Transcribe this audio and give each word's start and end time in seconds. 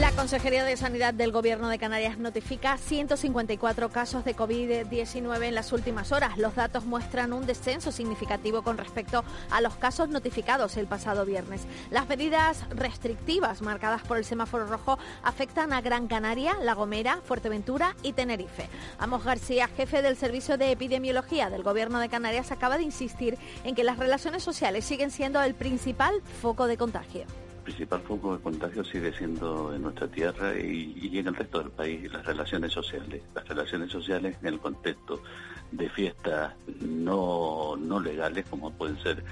La 0.00 0.12
Consejería 0.12 0.64
de 0.64 0.78
Sanidad 0.78 1.12
del 1.12 1.30
Gobierno 1.30 1.68
de 1.68 1.78
Canarias 1.78 2.16
notifica 2.16 2.78
154 2.78 3.90
casos 3.90 4.24
de 4.24 4.34
COVID-19 4.34 5.42
en 5.42 5.54
las 5.54 5.74
últimas 5.74 6.10
horas. 6.10 6.38
Los 6.38 6.54
datos 6.54 6.86
muestran 6.86 7.34
un 7.34 7.44
descenso 7.44 7.92
significativo 7.92 8.62
con 8.62 8.78
respecto 8.78 9.24
a 9.50 9.60
los 9.60 9.74
casos 9.76 10.08
notificados 10.08 10.78
el 10.78 10.86
pasado 10.86 11.26
viernes. 11.26 11.66
Las 11.90 12.08
medidas 12.08 12.64
restrictivas 12.70 13.60
marcadas 13.60 14.00
por 14.00 14.16
el 14.16 14.24
semáforo 14.24 14.66
rojo 14.66 14.98
afectan 15.22 15.74
a 15.74 15.82
Gran 15.82 16.08
Canaria, 16.08 16.56
La 16.62 16.72
Gomera, 16.72 17.18
Fuerteventura 17.22 17.94
y 18.02 18.14
Tenerife. 18.14 18.70
Amos 18.98 19.22
García, 19.22 19.68
jefe 19.68 20.00
del 20.00 20.16
Servicio 20.16 20.56
de 20.56 20.72
Epidemiología 20.72 21.50
del 21.50 21.62
Gobierno 21.62 22.00
de 22.00 22.08
Canarias, 22.08 22.52
acaba 22.52 22.78
de 22.78 22.84
insistir 22.84 23.36
en 23.64 23.74
que 23.74 23.84
las 23.84 23.98
relaciones 23.98 24.42
sociales 24.42 24.86
siguen 24.86 25.10
siendo 25.10 25.42
el 25.42 25.54
principal 25.54 26.22
foco 26.40 26.68
de 26.68 26.78
contagio 26.78 27.26
principal 27.60 28.00
foco 28.02 28.36
de 28.36 28.42
contagio 28.42 28.84
sigue 28.84 29.12
siendo 29.12 29.74
en 29.74 29.82
nuestra 29.82 30.08
tierra 30.08 30.58
y, 30.58 31.18
en 31.18 31.28
el 31.28 31.34
resto 31.34 31.58
del 31.60 31.70
país 31.70 32.12
las 32.12 32.24
relaciones 32.24 32.72
sociales. 32.72 33.22
Las 33.34 33.46
relaciones 33.48 33.90
sociales 33.90 34.36
en 34.40 34.48
el 34.48 34.58
contexto 34.58 35.22
de 35.70 35.88
fiestas 35.90 36.54
no, 36.80 37.76
no 37.76 38.00
legales 38.00 38.46
como 38.48 38.72
pueden 38.72 39.00
ser 39.02 39.22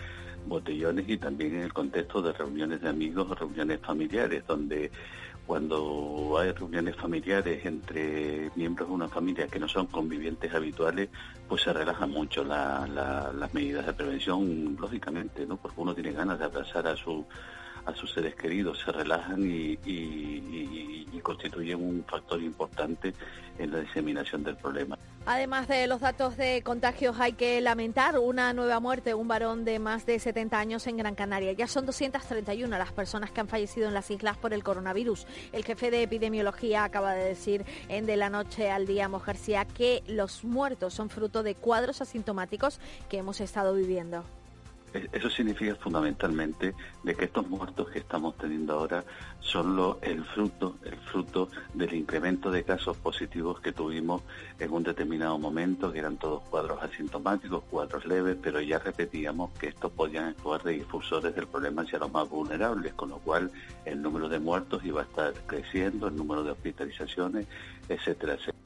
botellones 0.46 1.08
y 1.08 1.18
también 1.18 1.56
en 1.56 1.62
el 1.62 1.72
contexto 1.72 2.22
de 2.22 2.32
reuniones 2.32 2.80
de 2.80 2.88
amigos 2.88 3.30
o 3.30 3.34
reuniones 3.34 3.80
familiares 3.80 4.44
donde 4.46 4.90
cuando 5.48 6.36
hay 6.38 6.52
reuniones 6.52 6.94
familiares 6.96 7.64
entre 7.64 8.50
miembros 8.54 8.86
de 8.86 8.94
una 8.94 9.08
familia 9.08 9.46
que 9.46 9.58
no 9.58 9.66
son 9.66 9.86
convivientes 9.86 10.52
habituales, 10.52 11.08
pues 11.48 11.62
se 11.62 11.72
relajan 11.72 12.10
mucho 12.10 12.44
las 12.44 13.54
medidas 13.54 13.86
de 13.86 13.94
prevención, 13.94 14.76
lógicamente, 14.78 15.46
¿no? 15.46 15.56
Porque 15.56 15.80
uno 15.80 15.94
tiene 15.94 16.12
ganas 16.12 16.38
de 16.38 16.44
abrazar 16.44 16.86
a 16.86 16.94
su 16.96 17.24
a 17.88 17.94
sus 17.94 18.12
seres 18.12 18.34
queridos, 18.34 18.78
se 18.84 18.92
relajan 18.92 19.42
y, 19.42 19.78
constituyen 21.22 21.82
un 21.82 22.04
factor 22.08 22.40
importante 22.40 23.12
en 23.58 23.70
la 23.70 23.80
diseminación 23.80 24.42
del 24.44 24.56
problema. 24.56 24.96
Además 25.26 25.68
de 25.68 25.86
los 25.86 26.00
datos 26.00 26.38
de 26.38 26.62
contagios, 26.62 27.20
hay 27.20 27.34
que 27.34 27.60
lamentar 27.60 28.18
una 28.18 28.54
nueva 28.54 28.80
muerte, 28.80 29.12
un 29.12 29.28
varón 29.28 29.66
de 29.66 29.78
más 29.78 30.06
de 30.06 30.18
70 30.18 30.58
años 30.58 30.86
en 30.86 30.96
Gran 30.96 31.14
Canaria. 31.14 31.52
Ya 31.52 31.66
son 31.66 31.84
231 31.84 32.78
las 32.78 32.92
personas 32.92 33.30
que 33.30 33.40
han 33.40 33.48
fallecido 33.48 33.88
en 33.88 33.94
las 33.94 34.10
islas 34.10 34.38
por 34.38 34.54
el 34.54 34.62
coronavirus. 34.64 35.26
El 35.52 35.64
jefe 35.64 35.90
de 35.90 36.02
epidemiología 36.02 36.84
acaba 36.84 37.12
de 37.12 37.24
decir 37.24 37.66
en 37.88 38.06
De 38.06 38.16
la 38.16 38.30
Noche 38.30 38.70
al 38.70 38.86
Día 38.86 39.08
García 39.08 39.66
que 39.66 40.02
los 40.06 40.44
muertos 40.44 40.94
son 40.94 41.10
fruto 41.10 41.42
de 41.42 41.56
cuadros 41.56 42.00
asintomáticos 42.00 42.80
que 43.10 43.18
hemos 43.18 43.42
estado 43.42 43.74
viviendo. 43.74 44.24
Eso 44.92 45.28
significa 45.28 45.74
fundamentalmente 45.76 46.74
de 47.02 47.14
que 47.14 47.26
estos 47.26 47.48
muertos 47.48 47.90
que 47.90 47.98
estamos 47.98 48.36
teniendo 48.38 48.74
ahora 48.74 49.04
son 49.40 49.76
lo, 49.76 49.98
el 50.02 50.24
fruto, 50.24 50.76
el 50.84 50.96
fruto 50.96 51.48
del 51.74 51.94
incremento 51.94 52.50
de 52.50 52.64
casos 52.64 52.96
positivos 52.96 53.60
que 53.60 53.72
tuvimos 53.72 54.22
en 54.58 54.72
un 54.72 54.82
determinado 54.82 55.38
momento, 55.38 55.92
que 55.92 55.98
eran 55.98 56.16
todos 56.16 56.42
cuadros 56.44 56.82
asintomáticos, 56.82 57.64
cuadros 57.64 58.06
leves, 58.06 58.36
pero 58.42 58.60
ya 58.60 58.78
repetíamos 58.78 59.50
que 59.58 59.68
estos 59.68 59.92
podían 59.92 60.26
actuar 60.26 60.62
de 60.62 60.72
difusores 60.72 61.34
del 61.34 61.46
problema 61.46 61.82
hacia 61.82 61.98
los 61.98 62.10
más 62.10 62.28
vulnerables, 62.28 62.94
con 62.94 63.10
lo 63.10 63.18
cual 63.18 63.50
el 63.84 64.00
número 64.00 64.28
de 64.28 64.38
muertos 64.38 64.84
iba 64.84 65.02
a 65.02 65.04
estar 65.04 65.34
creciendo, 65.46 66.08
el 66.08 66.16
número 66.16 66.42
de 66.42 66.52
hospitalizaciones, 66.52 67.46
etcétera, 67.88 68.34
etcétera. 68.34 68.58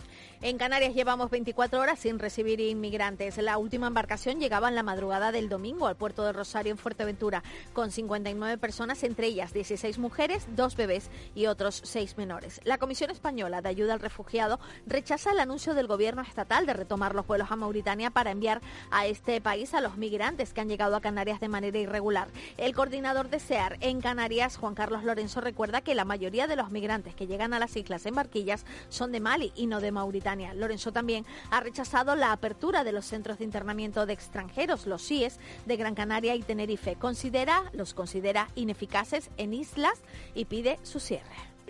En 0.44 0.58
Canarias 0.58 0.96
llevamos 0.96 1.30
24 1.30 1.78
horas 1.78 2.00
sin 2.00 2.18
recibir 2.18 2.58
inmigrantes. 2.58 3.36
La 3.36 3.58
última 3.58 3.86
embarcación 3.86 4.40
llegaba 4.40 4.68
en 4.68 4.74
la 4.74 4.82
madrugada 4.82 5.30
del 5.30 5.48
domingo 5.48 5.86
al 5.86 5.94
puerto 5.94 6.24
de 6.24 6.32
Rosario 6.32 6.72
en 6.72 6.78
Fuerteventura 6.78 7.44
con 7.72 7.92
59 7.92 8.58
personas, 8.58 9.04
entre 9.04 9.28
ellas 9.28 9.52
16 9.52 9.98
mujeres, 9.98 10.48
dos 10.56 10.74
bebés 10.74 11.10
y 11.36 11.46
otros 11.46 11.80
seis 11.84 12.18
menores. 12.18 12.60
La 12.64 12.78
Comisión 12.78 13.12
Española 13.12 13.62
de 13.62 13.68
Ayuda 13.68 13.94
al 13.94 14.00
Refugiado 14.00 14.58
rechaza 14.84 15.30
el 15.30 15.38
anuncio 15.38 15.74
del 15.74 15.86
gobierno 15.86 16.22
estatal 16.22 16.66
de 16.66 16.72
retomar 16.72 17.14
los 17.14 17.24
vuelos 17.24 17.52
a 17.52 17.56
Mauritania 17.56 18.10
para 18.10 18.32
enviar 18.32 18.62
a 18.90 19.06
este 19.06 19.40
país 19.40 19.74
a 19.74 19.80
los 19.80 19.96
migrantes 19.96 20.52
que 20.52 20.60
han 20.60 20.68
llegado 20.68 20.96
a 20.96 21.00
Canarias 21.00 21.38
de 21.38 21.46
manera 21.46 21.78
irregular. 21.78 22.26
El 22.56 22.74
coordinador 22.74 23.30
de 23.30 23.38
SEAR 23.38 23.76
en 23.80 24.00
Canarias, 24.00 24.56
Juan 24.56 24.74
Carlos 24.74 25.04
Lorenzo, 25.04 25.40
recuerda 25.40 25.82
que 25.82 25.94
la 25.94 26.04
mayoría 26.04 26.48
de 26.48 26.56
los 26.56 26.72
migrantes 26.72 27.14
que 27.14 27.28
llegan 27.28 27.54
a 27.54 27.60
las 27.60 27.76
islas 27.76 28.06
en 28.06 28.16
barquillas 28.16 28.66
son 28.88 29.12
de 29.12 29.20
Mali 29.20 29.52
y 29.54 29.68
no 29.68 29.80
de 29.80 29.92
Mauritania. 29.92 30.31
Lorenzo 30.54 30.92
también 30.92 31.24
ha 31.50 31.60
rechazado 31.60 32.14
la 32.16 32.32
apertura 32.32 32.84
de 32.84 32.92
los 32.92 33.04
centros 33.04 33.38
de 33.38 33.44
internamiento 33.44 34.06
de 34.06 34.12
extranjeros, 34.12 34.86
los 34.86 35.02
CIES, 35.02 35.38
de 35.66 35.76
Gran 35.76 35.94
Canaria 35.94 36.34
y 36.34 36.42
Tenerife. 36.42 36.96
Considera, 36.96 37.64
los 37.72 37.94
considera 37.94 38.48
ineficaces 38.54 39.30
en 39.36 39.54
islas 39.54 40.00
y 40.34 40.46
pide 40.46 40.78
su 40.82 41.00
cierre. 41.00 41.24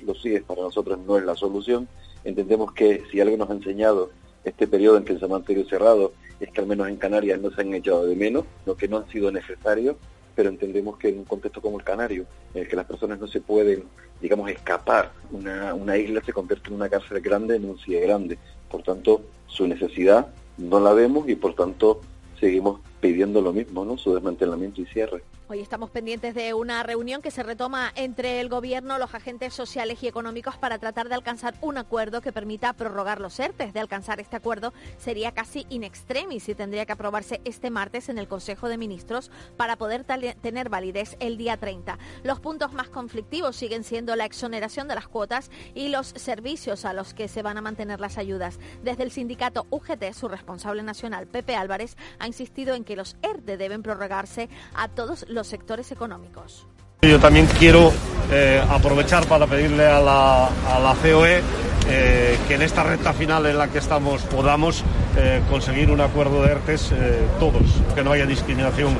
Los 0.04 0.22
CIES 0.22 0.42
para 0.42 0.62
nosotros 0.62 0.98
no 1.06 1.18
es 1.18 1.24
la 1.24 1.34
solución. 1.34 1.88
Entendemos 2.24 2.72
que 2.72 3.02
si 3.10 3.20
algo 3.20 3.36
nos 3.36 3.50
ha 3.50 3.54
enseñado 3.54 4.10
este 4.44 4.66
periodo 4.66 4.96
en 4.96 5.04
que 5.04 5.18
se 5.18 5.26
mantenido 5.26 5.68
cerrado 5.68 6.12
es 6.40 6.50
que 6.50 6.60
al 6.60 6.66
menos 6.66 6.88
en 6.88 6.96
Canarias 6.96 7.40
no 7.40 7.50
se 7.50 7.60
han 7.60 7.72
echado 7.72 8.04
de 8.06 8.16
menos, 8.16 8.44
lo 8.66 8.76
que 8.76 8.88
no 8.88 8.98
han 8.98 9.08
sido 9.08 9.30
necesario, 9.30 9.96
pero 10.34 10.48
entendemos 10.48 10.98
que 10.98 11.08
en 11.08 11.18
un 11.18 11.24
contexto 11.24 11.60
como 11.60 11.78
el 11.78 11.84
canario, 11.84 12.26
en 12.54 12.62
el 12.62 12.68
que 12.68 12.76
las 12.76 12.86
personas 12.86 13.18
no 13.20 13.26
se 13.26 13.40
pueden, 13.40 13.84
digamos, 14.20 14.50
escapar, 14.50 15.12
una, 15.30 15.74
una 15.74 15.96
isla 15.96 16.22
se 16.24 16.32
convierte 16.32 16.68
en 16.68 16.74
una 16.74 16.88
cárcel 16.88 17.20
grande, 17.20 17.56
en 17.56 17.68
un 17.68 17.78
CIE 17.78 18.00
grande. 18.00 18.38
Por 18.70 18.82
tanto, 18.82 19.22
su 19.46 19.66
necesidad 19.66 20.28
no 20.58 20.80
la 20.80 20.92
vemos 20.92 21.28
y 21.28 21.34
por 21.34 21.54
tanto 21.54 22.00
seguimos 22.38 22.80
pidiendo 23.02 23.40
lo 23.40 23.52
mismo, 23.52 23.84
¿no? 23.84 23.98
Su 23.98 24.14
desmantelamiento 24.14 24.80
y 24.80 24.86
cierre. 24.86 25.24
Hoy 25.48 25.58
estamos 25.58 25.90
pendientes 25.90 26.34
de 26.34 26.54
una 26.54 26.84
reunión 26.84 27.20
que 27.20 27.32
se 27.32 27.42
retoma 27.42 27.92
entre 27.96 28.40
el 28.40 28.48
Gobierno, 28.48 28.96
los 28.96 29.12
agentes 29.12 29.52
sociales 29.52 30.02
y 30.02 30.06
económicos 30.06 30.56
para 30.56 30.78
tratar 30.78 31.08
de 31.08 31.16
alcanzar 31.16 31.54
un 31.60 31.76
acuerdo 31.76 32.20
que 32.20 32.32
permita 32.32 32.72
prorrogar 32.72 33.20
los 33.20 33.38
ERTES. 33.40 33.74
De 33.74 33.80
alcanzar 33.80 34.20
este 34.20 34.36
acuerdo 34.36 34.72
sería 34.98 35.32
casi 35.32 35.66
in 35.68 35.82
extremis 35.82 36.48
y 36.48 36.54
tendría 36.54 36.86
que 36.86 36.92
aprobarse 36.92 37.40
este 37.44 37.70
martes 37.70 38.08
en 38.08 38.18
el 38.18 38.28
Consejo 38.28 38.68
de 38.68 38.78
Ministros 38.78 39.32
para 39.56 39.76
poder 39.76 40.04
tener 40.04 40.68
validez 40.68 41.16
el 41.18 41.36
día 41.36 41.56
30. 41.56 41.98
Los 42.22 42.38
puntos 42.38 42.72
más 42.72 42.88
conflictivos 42.88 43.56
siguen 43.56 43.82
siendo 43.82 44.14
la 44.14 44.26
exoneración 44.26 44.86
de 44.86 44.94
las 44.94 45.08
cuotas 45.08 45.50
y 45.74 45.88
los 45.88 46.06
servicios 46.06 46.84
a 46.84 46.92
los 46.92 47.14
que 47.14 47.26
se 47.26 47.42
van 47.42 47.58
a 47.58 47.62
mantener 47.62 48.00
las 48.00 48.16
ayudas. 48.16 48.60
Desde 48.84 49.02
el 49.02 49.10
sindicato 49.10 49.66
UGT, 49.70 50.12
su 50.14 50.28
responsable 50.28 50.84
nacional, 50.84 51.26
Pepe 51.26 51.56
Álvarez, 51.56 51.96
ha 52.20 52.28
insistido 52.28 52.76
en 52.76 52.84
que 52.84 52.91
los 52.96 53.16
ERTE 53.22 53.56
deben 53.56 53.82
prorrogarse 53.82 54.48
a 54.74 54.88
todos 54.88 55.26
los 55.28 55.46
sectores 55.46 55.92
económicos. 55.92 56.66
Yo 57.02 57.18
también 57.18 57.46
quiero 57.58 57.92
eh, 58.30 58.62
aprovechar 58.70 59.26
para 59.26 59.48
pedirle 59.48 59.86
a 59.86 59.98
la, 59.98 60.46
a 60.46 60.78
la 60.78 60.94
COE 60.94 61.42
eh, 61.88 62.38
que 62.46 62.54
en 62.54 62.62
esta 62.62 62.84
recta 62.84 63.12
final 63.12 63.44
en 63.46 63.58
la 63.58 63.66
que 63.66 63.78
estamos 63.78 64.22
podamos 64.22 64.84
eh, 65.16 65.42
conseguir 65.50 65.90
un 65.90 66.00
acuerdo 66.00 66.42
de 66.42 66.52
ERTES 66.52 66.92
todos, 67.40 67.64
que 67.96 68.04
no 68.04 68.12
haya 68.12 68.24
discriminación 68.24 68.96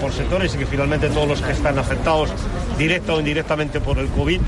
por 0.00 0.12
sectores 0.12 0.54
y 0.54 0.58
que 0.58 0.66
finalmente 0.66 1.08
todos 1.08 1.26
los 1.26 1.42
que 1.42 1.50
están 1.50 1.76
afectados 1.76 2.30
directa 2.78 3.14
o 3.14 3.18
indirectamente 3.18 3.80
por 3.80 3.98
el 3.98 4.06
COVID 4.10 4.40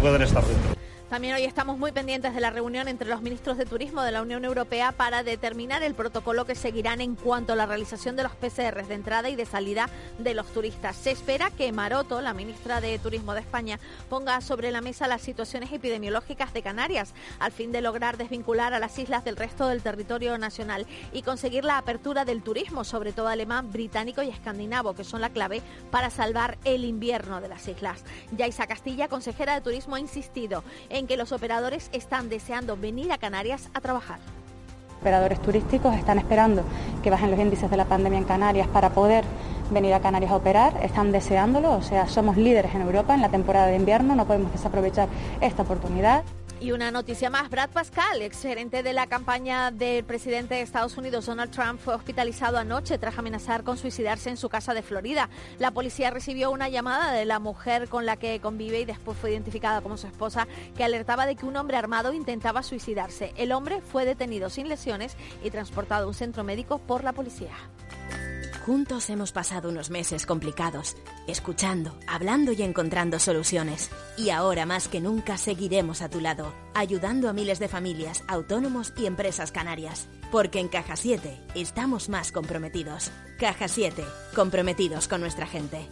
puedan 0.00 0.22
estar 0.22 0.44
dentro. 0.44 0.77
También 1.10 1.34
hoy 1.34 1.44
estamos 1.44 1.78
muy 1.78 1.90
pendientes 1.90 2.34
de 2.34 2.40
la 2.42 2.50
reunión 2.50 2.86
entre 2.86 3.08
los 3.08 3.22
ministros 3.22 3.56
de 3.56 3.64
Turismo 3.64 4.02
de 4.02 4.12
la 4.12 4.20
Unión 4.20 4.44
Europea 4.44 4.92
para 4.92 5.22
determinar 5.22 5.82
el 5.82 5.94
protocolo 5.94 6.44
que 6.44 6.54
seguirán 6.54 7.00
en 7.00 7.14
cuanto 7.14 7.54
a 7.54 7.56
la 7.56 7.64
realización 7.64 8.14
de 8.14 8.24
los 8.24 8.32
PCR 8.32 8.86
de 8.86 8.94
entrada 8.94 9.30
y 9.30 9.34
de 9.34 9.46
salida 9.46 9.88
de 10.18 10.34
los 10.34 10.48
turistas. 10.48 10.96
Se 10.96 11.10
espera 11.10 11.50
que 11.50 11.72
Maroto, 11.72 12.20
la 12.20 12.34
ministra 12.34 12.82
de 12.82 12.98
Turismo 12.98 13.32
de 13.32 13.40
España, 13.40 13.80
ponga 14.10 14.42
sobre 14.42 14.70
la 14.70 14.82
mesa 14.82 15.08
las 15.08 15.22
situaciones 15.22 15.72
epidemiológicas 15.72 16.52
de 16.52 16.60
Canarias 16.60 17.14
al 17.38 17.52
fin 17.52 17.72
de 17.72 17.80
lograr 17.80 18.18
desvincular 18.18 18.74
a 18.74 18.78
las 18.78 18.98
islas 18.98 19.24
del 19.24 19.36
resto 19.36 19.66
del 19.66 19.82
territorio 19.82 20.36
nacional 20.36 20.86
y 21.14 21.22
conseguir 21.22 21.64
la 21.64 21.78
apertura 21.78 22.26
del 22.26 22.42
turismo, 22.42 22.84
sobre 22.84 23.14
todo 23.14 23.28
alemán, 23.28 23.72
británico 23.72 24.22
y 24.22 24.28
escandinavo, 24.28 24.94
que 24.94 25.04
son 25.04 25.22
la 25.22 25.30
clave 25.30 25.62
para 25.90 26.10
salvar 26.10 26.58
el 26.64 26.84
invierno 26.84 27.40
de 27.40 27.48
las 27.48 27.66
islas. 27.66 28.04
Yaisa 28.32 28.66
Castilla, 28.66 29.08
consejera 29.08 29.54
de 29.54 29.62
Turismo, 29.62 29.94
ha 29.94 30.00
insistido 30.00 30.62
en 30.98 31.06
que 31.06 31.16
los 31.16 31.32
operadores 31.32 31.88
están 31.92 32.28
deseando 32.28 32.76
venir 32.76 33.12
a 33.12 33.18
Canarias 33.18 33.68
a 33.72 33.80
trabajar. 33.80 34.18
operadores 35.00 35.40
turísticos 35.40 35.94
están 35.94 36.18
esperando 36.18 36.64
que 37.04 37.10
bajen 37.10 37.30
los 37.30 37.38
índices 37.38 37.70
de 37.70 37.76
la 37.76 37.84
pandemia 37.84 38.18
en 38.18 38.24
Canarias 38.24 38.66
para 38.66 38.90
poder 38.90 39.24
venir 39.70 39.94
a 39.94 40.00
Canarias 40.00 40.32
a 40.32 40.36
operar, 40.36 40.76
están 40.82 41.12
deseándolo, 41.12 41.70
o 41.72 41.82
sea, 41.82 42.08
somos 42.08 42.36
líderes 42.36 42.74
en 42.74 42.82
Europa 42.82 43.14
en 43.14 43.22
la 43.22 43.28
temporada 43.28 43.66
de 43.68 43.76
invierno, 43.76 44.16
no 44.16 44.26
podemos 44.26 44.50
desaprovechar 44.50 45.08
esta 45.40 45.62
oportunidad. 45.62 46.24
Y 46.60 46.72
una 46.72 46.90
noticia 46.90 47.30
más, 47.30 47.50
Brad 47.50 47.70
Pascal, 47.70 48.20
ex 48.20 48.42
gerente 48.42 48.82
de 48.82 48.92
la 48.92 49.06
campaña 49.06 49.70
del 49.70 50.04
presidente 50.04 50.56
de 50.56 50.62
Estados 50.62 50.96
Unidos, 50.98 51.26
Donald 51.26 51.52
Trump, 51.52 51.78
fue 51.78 51.94
hospitalizado 51.94 52.58
anoche 52.58 52.98
tras 52.98 53.16
amenazar 53.16 53.62
con 53.62 53.78
suicidarse 53.78 54.28
en 54.28 54.36
su 54.36 54.48
casa 54.48 54.74
de 54.74 54.82
Florida. 54.82 55.28
La 55.60 55.70
policía 55.70 56.10
recibió 56.10 56.50
una 56.50 56.68
llamada 56.68 57.12
de 57.12 57.24
la 57.26 57.38
mujer 57.38 57.88
con 57.88 58.06
la 58.06 58.16
que 58.16 58.40
convive 58.40 58.80
y 58.80 58.84
después 58.84 59.16
fue 59.16 59.30
identificada 59.30 59.82
como 59.82 59.96
su 59.96 60.08
esposa, 60.08 60.48
que 60.76 60.82
alertaba 60.82 61.26
de 61.26 61.36
que 61.36 61.46
un 61.46 61.56
hombre 61.56 61.76
armado 61.76 62.12
intentaba 62.12 62.64
suicidarse. 62.64 63.32
El 63.36 63.52
hombre 63.52 63.80
fue 63.80 64.04
detenido 64.04 64.50
sin 64.50 64.68
lesiones 64.68 65.16
y 65.44 65.50
transportado 65.50 66.06
a 66.06 66.08
un 66.08 66.14
centro 66.14 66.42
médico 66.42 66.78
por 66.78 67.04
la 67.04 67.12
policía. 67.12 67.54
Juntos 68.68 69.08
hemos 69.08 69.32
pasado 69.32 69.70
unos 69.70 69.88
meses 69.88 70.26
complicados, 70.26 70.94
escuchando, 71.26 71.98
hablando 72.06 72.52
y 72.52 72.60
encontrando 72.60 73.18
soluciones. 73.18 73.90
Y 74.18 74.28
ahora 74.28 74.66
más 74.66 74.88
que 74.88 75.00
nunca 75.00 75.38
seguiremos 75.38 76.02
a 76.02 76.10
tu 76.10 76.20
lado, 76.20 76.52
ayudando 76.74 77.30
a 77.30 77.32
miles 77.32 77.60
de 77.60 77.68
familias, 77.68 78.22
autónomos 78.28 78.92
y 78.98 79.06
empresas 79.06 79.52
canarias. 79.52 80.06
Porque 80.30 80.60
en 80.60 80.68
Caja 80.68 80.96
7 80.96 81.34
estamos 81.54 82.10
más 82.10 82.30
comprometidos. 82.30 83.10
Caja 83.38 83.68
7, 83.68 84.04
comprometidos 84.34 85.08
con 85.08 85.22
nuestra 85.22 85.46
gente. 85.46 85.88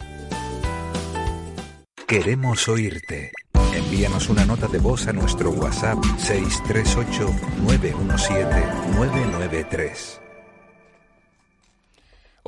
Queremos 2.07 2.67
oírte. 2.67 3.31
Envíanos 3.73 4.29
una 4.29 4.45
nota 4.45 4.67
de 4.67 4.77
voz 4.77 5.07
a 5.07 5.13
nuestro 5.13 5.49
WhatsApp 5.49 5.97
638 6.19 7.27
917 7.63 8.67
993. 8.95 10.26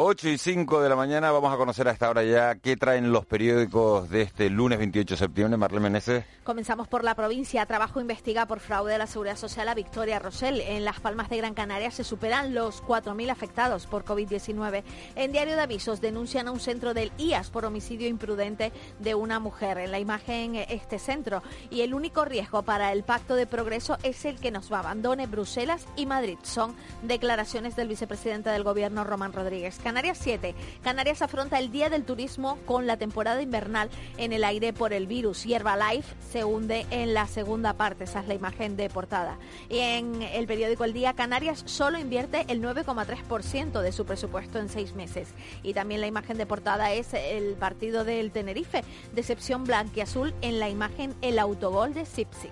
8 0.02 0.30
y 0.30 0.38
5 0.38 0.80
de 0.80 0.88
la 0.88 0.96
mañana 0.96 1.30
vamos 1.30 1.54
a 1.54 1.58
conocer 1.58 1.90
a 1.90 1.92
esta 1.92 2.10
hora 2.10 2.24
ya 2.24 2.56
qué 2.56 2.78
traen 2.78 3.12
los 3.12 3.26
periódicos 3.26 4.10
de 4.10 4.22
este 4.22 4.50
lunes 4.50 4.80
28 4.80 5.16
de 5.16 5.18
septiembre. 5.18 5.58
Marlene 5.58 5.84
Meneses. 5.84 6.24
Comenzamos 6.46 6.88
por 6.88 7.04
la 7.04 7.16
provincia. 7.16 7.66
Trabajo 7.66 8.00
investiga 8.00 8.46
por 8.46 8.62
fraude 8.62 8.94
de 8.94 8.98
la 8.98 9.08
Seguridad 9.08 9.36
Social 9.36 9.68
a 9.68 9.74
Victoria 9.74 10.18
Rosell. 10.18 10.62
En 10.62 10.86
Las 10.86 11.02
Palmas 11.02 11.30
de 11.30 11.36
Gran 11.36 11.54
Canaria 11.54 11.92
se 11.92 12.06
superan 12.06 12.54
los 12.54 12.82
4.000 12.82 13.30
afectados 13.30 13.88
por 13.88 14.06
COVID-19. 14.06 14.84
En 15.16 15.34
Diario 15.34 15.58
de 15.58 15.64
Avisos 15.64 16.00
denuncian 16.00 16.48
a 16.48 16.52
un 16.52 16.62
centro 16.62 16.94
del 16.94 17.12
IAS 17.18 17.50
por 17.50 17.66
homicidio 17.66 18.08
imprudente 18.08 18.72
de 19.00 19.16
una 19.16 19.42
mujer. 19.42 19.80
En 19.80 19.92
la 19.92 20.00
imagen 20.00 20.56
este 20.56 20.98
centro. 20.98 21.44
Y 21.70 21.82
el 21.82 21.94
único 21.94 22.24
riesgo 22.24 22.62
para 22.62 22.94
el 22.94 23.04
pacto 23.04 23.36
de 23.36 23.48
progreso 23.48 23.98
es 24.04 24.24
el 24.24 24.40
que 24.40 24.52
nos 24.52 24.72
abandone 24.72 25.28
Bruselas 25.28 25.86
y 25.98 26.06
Madrid. 26.06 26.38
Son 26.44 26.74
declaraciones 27.02 27.76
del 27.76 27.90
vicepresidente 27.90 28.50
del 28.50 28.64
gobierno, 28.64 29.04
Román 29.04 29.34
Rodríguez. 29.34 29.78
Canarias 29.90 30.20
7. 30.22 30.54
Canarias 30.84 31.24
afronta 31.24 31.58
el 31.58 31.72
Día 31.72 31.90
del 31.90 32.04
Turismo 32.04 32.60
con 32.68 32.86
la 32.86 32.98
temporada 32.98 33.42
invernal 33.42 33.90
en 34.18 34.34
el 34.34 34.44
aire 34.44 34.72
por 34.72 34.94
el 34.94 35.08
virus. 35.08 35.46
Hierba 35.46 35.76
Life 35.78 36.14
se 36.32 36.44
hunde 36.44 36.86
en 36.92 37.16
la 37.16 37.26
segunda 37.26 37.74
parte, 37.74 38.04
esa 38.04 38.20
es 38.20 38.28
la 38.28 38.36
imagen 38.36 38.78
de 38.78 38.88
portada. 38.88 39.40
Y 39.68 39.80
en 39.80 40.22
el 40.22 40.46
periódico 40.46 40.84
El 40.84 40.94
Día, 40.94 41.14
Canarias 41.14 41.64
solo 41.66 41.98
invierte 41.98 42.46
el 42.50 42.62
9,3% 42.62 43.82
de 43.82 43.92
su 43.92 44.06
presupuesto 44.06 44.60
en 44.60 44.70
seis 44.70 44.94
meses. 44.94 45.30
Y 45.64 45.74
también 45.74 46.02
la 46.02 46.08
imagen 46.08 46.38
de 46.38 46.46
portada 46.46 46.92
es 46.92 47.16
el 47.16 47.56
partido 47.56 48.04
del 48.04 48.30
Tenerife, 48.30 48.84
decepción 49.16 49.64
blanquiazul 49.64 50.36
en 50.42 50.60
la 50.60 50.70
imagen 50.70 51.16
el 51.24 51.40
autogol 51.40 51.96
de 51.96 52.06
Sipsi. 52.06 52.50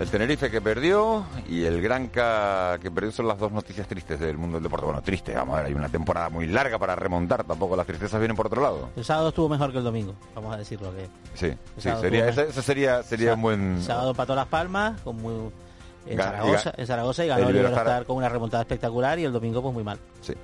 El 0.00 0.10
Tenerife 0.10 0.50
que 0.50 0.60
perdió 0.60 1.24
y 1.48 1.64
el 1.64 1.80
Granca 1.80 2.78
que 2.80 2.90
perdió 2.90 3.12
son 3.12 3.28
las 3.28 3.38
dos 3.38 3.52
noticias 3.52 3.86
tristes 3.86 4.18
del 4.18 4.36
mundo 4.36 4.56
del 4.56 4.64
deporte. 4.64 4.86
Bueno, 4.86 5.00
triste, 5.02 5.32
vamos 5.34 5.54
a 5.54 5.58
ver, 5.58 5.66
hay 5.66 5.74
una 5.74 5.88
temporada 5.88 6.28
muy 6.28 6.46
larga 6.46 6.78
para 6.78 6.96
remontar, 6.96 7.44
tampoco 7.44 7.76
las 7.76 7.86
tristezas 7.86 8.18
vienen 8.18 8.36
por 8.36 8.46
otro 8.46 8.62
lado. 8.62 8.88
El 8.96 9.04
sábado 9.04 9.28
estuvo 9.28 9.48
mejor 9.48 9.70
que 9.70 9.78
el 9.78 9.84
domingo, 9.84 10.14
vamos 10.34 10.54
a 10.54 10.58
decirlo. 10.58 10.92
Que 10.92 11.08
sí, 11.34 11.56
sí, 11.78 11.90
sería, 12.00 12.28
ese, 12.28 12.50
sería, 12.62 13.02
sería 13.02 13.34
un 13.34 13.42
buen... 13.42 13.76
El 13.76 13.82
sábado 13.82 14.12
pató 14.14 14.34
Las 14.34 14.46
Palmas 14.46 15.00
con 15.02 15.16
muy... 15.16 15.52
En 16.04 16.18
Zaragoza, 16.18 16.72
en 16.76 16.86
Zaragoza 16.86 17.24
y 17.24 17.28
ganó 17.28 17.48
el 17.48 17.54
Libertad 17.54 18.04
con 18.04 18.16
una 18.16 18.28
remontada 18.28 18.62
espectacular 18.62 19.20
y 19.20 19.24
el 19.24 19.32
domingo 19.32 19.62
pues 19.62 19.72
muy 19.72 19.84
mal. 19.84 19.98
Sí. 20.20 20.34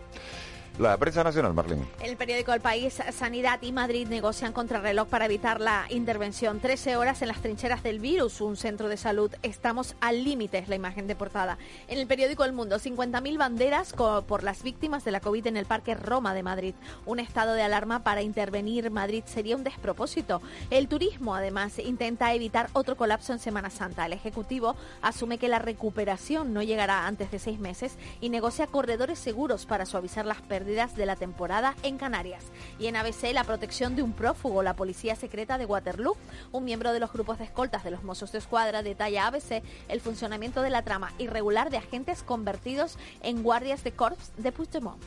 La 0.79 0.97
prensa 0.97 1.25
nacional, 1.25 1.55
Marlene. 1.55 1.87
El 2.05 2.17
periódico 2.17 2.53
El 2.53 2.61
País, 2.61 3.03
Sanidad 3.13 3.61
y 3.63 3.73
Madrid 3.73 4.07
negocian 4.07 4.53
contrarreloj 4.53 5.09
para 5.09 5.25
evitar 5.25 5.61
la 5.61 5.87
intervención. 5.91 6.61
13 6.61 6.97
horas 6.97 7.21
en 7.21 7.27
las 7.27 7.43
trincheras 7.43 7.83
del 7.83 7.99
virus, 7.99 8.41
un 8.41 8.57
centro 8.57 8.89
de 8.89 8.97
salud. 8.97 9.35
Estamos 9.43 9.97
al 10.01 10.23
límite, 10.23 10.59
es 10.59 10.69
la 10.69 10.77
imagen 10.77 11.09
de 11.09 11.17
portada. 11.17 11.59
En 11.89 11.99
el 11.99 12.07
periódico 12.07 12.45
El 12.45 12.53
Mundo, 12.53 12.77
50.000 12.77 13.37
banderas 13.37 13.93
por 13.93 14.45
las 14.45 14.63
víctimas 14.63 15.05
de 15.05 15.11
la 15.11 15.19
COVID 15.19 15.49
en 15.49 15.57
el 15.57 15.67
Parque 15.67 15.97
Roma 15.97 16.33
de 16.33 16.45
Madrid. 16.45 16.75
Un 17.07 17.19
estado 17.19 17.55
de 17.55 17.63
alarma 17.63 18.05
para 18.05 18.23
intervenir 18.23 18.93
Madrid 18.93 19.25
sería 19.27 19.57
un 19.57 19.65
despropósito. 19.65 20.41
El 20.71 20.87
turismo, 20.87 21.35
además, 21.35 21.81
intenta 21.81 22.33
evitar 22.35 22.71
otro 22.73 22.97
colapso 22.97 23.33
en 23.33 23.41
Semana 23.41 23.71
Santa. 23.71 24.07
El 24.07 24.13
Ejecutivo 24.13 24.77
asume 25.03 25.39
que 25.39 25.49
la 25.49 25.59
recuperación 25.59 26.55
no 26.55 26.63
llegará 26.63 27.09
antes 27.09 27.33
de 27.33 27.41
seis 27.41 27.59
meses 27.59 27.97
y 28.21 28.29
negocia 28.29 28.69
corredores 28.69 29.19
seguros 29.19 29.67
para 29.67 29.85
suavizar 29.85 30.25
las 30.25 30.41
pérdidas 30.41 30.68
de 30.69 31.07
la 31.07 31.17
temporada 31.17 31.75
en 31.83 31.97
Canarias. 31.97 32.45
Y 32.79 32.89
en 32.89 32.97
ABC, 32.97 33.33
la 33.33 33.45
protección 33.45 33.97
de 33.97 34.03
un 34.03 34.13
prófugo, 34.13 34.63
la 34.63 34.77
policía 34.77 35.17
secreta 35.17 35.57
de 35.57 35.65
Waterloo. 35.65 36.17
Un 36.53 36.65
miembro 36.65 36.93
de 36.93 37.01
los 37.01 37.11
grupos 37.11 37.39
de 37.39 37.45
escoltas 37.45 37.85
de 37.85 37.91
los 37.91 38.03
Mossos 38.03 38.33
de 38.33 38.39
Escuadra 38.39 38.83
detalla 38.83 39.25
a 39.25 39.27
ABC 39.29 39.63
el 39.89 40.01
funcionamiento 40.03 40.61
de 40.61 40.71
la 40.71 40.83
trama 40.83 41.15
irregular 41.19 41.71
de 41.71 41.79
agentes 41.79 42.23
convertidos 42.23 42.99
en 43.23 43.43
guardias 43.43 43.83
de 43.83 43.93
corps 43.93 44.33
de 44.37 44.53
Puigdemont. 44.53 45.03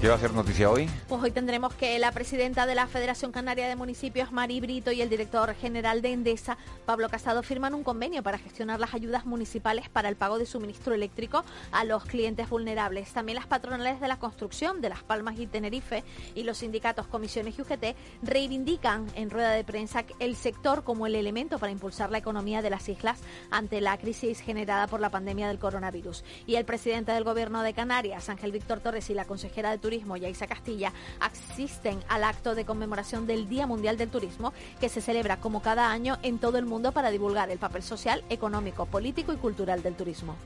¿Qué 0.00 0.08
va 0.08 0.14
a 0.14 0.18
ser 0.18 0.32
noticia 0.32 0.70
hoy? 0.70 0.88
Pues 1.08 1.22
hoy 1.22 1.30
tendremos 1.30 1.74
que 1.74 1.98
la 1.98 2.10
presidenta 2.10 2.64
de 2.64 2.74
la 2.74 2.86
Federación 2.86 3.32
Canaria 3.32 3.68
de 3.68 3.76
Municipios, 3.76 4.32
Mari 4.32 4.58
Brito, 4.58 4.92
y 4.92 5.02
el 5.02 5.10
director 5.10 5.54
general 5.54 6.00
de 6.00 6.10
Endesa, 6.10 6.56
Pablo 6.86 7.10
Casado, 7.10 7.42
firman 7.42 7.74
un 7.74 7.84
convenio 7.84 8.22
para 8.22 8.38
gestionar 8.38 8.80
las 8.80 8.94
ayudas 8.94 9.26
municipales 9.26 9.90
para 9.90 10.08
el 10.08 10.16
pago 10.16 10.38
de 10.38 10.46
suministro 10.46 10.94
eléctrico 10.94 11.44
a 11.70 11.84
los 11.84 12.06
clientes 12.06 12.48
vulnerables. 12.48 13.12
También 13.12 13.36
las 13.36 13.46
patronales 13.46 14.00
de 14.00 14.08
la 14.08 14.18
construcción 14.18 14.80
de 14.80 14.88
Las 14.88 15.02
Palmas 15.02 15.38
y 15.38 15.46
Tenerife 15.46 16.02
y 16.34 16.44
los 16.44 16.56
sindicatos 16.56 17.06
Comisiones 17.06 17.58
y 17.58 17.60
UGT 17.60 17.94
reivindican 18.22 19.06
en 19.16 19.28
rueda 19.28 19.50
de 19.50 19.64
prensa 19.64 20.06
el 20.18 20.34
sector 20.34 20.82
como 20.82 21.06
el 21.06 21.14
elemento 21.14 21.58
para 21.58 21.72
impulsar 21.72 22.10
la 22.10 22.16
economía 22.16 22.62
de 22.62 22.70
las 22.70 22.88
islas 22.88 23.20
ante 23.50 23.82
la 23.82 23.98
crisis 23.98 24.40
generada 24.40 24.86
por 24.86 25.00
la 25.00 25.10
pandemia 25.10 25.48
del 25.48 25.58
coronavirus. 25.58 26.24
Y 26.46 26.54
el 26.54 26.64
presidente 26.64 27.12
del 27.12 27.24
Gobierno 27.24 27.62
de 27.62 27.74
Canarias, 27.74 28.30
Ángel 28.30 28.52
Víctor 28.52 28.80
Torres, 28.80 29.10
y 29.10 29.14
la 29.14 29.26
consejera 29.26 29.70
de 29.70 29.76
Turismo, 29.76 29.89
Turismo, 29.90 30.16
Yaisa 30.16 30.46
Castilla, 30.46 30.92
asisten 31.18 31.98
al 32.08 32.22
acto 32.22 32.54
de 32.54 32.64
conmemoración 32.64 33.26
del 33.26 33.48
Día 33.48 33.66
Mundial 33.66 33.96
del 33.96 34.08
Turismo, 34.08 34.52
que 34.78 34.88
se 34.88 35.00
celebra 35.00 35.38
como 35.38 35.62
cada 35.62 35.90
año 35.90 36.16
en 36.22 36.38
todo 36.38 36.58
el 36.58 36.64
mundo 36.64 36.92
para 36.92 37.10
divulgar 37.10 37.50
el 37.50 37.58
papel 37.58 37.82
social, 37.82 38.22
económico, 38.30 38.86
político 38.86 39.32
y 39.32 39.36
cultural 39.36 39.82
del 39.82 39.96
turismo. 39.96 40.36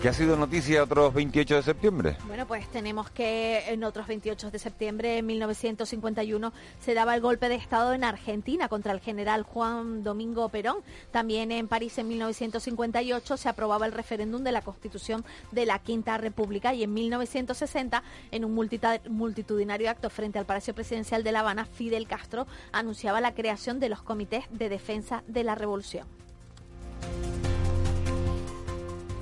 ¿Qué 0.00 0.08
ha 0.08 0.14
sido 0.14 0.34
noticia 0.34 0.82
otros 0.82 1.12
28 1.12 1.56
de 1.56 1.62
septiembre? 1.62 2.16
Bueno, 2.26 2.46
pues 2.46 2.66
tenemos 2.70 3.10
que 3.10 3.64
en 3.68 3.84
otros 3.84 4.06
28 4.06 4.50
de 4.50 4.58
septiembre 4.58 5.10
de 5.10 5.22
1951 5.22 6.54
se 6.80 6.94
daba 6.94 7.14
el 7.14 7.20
golpe 7.20 7.50
de 7.50 7.56
Estado 7.56 7.92
en 7.92 8.04
Argentina 8.04 8.68
contra 8.68 8.92
el 8.92 9.00
general 9.00 9.42
Juan 9.42 10.02
Domingo 10.02 10.48
Perón. 10.48 10.78
También 11.10 11.52
en 11.52 11.68
París 11.68 11.98
en 11.98 12.08
1958 12.08 13.36
se 13.36 13.48
aprobaba 13.50 13.84
el 13.84 13.92
referéndum 13.92 14.42
de 14.42 14.52
la 14.52 14.62
Constitución 14.62 15.22
de 15.52 15.66
la 15.66 15.78
Quinta 15.80 16.16
República 16.16 16.72
y 16.72 16.82
en 16.82 16.94
1960 16.94 18.02
en 18.30 18.46
un 18.46 18.54
multitudinario 18.54 19.90
acto 19.90 20.08
frente 20.08 20.38
al 20.38 20.46
Palacio 20.46 20.74
Presidencial 20.74 21.22
de 21.24 21.32
La 21.32 21.40
Habana, 21.40 21.66
Fidel 21.66 22.08
Castro 22.08 22.46
anunciaba 22.72 23.20
la 23.20 23.34
creación 23.34 23.80
de 23.80 23.90
los 23.90 24.00
comités 24.00 24.44
de 24.48 24.70
defensa 24.70 25.22
de 25.26 25.44
la 25.44 25.56
revolución. 25.56 26.06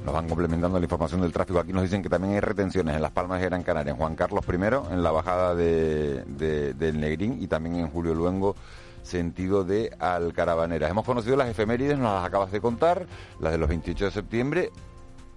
Nos 0.08 0.14
van 0.14 0.26
complementando 0.26 0.78
la 0.78 0.86
información 0.86 1.20
del 1.20 1.34
tráfico. 1.34 1.58
Aquí 1.58 1.70
nos 1.70 1.82
dicen 1.82 2.02
que 2.02 2.08
también 2.08 2.32
hay 2.32 2.40
retenciones 2.40 2.96
en 2.96 3.02
Las 3.02 3.10
Palmas 3.10 3.40
de 3.42 3.44
Gran 3.44 3.62
Canaria, 3.62 3.90
en 3.90 3.98
Juan 3.98 4.16
Carlos 4.16 4.42
I, 4.48 4.54
en 4.90 5.02
la 5.02 5.10
bajada 5.10 5.54
de, 5.54 6.24
del 6.72 6.98
Negrín 6.98 7.36
y 7.42 7.46
también 7.46 7.76
en 7.76 7.90
Julio 7.90 8.14
Luengo 8.14 8.56
sentido 9.02 9.64
de 9.64 9.94
Alcarabaneras. 9.98 10.90
Hemos 10.90 11.04
conocido 11.04 11.36
las 11.36 11.50
efemérides, 11.50 11.98
nos 11.98 12.10
las 12.10 12.24
acabas 12.24 12.50
de 12.50 12.58
contar, 12.58 13.06
las 13.38 13.52
de 13.52 13.58
los 13.58 13.68
28 13.68 14.06
de 14.06 14.10
septiembre. 14.10 14.70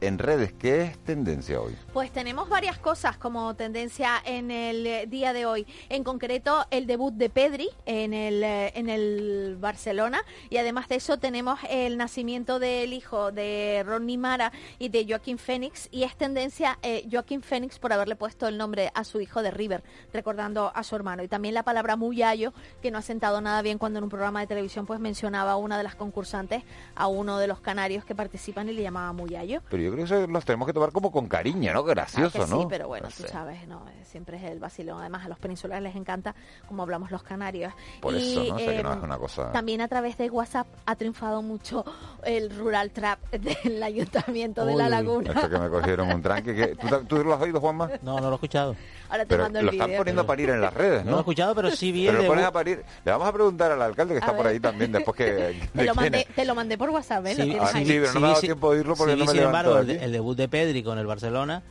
En 0.02 0.18
redes. 0.18 0.52
¿Qué 0.52 0.82
es 0.82 0.98
tendencia 1.00 1.62
hoy? 1.62 1.76
Pues 1.94 2.12
tenemos 2.12 2.50
varias 2.50 2.78
cosas 2.80 3.18
como 3.18 3.56
tendencia 3.56 4.16
en 4.26 4.52
el 4.52 4.86
eh, 4.86 5.06
día 5.08 5.32
de 5.32 5.46
hoy. 5.46 5.66
En 5.90 6.04
concreto, 6.04 6.66
el 6.72 6.88
debut 6.88 7.14
de 7.14 7.30
Pedri 7.30 7.70
en 7.86 8.14
el, 8.14 8.44
eh, 8.44 8.72
en 8.76 8.90
el 8.90 9.58
Barcelona. 9.60 10.24
Y 10.50 10.58
además 10.58 10.90
de 10.90 10.96
eso, 10.96 11.18
tenemos 11.18 11.60
el 11.70 11.98
nacimiento 11.98 12.60
del 12.60 12.94
hijo 12.94 13.32
de 13.32 13.84
Ronnie 13.86 14.18
Mara 14.18 14.52
y 14.80 14.90
de 14.90 15.06
Joaquín 15.08 15.38
Fénix. 15.38 15.88
Y 15.92 16.04
es 16.04 16.16
tendencia 16.16 16.80
eh, 16.82 17.08
Joaquín 17.10 17.44
Fénix 17.44 17.78
por 17.78 17.94
haberle 17.94 18.16
puesto 18.16 18.48
el 18.48 18.58
nombre 18.58 18.92
a 18.96 19.04
su 19.04 19.22
hijo 19.22 19.44
de 19.44 19.52
River, 19.52 19.84
recordando 20.12 20.72
a 20.74 20.84
su 20.84 20.96
hermano. 20.96 21.24
Y 21.24 21.28
también 21.28 21.54
la 21.54 21.64
palabra 21.64 21.96
muyayo, 21.96 22.54
que 22.82 22.90
no 22.90 22.98
ha 22.98 23.04
sentado 23.04 23.40
nada 23.40 23.62
bien 23.62 23.78
cuando 23.78 24.00
en 24.00 24.04
un 24.04 24.10
programa 24.10 24.40
de 24.40 24.48
televisión 24.48 24.88
pues 24.88 25.00
mencionaba 25.00 25.52
a 25.52 25.58
una 25.58 25.78
de 25.78 25.84
las 25.84 25.96
concursantes, 25.96 26.64
a 26.96 27.08
uno 27.08 27.38
de 27.38 27.48
los 27.48 27.60
canarios 27.60 28.04
que 28.04 28.16
participan 28.16 28.68
y 28.70 28.74
le 28.74 28.82
llamaba 28.82 29.14
muyayo. 29.14 29.62
Pero 29.70 29.84
yo 29.84 29.91
creo 29.92 30.06
que 30.06 30.14
eso 30.14 30.28
los 30.28 30.46
tenemos 30.46 30.68
que 30.68 30.74
tomar 30.74 30.92
como 30.92 31.12
con 31.12 31.28
cariño, 31.28 31.74
¿no? 31.74 31.84
Gracioso, 31.84 32.48
¿no? 32.48 32.62
Sí, 32.62 32.68
pero 32.70 32.88
bueno, 32.88 33.08
tú 33.16 33.24
sabes, 33.28 33.68
no, 33.68 33.84
siempre 34.04 34.38
es 34.38 34.44
el 34.44 34.60
vacilón. 34.60 35.00
Además, 35.00 35.26
a 35.26 35.30
los 35.30 35.40
peninsulares 35.40 35.84
les 35.84 35.96
encanta, 35.96 36.36
como 36.68 36.84
hablamos 36.84 37.12
los 37.12 37.24
canarios. 37.24 37.74
Por 38.00 38.16
eso, 38.16 38.44
¿no? 38.44 38.60
Em, 38.60 39.04
una 39.04 39.18
cosa... 39.18 39.52
También 39.52 39.82
a 39.82 39.88
través 39.88 40.18
de 40.18 40.30
WhatsApp 40.30 40.68
ha 40.86 40.96
triunfado 40.96 41.42
mucho 41.42 41.86
el 42.24 42.50
Rural 42.56 42.92
Trap 42.92 43.20
del 43.32 43.82
Ayuntamiento 43.84 44.66
de 44.66 44.76
La 44.76 44.90
Laguna. 44.90 45.32
Esto 45.32 45.50
que 45.50 45.60
me 45.60 45.70
cogieron 45.70 46.12
un 46.12 46.22
tranque. 46.22 46.76
¿tú, 47.08 47.24
lo 47.24 47.34
has 47.34 47.42
oído, 47.42 47.60
Juanma? 47.60 47.90
No, 48.02 48.20
no 48.20 48.28
lo 48.28 48.32
he 48.32 48.36
escuchado. 48.36 48.76
Ahora 49.10 49.26
te 49.26 49.38
mando 49.38 49.60
el 49.60 49.66
lo 49.66 49.72
están 49.72 49.92
poniendo 49.98 50.22
a 50.22 50.26
parir 50.26 50.50
en 50.50 50.62
las 50.62 50.74
redes, 50.74 51.04
¿no? 51.04 51.12
No 51.12 51.12
lo 51.12 51.18
he 51.18 51.22
escuchado, 51.22 51.56
pero 51.56 51.72
sí 51.72 51.92
vi 51.92 52.06
pero 52.08 52.22
lo 52.22 52.28
ponen 52.28 52.46
a 52.46 52.52
parir. 52.52 52.84
Le 53.04 53.12
vamos 53.12 53.28
a 53.28 53.34
preguntar 53.34 53.72
al 53.72 53.82
alcalde 53.82 54.14
que 54.14 54.20
está 54.20 54.36
por 54.36 54.48
ahí 54.48 54.60
también, 54.60 54.92
después 54.92 55.18
que... 55.18 55.60
te, 55.76 55.84
lo 55.84 55.96
mandé, 55.96 56.28
te 56.36 56.46
lo 56.46 56.56
mandé 56.56 56.78
por 56.78 56.90
WhatsApp, 56.90 57.26
¿eh? 57.28 57.36
Sí, 57.36 57.58
ah, 57.60 57.70
pero 57.74 58.14
no 58.14 58.20
me 58.20 58.28
ha 58.28 58.30
dado 58.30 58.42
tiempo 58.42 58.72
de 58.72 58.78
oírlo 58.78 58.96
porque 58.96 59.16
no 59.16 59.26
me 59.26 59.32
sin 59.32 59.52
el 59.90 60.12
debut 60.12 60.38
de 60.38 60.48
Pedri 60.48 60.84
con 60.84 60.98
el 60.98 61.06
Barcelona 61.06 61.64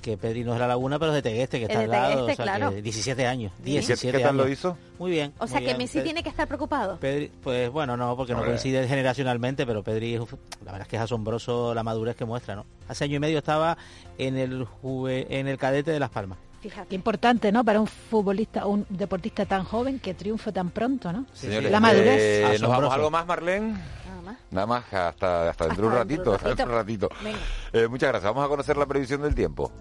que 0.00 0.16
Pedri 0.16 0.44
no 0.44 0.54
es 0.54 0.58
la 0.58 0.66
Laguna, 0.66 0.98
pero 0.98 1.12
es 1.12 1.16
de 1.16 1.22
Tegueste, 1.22 1.58
que 1.58 1.64
está 1.66 1.80
al 1.80 1.90
lado. 1.90 2.26
o 2.26 2.34
sea, 2.34 2.70
17 2.70 3.26
años. 3.26 3.52
17 3.62 4.18
¿Qué 4.18 4.24
tal 4.24 4.36
lo 4.36 4.48
hizo? 4.48 4.76
Muy 4.98 5.10
bien. 5.10 5.32
O 5.38 5.46
sea, 5.46 5.60
que 5.60 5.74
Messi 5.74 6.00
tiene 6.00 6.22
que 6.22 6.28
estar 6.28 6.46
preocupado. 6.46 6.98
Pedri, 6.98 7.30
pues 7.42 7.70
bueno, 7.70 7.96
no, 7.96 8.16
porque 8.16 8.34
no 8.34 8.44
coincide 8.44 8.86
generacionalmente, 8.88 9.66
pero 9.66 9.82
Pedri, 9.82 10.16
la 10.16 10.72
verdad 10.72 10.82
es 10.82 10.88
que 10.88 10.96
es 10.96 11.02
asombroso 11.02 11.74
la 11.74 11.82
madurez 11.82 12.16
que 12.16 12.24
muestra, 12.24 12.56
¿no? 12.56 12.66
Hace 12.88 13.04
año 13.04 13.16
y 13.16 13.20
medio 13.20 13.38
estaba 13.38 13.76
en 14.18 14.36
el, 14.36 14.66
en 15.04 15.48
el 15.48 15.58
cadete 15.58 15.90
de 15.90 16.00
Las 16.00 16.10
Palmas. 16.10 16.38
Fíjate. 16.60 16.88
Qué 16.88 16.94
importante, 16.94 17.52
¿no? 17.52 17.64
Para 17.64 17.80
un 17.80 17.86
futbolista, 17.86 18.66
un 18.66 18.84
deportista 18.90 19.46
tan 19.46 19.64
joven 19.64 19.98
que 19.98 20.12
triunfe 20.12 20.52
tan 20.52 20.70
pronto, 20.70 21.10
¿no? 21.10 21.24
la 21.42 21.80
madurez. 21.80 22.20
Eh, 22.20 22.58
¿Nos 22.60 22.68
vamos 22.68 22.92
algo 22.92 23.10
más, 23.10 23.26
Marlene? 23.26 23.76
Nada 24.50 24.66
más 24.66 24.84
hasta, 24.92 25.50
hasta 25.50 25.66
dentro 25.66 25.86
de 25.86 25.92
un 25.92 25.98
ratito. 25.98 26.34
Hasta 26.34 26.64
un 26.64 26.70
ratito. 26.70 27.08
Eh, 27.72 27.88
muchas 27.88 28.10
gracias. 28.10 28.32
Vamos 28.32 28.46
a 28.46 28.48
conocer 28.48 28.76
la 28.76 28.86
previsión 28.86 29.22
del 29.22 29.34
tiempo. 29.34 29.72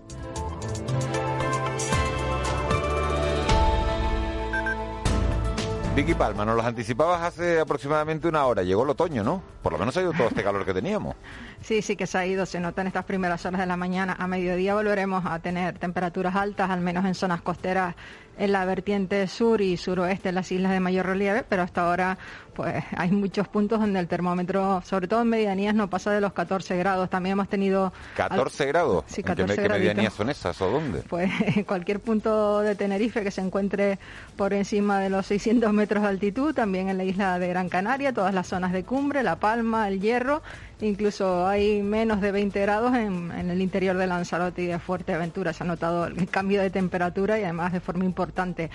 Vicky 5.96 6.14
Palma, 6.14 6.46
nos 6.46 6.56
los 6.56 6.66
anticipabas 6.66 7.22
hace 7.22 7.60
aproximadamente 7.60 8.28
una 8.28 8.46
hora. 8.46 8.64
Llegó 8.64 8.84
el 8.84 8.90
otoño, 8.92 9.22
¿no? 9.22 9.42
Por 9.62 9.74
lo 9.74 9.80
menos 9.80 9.98
ha 9.98 10.02
ido 10.02 10.14
todo 10.14 10.28
este 10.28 10.44
calor 10.44 10.64
que 10.64 10.74
teníamos. 10.74 11.16
Sí, 11.62 11.82
sí 11.82 11.96
que 11.96 12.08
se 12.08 12.18
ha 12.18 12.26
ido, 12.26 12.46
se 12.46 12.60
nota 12.60 12.82
en 12.82 12.88
estas 12.88 13.06
primeras 13.06 13.46
horas 13.46 13.60
de 13.60 13.68
la 13.68 13.78
mañana. 13.78 14.16
A 14.18 14.28
mediodía 14.28 14.76
volveremos 14.76 15.26
a 15.26 15.40
tener 15.40 15.78
temperaturas 15.78 16.36
altas, 16.36 16.70
al 16.70 16.82
menos 16.82 17.06
en 17.06 17.16
zonas 17.16 17.42
costeras 17.42 17.96
en 18.40 18.54
la 18.54 18.64
vertiente 18.64 19.28
sur 19.28 19.60
y 19.60 19.76
suroeste 19.76 20.30
en 20.30 20.36
las 20.36 20.52
islas 20.52 20.72
de 20.72 20.80
mayor 20.80 21.06
relieve, 21.06 21.44
pero 21.48 21.62
hasta 21.62 21.82
ahora 21.82 22.18
pues 22.54 22.84
hay 22.98 23.12
muchos 23.12 23.48
puntos 23.48 23.80
donde 23.80 24.00
el 24.00 24.08
termómetro, 24.08 24.82
sobre 24.86 25.08
todo 25.08 25.22
en 25.22 25.30
medianías, 25.30 25.76
no 25.76 25.90
pasa 25.90 26.12
de 26.12 26.22
los 26.22 26.34
14 26.34 26.78
grados. 26.78 27.10
También 27.10 27.34
hemos 27.34 27.50
tenido... 27.50 27.94
¿14 28.18 28.68
grados? 28.68 29.04
Sí, 29.08 29.24
14 29.24 29.62
¿Qué, 29.62 29.70
medianías 29.70 30.14
son 30.14 30.30
esas 30.30 30.60
o 30.62 30.70
dónde? 30.70 31.02
Pues 31.02 31.30
en 31.56 31.64
cualquier 31.66 32.00
punto 32.00 32.62
de 32.62 32.76
Tenerife 32.76 33.24
que 33.24 33.32
se 33.32 33.42
encuentre 33.42 34.00
por 34.38 34.54
encima 34.54 35.00
de 35.00 35.10
los 35.10 35.26
600 35.28 35.72
metros 35.74 36.04
de 36.04 36.10
altitud, 36.10 36.54
también 36.54 36.90
en 36.90 36.98
la 36.98 37.04
isla 37.04 37.40
de 37.40 37.48
Gran 37.50 37.70
Canaria, 37.70 38.14
todas 38.14 38.34
las 38.34 38.48
zonas 38.48 38.72
de 38.72 38.84
cumbre, 38.84 39.22
La 39.22 39.38
Palma, 39.38 39.88
El 39.88 40.00
Hierro 40.00 40.42
Incluso 40.82 41.46
hay 41.46 41.84
menos 41.84 42.22
de 42.22 42.32
20 42.32 42.62
grados 42.62 42.96
en, 42.96 43.32
el 43.32 43.62
interior 43.62 43.98
de 43.98 44.08
Lanzarote 44.08 44.62
y 44.62 44.68
de 44.68 44.80
Fuerteventura. 44.80 45.52
Se 45.52 45.64
ha 45.64 45.68
notado 45.68 46.06
el 46.06 46.30
cambio 46.30 46.62
de 46.62 46.70
temperatura 46.70 47.38
y 47.38 47.44
además 47.44 47.74
de 47.74 47.82
forma 47.82 48.06
importante. 48.06 48.70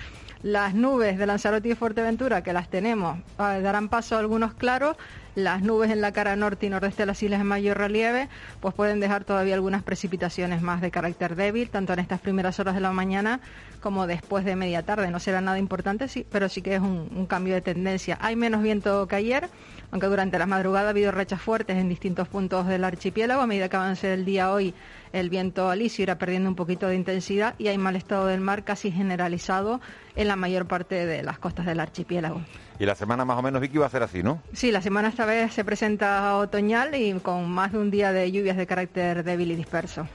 Las 0.45 0.75
nubes 0.75 1.17
de 1.17 1.25
Lanzarote 1.25 1.69
y 1.69 1.73
Fuerteventura, 1.73 2.43
que 2.43 2.53
las 2.53 2.69
tenemos, 2.69 3.17
ah, 3.39 3.57
darán 3.61 3.89
paso 3.89 4.15
a 4.15 4.19
algunos 4.19 4.53
claros 4.53 4.95
las 5.35 5.61
nubes 5.61 5.91
en 5.91 6.01
la 6.01 6.13
cara 6.13 6.35
norte 6.35 6.65
y 6.65 6.69
nordeste 6.69 7.03
de 7.03 7.07
las 7.07 7.21
islas 7.21 7.39
de 7.39 7.43
mayor 7.43 7.77
relieve, 7.77 8.29
pues 8.61 8.73
pueden 8.73 8.99
dejar 8.99 9.25
todavía 9.25 9.53
algunas 9.53 9.83
precipitaciones 9.83 10.61
más 10.61 10.81
de 10.81 10.91
carácter 10.91 11.35
débil, 11.35 11.69
tanto 11.69 11.93
en 11.93 11.99
estas 11.99 12.21
primeras 12.21 12.59
horas 12.59 12.73
de 12.73 12.79
la 12.79 12.91
mañana 12.93 13.41
como 13.81 14.07
después 14.07 14.45
de 14.45 14.55
media 14.55 14.83
tarde. 14.83 15.11
No 15.11 15.19
será 15.19 15.41
nada 15.41 15.59
importante, 15.59 16.07
sí, 16.07 16.25
pero 16.31 16.47
sí 16.47 16.61
que 16.61 16.75
es 16.75 16.81
un, 16.81 17.25
cambio 17.25 17.53
de 17.53 17.61
tendencia. 17.61 18.17
Hay 18.21 18.35
menos 18.35 18.61
viento 18.61 19.07
que 19.07 19.15
ayer, 19.15 19.49
aunque 19.91 20.07
durante 20.07 20.39
la 20.39 20.45
madrugada 20.45 20.87
ha 20.87 20.89
habido 20.91 21.11
rachas 21.11 21.41
fuertes 21.41 21.77
en 21.77 21.89
distintos 21.89 22.27
puntos 22.27 22.67
del 22.67 22.83
archipiélago. 22.83 23.41
A 23.41 23.47
medida 23.47 23.67
que 23.67 23.75
avance 23.75 24.13
el 24.13 24.25
día 24.25 24.51
hoy, 24.51 24.73
el 25.15 25.29
viento 25.29 25.69
alisio 25.69 26.03
irá 26.03 26.17
perdiendo 26.17 26.49
un 26.49 26.55
poquito 26.55 26.87
de 26.87 26.95
intensidad 26.95 27.55
y 27.57 27.69
hay 27.69 27.77
mal 27.77 27.95
estado 27.95 28.27
del 28.27 28.41
mar 28.41 28.65
casi 28.65 28.91
generalizado 28.91 29.79
en 30.17 30.27
la 30.27 30.35
mayor 30.35 30.67
parte 30.67 31.05
de 31.05 31.23
las 31.23 31.39
costas 31.39 31.65
del 31.65 31.79
archipiélago. 31.79 32.41
Y 32.79 32.85
la 32.85 32.95
semana 32.95 33.23
más 33.23 33.39
o 33.39 33.41
menos, 33.41 33.61
Vicky, 33.61 33.77
va 33.77 33.85
a 33.85 33.89
ser 33.89 34.03
así, 34.03 34.21
¿no? 34.21 34.41
Sí, 34.51 34.71
la 34.71 34.81
semana 34.81 35.07
esta 35.07 35.25
vez 35.25 35.53
se 35.53 35.63
presenta 35.63 36.35
otoñal 36.35 36.95
y 36.95 37.13
con 37.21 37.49
más 37.49 37.71
de 37.71 37.77
un 37.77 37.91
día 37.91 38.11
de 38.11 38.29
lluvias 38.29 38.57
de 38.57 38.67
carácter 38.67 39.23
débil 39.23 39.51
y 39.51 39.55
disperso. 39.55 40.05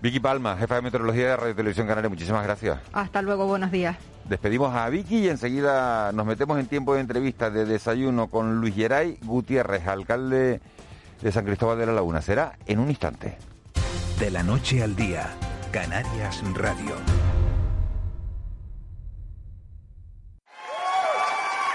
Vicky 0.00 0.20
Palma, 0.20 0.56
jefa 0.56 0.76
de 0.76 0.82
meteorología 0.82 1.30
de 1.30 1.36
Radio 1.36 1.56
Televisión 1.56 1.88
Canaria, 1.88 2.08
muchísimas 2.08 2.44
gracias. 2.44 2.78
Hasta 2.92 3.20
luego, 3.20 3.46
buenos 3.48 3.72
días. 3.72 3.96
Despedimos 4.28 4.72
a 4.76 4.88
Vicky 4.90 5.24
y 5.24 5.28
enseguida 5.28 6.12
nos 6.12 6.24
metemos 6.24 6.60
en 6.60 6.66
tiempo 6.66 6.94
de 6.94 7.00
entrevista 7.00 7.50
de 7.50 7.64
desayuno 7.64 8.28
con 8.28 8.60
Luis 8.60 8.76
Geray 8.76 9.18
Gutiérrez, 9.24 9.88
alcalde 9.88 10.60
de 11.20 11.32
San 11.32 11.44
Cristóbal 11.44 11.78
de 11.78 11.86
la 11.86 11.92
Laguna. 11.92 12.22
Será 12.22 12.58
en 12.66 12.78
un 12.78 12.90
instante. 12.90 13.38
De 14.18 14.30
la 14.30 14.44
noche 14.44 14.80
al 14.80 14.94
día, 14.94 15.34
Canarias 15.72 16.40
Radio. 16.54 16.94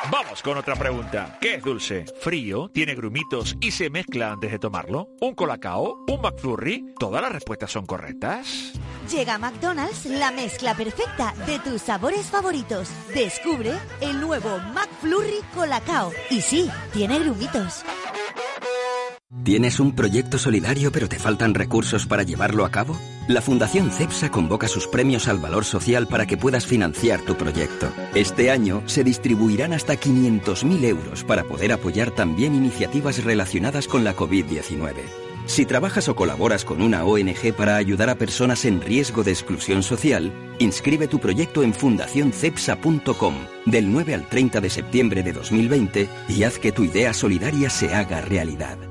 Vamos 0.10 0.42
con 0.42 0.58
otra 0.58 0.76
pregunta. 0.76 1.38
¿Qué 1.42 1.56
es 1.56 1.64
dulce? 1.64 2.06
¿Frío? 2.22 2.70
¿Tiene 2.74 2.96
grumitos 2.96 3.58
y 3.60 3.72
se 3.72 3.90
mezcla 3.90 4.32
antes 4.32 4.52
de 4.52 4.58
tomarlo? 4.58 5.10
¿Un 5.20 5.36
colacao? 5.36 6.06
¿Un 6.08 6.22
McFlurry? 6.22 6.96
¿Todas 6.98 7.22
las 7.22 7.32
respuestas 7.34 7.72
son 7.72 7.86
correctas? 7.86 8.72
Llega 9.12 9.36
a 9.36 9.38
McDonald's 9.38 10.06
la 10.06 10.32
mezcla 10.32 10.74
perfecta 10.76 11.34
de 11.46 11.60
tus 11.60 11.82
sabores 11.82 12.28
favoritos. 12.28 12.90
Descubre 13.14 13.74
el 14.00 14.22
nuevo 14.22 14.58
McFlurry 14.74 15.42
Colacao. 15.54 16.12
Y 16.30 16.42
sí, 16.42 16.72
tiene 16.94 17.20
grumitos. 17.20 17.84
¿Tienes 19.44 19.80
un 19.80 19.94
proyecto 19.94 20.40
solidario 20.40 20.92
pero 20.92 21.08
te 21.08 21.20
faltan 21.20 21.54
recursos 21.54 22.08
para 22.08 22.24
llevarlo 22.24 22.66
a 22.66 22.72
cabo? 22.72 22.98
La 23.28 23.44
Fundación 23.44 23.92
CEPSA 23.92 24.32
convoca 24.32 24.68
sus 24.68 24.88
premios 24.88 25.28
al 25.28 25.38
valor 25.38 25.66
social 25.66 26.08
para 26.08 26.26
que 26.26 26.36
puedas 26.36 26.66
financiar 26.66 27.22
tu 27.22 27.36
proyecto. 27.36 27.94
Este 28.16 28.50
año 28.50 28.82
se 28.88 29.04
distribuirán 29.04 29.72
hasta 29.72 29.94
500.000 29.94 30.84
euros 30.84 31.24
para 31.24 31.44
poder 31.44 31.72
apoyar 31.74 32.10
también 32.10 32.56
iniciativas 32.56 33.24
relacionadas 33.24 33.88
con 33.88 34.04
la 34.04 34.16
COVID-19. 34.16 34.96
Si 35.46 35.64
trabajas 35.68 36.10
o 36.10 36.16
colaboras 36.16 36.66
con 36.66 36.82
una 36.82 37.04
ONG 37.04 37.54
para 37.56 37.76
ayudar 37.76 38.10
a 38.10 38.16
personas 38.16 38.66
en 38.66 38.82
riesgo 38.82 39.24
de 39.24 39.32
exclusión 39.32 39.84
social, 39.84 40.34
inscribe 40.58 41.08
tu 41.08 41.20
proyecto 41.20 41.62
en 41.62 41.76
fundacioncepsa.com 41.76 43.36
del 43.68 43.92
9 43.92 44.16
al 44.16 44.28
30 44.28 44.60
de 44.60 44.70
septiembre 44.72 45.22
de 45.22 45.34
2020 45.34 46.10
y 46.30 46.44
haz 46.44 46.58
que 46.58 46.72
tu 46.72 46.84
idea 46.84 47.14
solidaria 47.14 47.70
se 47.70 47.94
haga 47.94 48.22
realidad. 48.22 48.89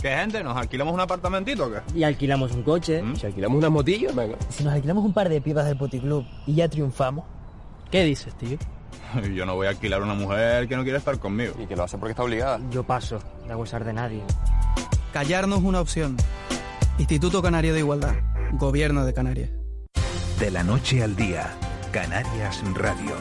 ¿Qué 0.00 0.08
gente? 0.08 0.42
¿Nos 0.42 0.56
alquilamos 0.56 0.94
un 0.94 1.00
apartamentito 1.00 1.66
o 1.66 1.70
qué? 1.70 1.80
Y 1.94 2.04
alquilamos 2.04 2.52
un 2.52 2.62
coche. 2.62 3.02
¿Mm? 3.02 3.16
Si 3.16 3.26
alquilamos 3.26 3.58
una 3.58 3.68
motillo, 3.68 4.14
venga. 4.14 4.36
Si 4.48 4.64
nos 4.64 4.72
alquilamos 4.72 5.04
un 5.04 5.12
par 5.12 5.28
de 5.28 5.40
pipas 5.40 5.66
del 5.66 5.76
puticlub 5.76 6.24
y 6.46 6.54
ya 6.54 6.68
triunfamos. 6.68 7.24
¿Qué 7.90 8.04
dices, 8.04 8.34
tío? 8.34 8.56
Yo 9.34 9.44
no 9.44 9.56
voy 9.56 9.66
a 9.66 9.70
alquilar 9.70 10.02
una 10.02 10.14
mujer 10.14 10.68
que 10.68 10.76
no 10.76 10.84
quiere 10.84 10.98
estar 10.98 11.18
conmigo. 11.18 11.54
Y 11.62 11.66
que 11.66 11.76
lo 11.76 11.84
hace 11.84 11.98
porque 11.98 12.12
está 12.12 12.22
obligada. 12.22 12.60
Yo 12.70 12.82
paso, 12.82 13.18
de 13.46 13.54
gozar 13.54 13.84
de 13.84 13.92
nadie. 13.92 14.22
Callarnos 15.12 15.60
una 15.62 15.80
opción. 15.80 16.16
Instituto 16.98 17.42
Canario 17.42 17.74
de 17.74 17.80
Igualdad. 17.80 18.14
Gobierno 18.52 19.04
de 19.04 19.12
Canarias. 19.12 19.50
De 20.38 20.50
la 20.50 20.62
noche 20.62 21.02
al 21.02 21.14
día. 21.14 21.50
Canarias 21.92 22.62
Radio. 22.74 23.16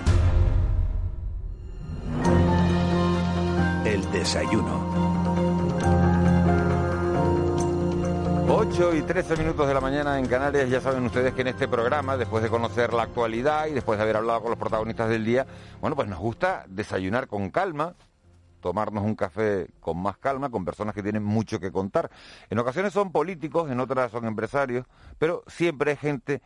El 3.85 4.11
desayuno. 4.11 4.98
8 8.51 8.95
y 8.95 9.03
13 9.03 9.37
minutos 9.37 9.67
de 9.67 9.75
la 9.75 9.79
mañana 9.79 10.17
en 10.17 10.25
Canarias, 10.25 10.67
ya 10.71 10.81
saben 10.81 11.05
ustedes 11.05 11.35
que 11.35 11.41
en 11.41 11.49
este 11.49 11.67
programa, 11.67 12.17
después 12.17 12.41
de 12.41 12.49
conocer 12.49 12.93
la 12.93 13.03
actualidad 13.03 13.67
y 13.67 13.73
después 13.73 13.99
de 13.99 14.03
haber 14.03 14.17
hablado 14.17 14.41
con 14.41 14.49
los 14.49 14.57
protagonistas 14.57 15.07
del 15.07 15.23
día, 15.23 15.45
bueno, 15.79 15.95
pues 15.95 16.07
nos 16.07 16.17
gusta 16.17 16.65
desayunar 16.67 17.27
con 17.27 17.51
calma, 17.51 17.93
tomarnos 18.59 19.03
un 19.03 19.13
café 19.13 19.69
con 19.79 20.01
más 20.01 20.17
calma, 20.17 20.49
con 20.49 20.65
personas 20.65 20.95
que 20.95 21.03
tienen 21.03 21.23
mucho 21.23 21.59
que 21.59 21.71
contar. 21.71 22.09
En 22.49 22.57
ocasiones 22.57 22.91
son 22.91 23.11
políticos, 23.11 23.69
en 23.69 23.79
otras 23.79 24.11
son 24.11 24.25
empresarios, 24.25 24.87
pero 25.19 25.43
siempre 25.45 25.91
hay 25.91 25.97
gente 25.97 26.41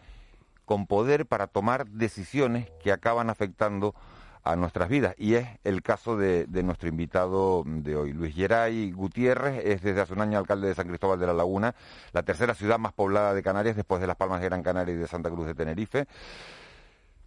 con 0.66 0.88
poder 0.88 1.26
para 1.26 1.48
tomar 1.48 1.88
decisiones 1.88 2.70
que 2.84 2.92
acaban 2.92 3.30
afectando 3.30 3.96
a 4.44 4.56
nuestras 4.56 4.90
vidas. 4.90 5.16
Y 5.18 5.36
es 5.36 5.48
el 5.64 5.82
caso 5.82 6.18
de, 6.18 6.48
nuestro 6.64 6.90
invitado 6.90 7.64
de 7.66 7.96
hoy. 7.96 8.14
Luis 8.14 8.36
Geray 8.36 8.92
Gutiérrez 8.92 9.62
es 9.66 9.82
desde 9.82 10.02
hace 10.02 10.14
un 10.14 10.22
año 10.22 10.38
alcalde 10.38 10.68
de 10.68 10.76
San 10.76 10.88
Cristóbal 10.88 11.20
de 11.20 11.28
la 11.28 11.34
Laguna, 11.34 11.76
la 12.12 12.24
tercera 12.24 12.54
ciudad 12.54 12.80
más 12.80 12.94
poblada 12.94 13.34
de 13.34 13.42
Canarias 13.42 13.76
después 13.76 14.02
de 14.02 14.08
Las 14.08 14.16
Palmas 14.16 14.42
de 14.42 14.48
Gran 14.48 14.64
Canaria 14.64 14.94
y 14.94 14.98
de 14.98 15.08
Santa 15.08 15.30
Cruz 15.30 15.48
de 15.48 15.56
Tenerife. 15.56 16.08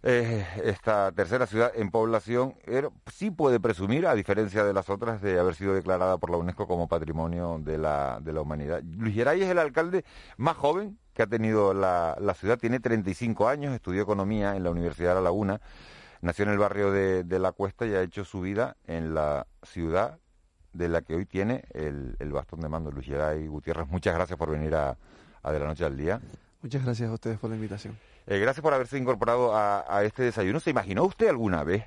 esta 0.03 1.11
tercera 1.11 1.47
ciudad 1.47 1.71
en 1.75 1.89
población 1.89 2.55
sí 3.11 3.31
puede 3.31 3.59
presumir, 3.59 4.05
a 4.07 4.15
diferencia 4.15 4.63
de 4.63 4.73
las 4.73 4.89
otras, 4.89 5.21
de 5.21 5.39
haber 5.39 5.55
sido 5.55 5.73
declarada 5.73 6.17
por 6.17 6.29
la 6.29 6.37
UNESCO 6.37 6.67
como 6.67 6.87
Patrimonio 6.87 7.59
de 7.59 7.77
la, 7.77 8.19
de 8.21 8.31
la 8.31 8.41
Humanidad. 8.41 8.81
Luis 8.83 9.15
Geray 9.15 9.41
es 9.41 9.49
el 9.49 9.59
alcalde 9.59 10.05
más 10.37 10.55
joven 10.55 10.97
que 11.13 11.23
ha 11.23 11.27
tenido 11.27 11.73
la, 11.73 12.15
la 12.21 12.35
ciudad, 12.35 12.59
tiene 12.59 12.79
35 12.79 13.47
años, 13.47 13.73
estudió 13.73 14.03
economía 14.03 14.55
en 14.55 14.63
la 14.63 14.69
Universidad 14.69 15.09
de 15.09 15.15
La 15.15 15.21
Laguna 15.21 15.59
Nació 16.21 16.45
en 16.45 16.51
el 16.51 16.57
barrio 16.57 16.91
de, 16.91 17.39
La 17.39 17.51
Cuesta 17.51 17.85
y 17.85 17.93
ha 17.93 18.01
hecho 18.01 18.25
su 18.25 18.41
vida 18.41 18.75
en 18.85 19.13
la 19.13 19.47
ciudad 19.63 20.19
de 20.73 20.89
la 20.89 21.01
que 21.01 21.15
hoy 21.15 21.25
tiene 21.25 21.65
el, 21.73 22.15
bastón 22.31 22.61
de 22.61 22.69
mando, 22.69 22.91
Luis 22.91 23.07
y 23.07 23.47
Gutiérrez. 23.47 23.87
Muchas 23.87 24.15
gracias 24.15 24.37
por 24.37 24.51
venir 24.51 24.75
a, 24.75 24.97
De 25.43 25.59
la 25.59 25.65
Noche 25.65 25.85
al 25.85 25.95
Día. 25.95 26.19
Muchas 26.61 26.83
gracias 26.83 27.09
a 27.09 27.13
ustedes 27.13 27.37
por 27.37 27.49
la 27.49 27.55
invitación. 27.55 27.97
Eh, 28.25 28.39
gracias 28.39 28.61
por 28.61 28.73
haberse 28.73 28.97
incorporado 28.97 29.55
a, 29.55 30.03
este 30.03 30.23
desayuno. 30.23 30.59
¿Se 30.59 30.71
imaginó 30.71 31.03
usted 31.03 31.29
alguna 31.29 31.63
vez 31.63 31.85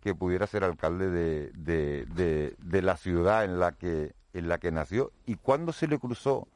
que 0.00 0.14
pudiera 0.14 0.46
ser 0.46 0.64
alcalde 0.64 1.10
de, 1.10 2.82
la 2.82 2.96
ciudad 2.96 3.44
en 3.44 3.58
la 3.58 3.72
que 3.72 4.14
en 4.32 4.48
la 4.48 4.58
que 4.58 4.70
nació 4.70 5.10
y 5.26 5.34
cuándo 5.34 5.72
se 5.72 5.88
le 5.88 5.98
cruzó 5.98 6.46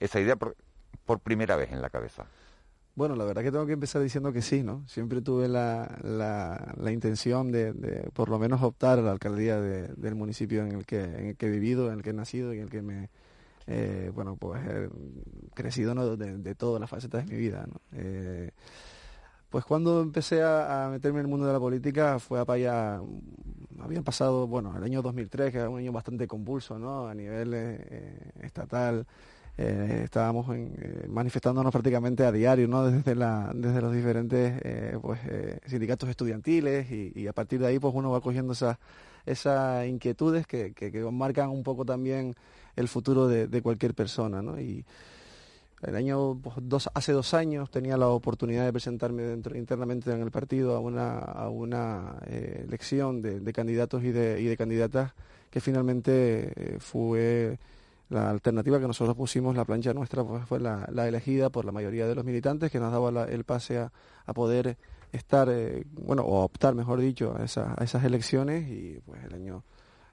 esa 0.00 0.18
idea 0.18 0.34
por 0.34 1.20
primera 1.20 1.54
vez 1.54 1.70
en 1.70 1.80
la 1.80 1.90
cabeza? 1.90 2.26
Bueno, 2.94 3.16
la 3.16 3.24
verdad 3.24 3.42
que 3.42 3.52
tengo 3.52 3.66
que 3.66 3.72
empezar 3.72 4.02
diciendo 4.02 4.32
que 4.32 4.42
sí, 4.42 4.62
¿no? 4.62 4.86
Siempre 4.86 5.22
tuve 5.22 5.48
la, 5.48 5.98
la, 6.02 6.92
intención 6.92 7.50
de, 7.52 8.10
por 8.12 8.28
lo 8.28 8.38
menos 8.38 8.62
optar 8.62 8.98
a 8.98 9.02
la 9.02 9.12
alcaldía 9.12 9.60
del 9.60 10.14
municipio 10.14 10.62
en 10.62 10.72
el, 10.72 10.84
que, 10.84 11.02
en 11.02 11.26
el 11.28 11.36
que 11.36 11.46
he 11.46 11.50
vivido, 11.50 11.88
en 11.88 11.98
el 11.98 12.02
que 12.02 12.10
he 12.10 12.12
nacido 12.12 12.52
y 12.52 12.58
en 12.58 12.64
el 12.64 12.70
que 12.70 12.82
me, 12.82 13.08
eh, 13.66 14.10
bueno, 14.12 14.36
pues 14.36 14.60
he 14.66 14.88
crecido 15.54 15.94
¿no? 15.94 16.16
de, 16.16 16.54
todas 16.56 16.80
las 16.80 16.90
facetas 16.90 17.24
de 17.24 17.32
mi 17.32 17.38
vida. 17.38 17.66
Eh, 17.92 18.50
pues 19.48 19.64
cuando 19.64 20.00
empecé 20.02 20.42
a, 20.42 20.88
meterme 20.90 21.20
en 21.20 21.26
el 21.26 21.30
mundo 21.30 21.46
de 21.46 21.52
la 21.52 21.60
política 21.60 22.18
fue 22.18 22.38
a 22.40 22.44
allá, 22.46 23.00
habían 23.80 24.04
pasado, 24.04 24.46
bueno, 24.46 24.76
el 24.76 24.82
año 24.82 25.02
2003, 25.02 25.52
que 25.52 25.58
era 25.58 25.68
un 25.68 25.78
año 25.78 25.92
bastante 25.92 26.26
convulso, 26.26 26.78
¿no? 26.78 27.06
A 27.06 27.14
nivel 27.14 27.52
eh, 27.54 28.32
estatal, 28.42 29.06
eh, 29.62 30.00
estábamos 30.04 30.46
eh, 30.56 31.04
manifestándonos 31.06 31.70
prácticamente 31.70 32.24
a 32.24 32.32
diario, 32.32 32.66
¿no? 32.66 32.86
Desde, 32.86 33.14
la, 33.14 33.50
desde 33.54 33.82
los 33.82 33.94
diferentes 33.94 34.58
eh, 34.64 34.98
pues, 35.02 35.20
sindicatos 35.66 36.08
estudiantiles 36.08 36.90
y, 36.90 37.26
a 37.26 37.34
partir 37.34 37.60
de 37.60 37.66
ahí 37.66 37.78
pues 37.78 37.92
uno 37.94 38.10
va 38.10 38.22
cogiendo 38.22 38.54
esas, 38.54 38.78
esas 39.26 39.86
inquietudes 39.86 40.46
que, 40.46 40.72
que, 40.72 40.90
marcan 41.12 41.50
un 41.50 41.62
poco 41.62 41.84
también 41.84 42.34
el 42.74 42.88
futuro 42.88 43.28
de, 43.28 43.62
cualquier 43.62 43.92
persona, 43.94 44.40
¿no? 44.40 44.58
Y 44.58 44.86
el 45.82 45.94
año 45.94 46.40
pues, 46.42 46.56
dos, 46.62 46.88
hace 46.94 47.12
dos 47.12 47.34
años 47.34 47.70
tenía 47.70 47.98
la 47.98 48.08
oportunidad 48.08 48.64
de 48.64 48.72
presentarme 48.72 49.24
dentro 49.24 49.58
internamente 49.58 50.10
en 50.10 50.22
el 50.22 50.30
partido 50.30 50.74
a 50.74 50.80
una, 50.80 51.18
a 51.18 51.50
una 51.50 52.16
elección 52.26 53.20
de, 53.20 53.40
de, 53.40 53.52
candidatos 53.52 54.04
y 54.04 54.10
de, 54.10 54.40
y 54.40 54.46
de 54.46 54.56
candidatas 54.56 55.12
que 55.50 55.60
finalmente 55.60 56.78
fue 56.78 57.58
la 58.10 58.28
alternativa 58.28 58.78
que 58.78 58.86
nosotros 58.86 59.16
pusimos, 59.16 59.56
la 59.56 59.64
plancha 59.64 59.94
nuestra, 59.94 60.24
pues, 60.24 60.44
fue 60.46 60.60
la, 60.60 60.84
elegida 61.08 61.48
por 61.48 61.64
la 61.64 61.72
mayoría 61.72 62.06
de 62.06 62.14
los 62.14 62.24
militantes 62.24 62.70
que 62.70 62.78
nos 62.78 62.92
daba 62.92 63.24
el 63.24 63.44
pase 63.44 63.78
a, 63.78 63.92
poder 64.34 64.76
estar, 65.12 65.48
eh, 65.50 65.84
bueno, 65.92 66.22
o 66.22 66.44
optar, 66.44 66.74
mejor 66.74 67.00
dicho, 67.00 67.34
a, 67.36 67.44
esas 67.44 68.04
elecciones 68.04 68.68
y 68.68 69.00
pues 69.04 69.24
el 69.24 69.34
año 69.34 69.64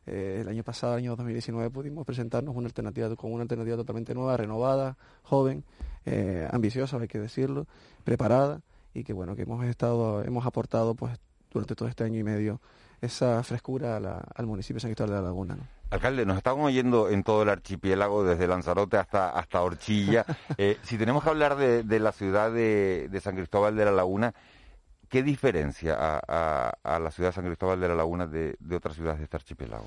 eh, 0.08 0.40
el 0.40 0.48
año 0.48 0.64
pasado, 0.64 0.94
el 0.94 1.00
año 1.00 1.16
2019, 1.18 1.70
pudimos 1.70 2.06
presentarnos 2.06 2.54
con 2.54 2.60
una 2.60 2.70
alternativa 2.70 3.76
totalmente 3.76 4.16
nueva, 4.16 4.38
renovada, 4.38 4.98
joven, 5.24 5.66
eh, 6.06 6.48
ambiciosa, 6.50 6.98
hay 6.98 7.10
que 7.10 7.20
decirlo, 7.20 7.68
preparada 8.06 8.62
y 8.94 9.04
que 9.04 9.12
bueno 9.12 9.36
que 9.36 9.42
hemos 9.42 9.66
estado, 9.66 10.24
hemos 10.24 10.46
aportado 10.46 10.96
pues 10.96 11.20
durante 11.52 11.76
todo 11.76 11.90
este 11.90 12.06
año 12.06 12.20
y 12.20 12.24
medio 12.24 12.62
esa 13.02 13.44
frescura 13.44 13.98
al 13.98 14.48
municipio 14.48 14.76
de 14.76 14.82
San 14.82 14.92
Cristóbal 14.92 15.10
de 15.10 15.16
la 15.18 15.22
Laguna. 15.24 15.58
Alcalde, 15.90 16.26
nos 16.26 16.36
estamos 16.36 16.66
oyendo 16.66 17.10
en 17.10 17.24
todo 17.24 17.44
el 17.44 17.50
archipiélago, 17.50 18.26
desde 18.26 18.46
Lanzarote 18.46 18.98
hasta, 18.98 19.30
hasta 19.30 19.62
Horchilla. 19.62 20.26
Eh, 20.60 20.78
si 20.82 20.98
tenemos 20.98 21.24
que 21.24 21.30
hablar 21.30 21.56
de, 21.56 22.00
la 22.00 22.12
ciudad 22.12 22.52
de, 22.52 23.20
San 23.22 23.36
Cristóbal 23.36 23.76
de 23.76 23.86
la 23.86 23.92
Laguna, 23.92 24.34
¿qué 25.08 25.22
diferencia 25.22 25.96
a, 26.00 27.00
la 27.00 27.12
ciudad 27.12 27.30
de 27.30 27.34
San 27.34 27.46
Cristóbal 27.46 27.80
de 27.80 27.88
la 27.88 27.96
Laguna 27.96 28.26
de, 28.26 28.58
otras 28.76 28.96
ciudades 28.96 29.20
de 29.20 29.26
este 29.26 29.38
archipiélago? 29.38 29.86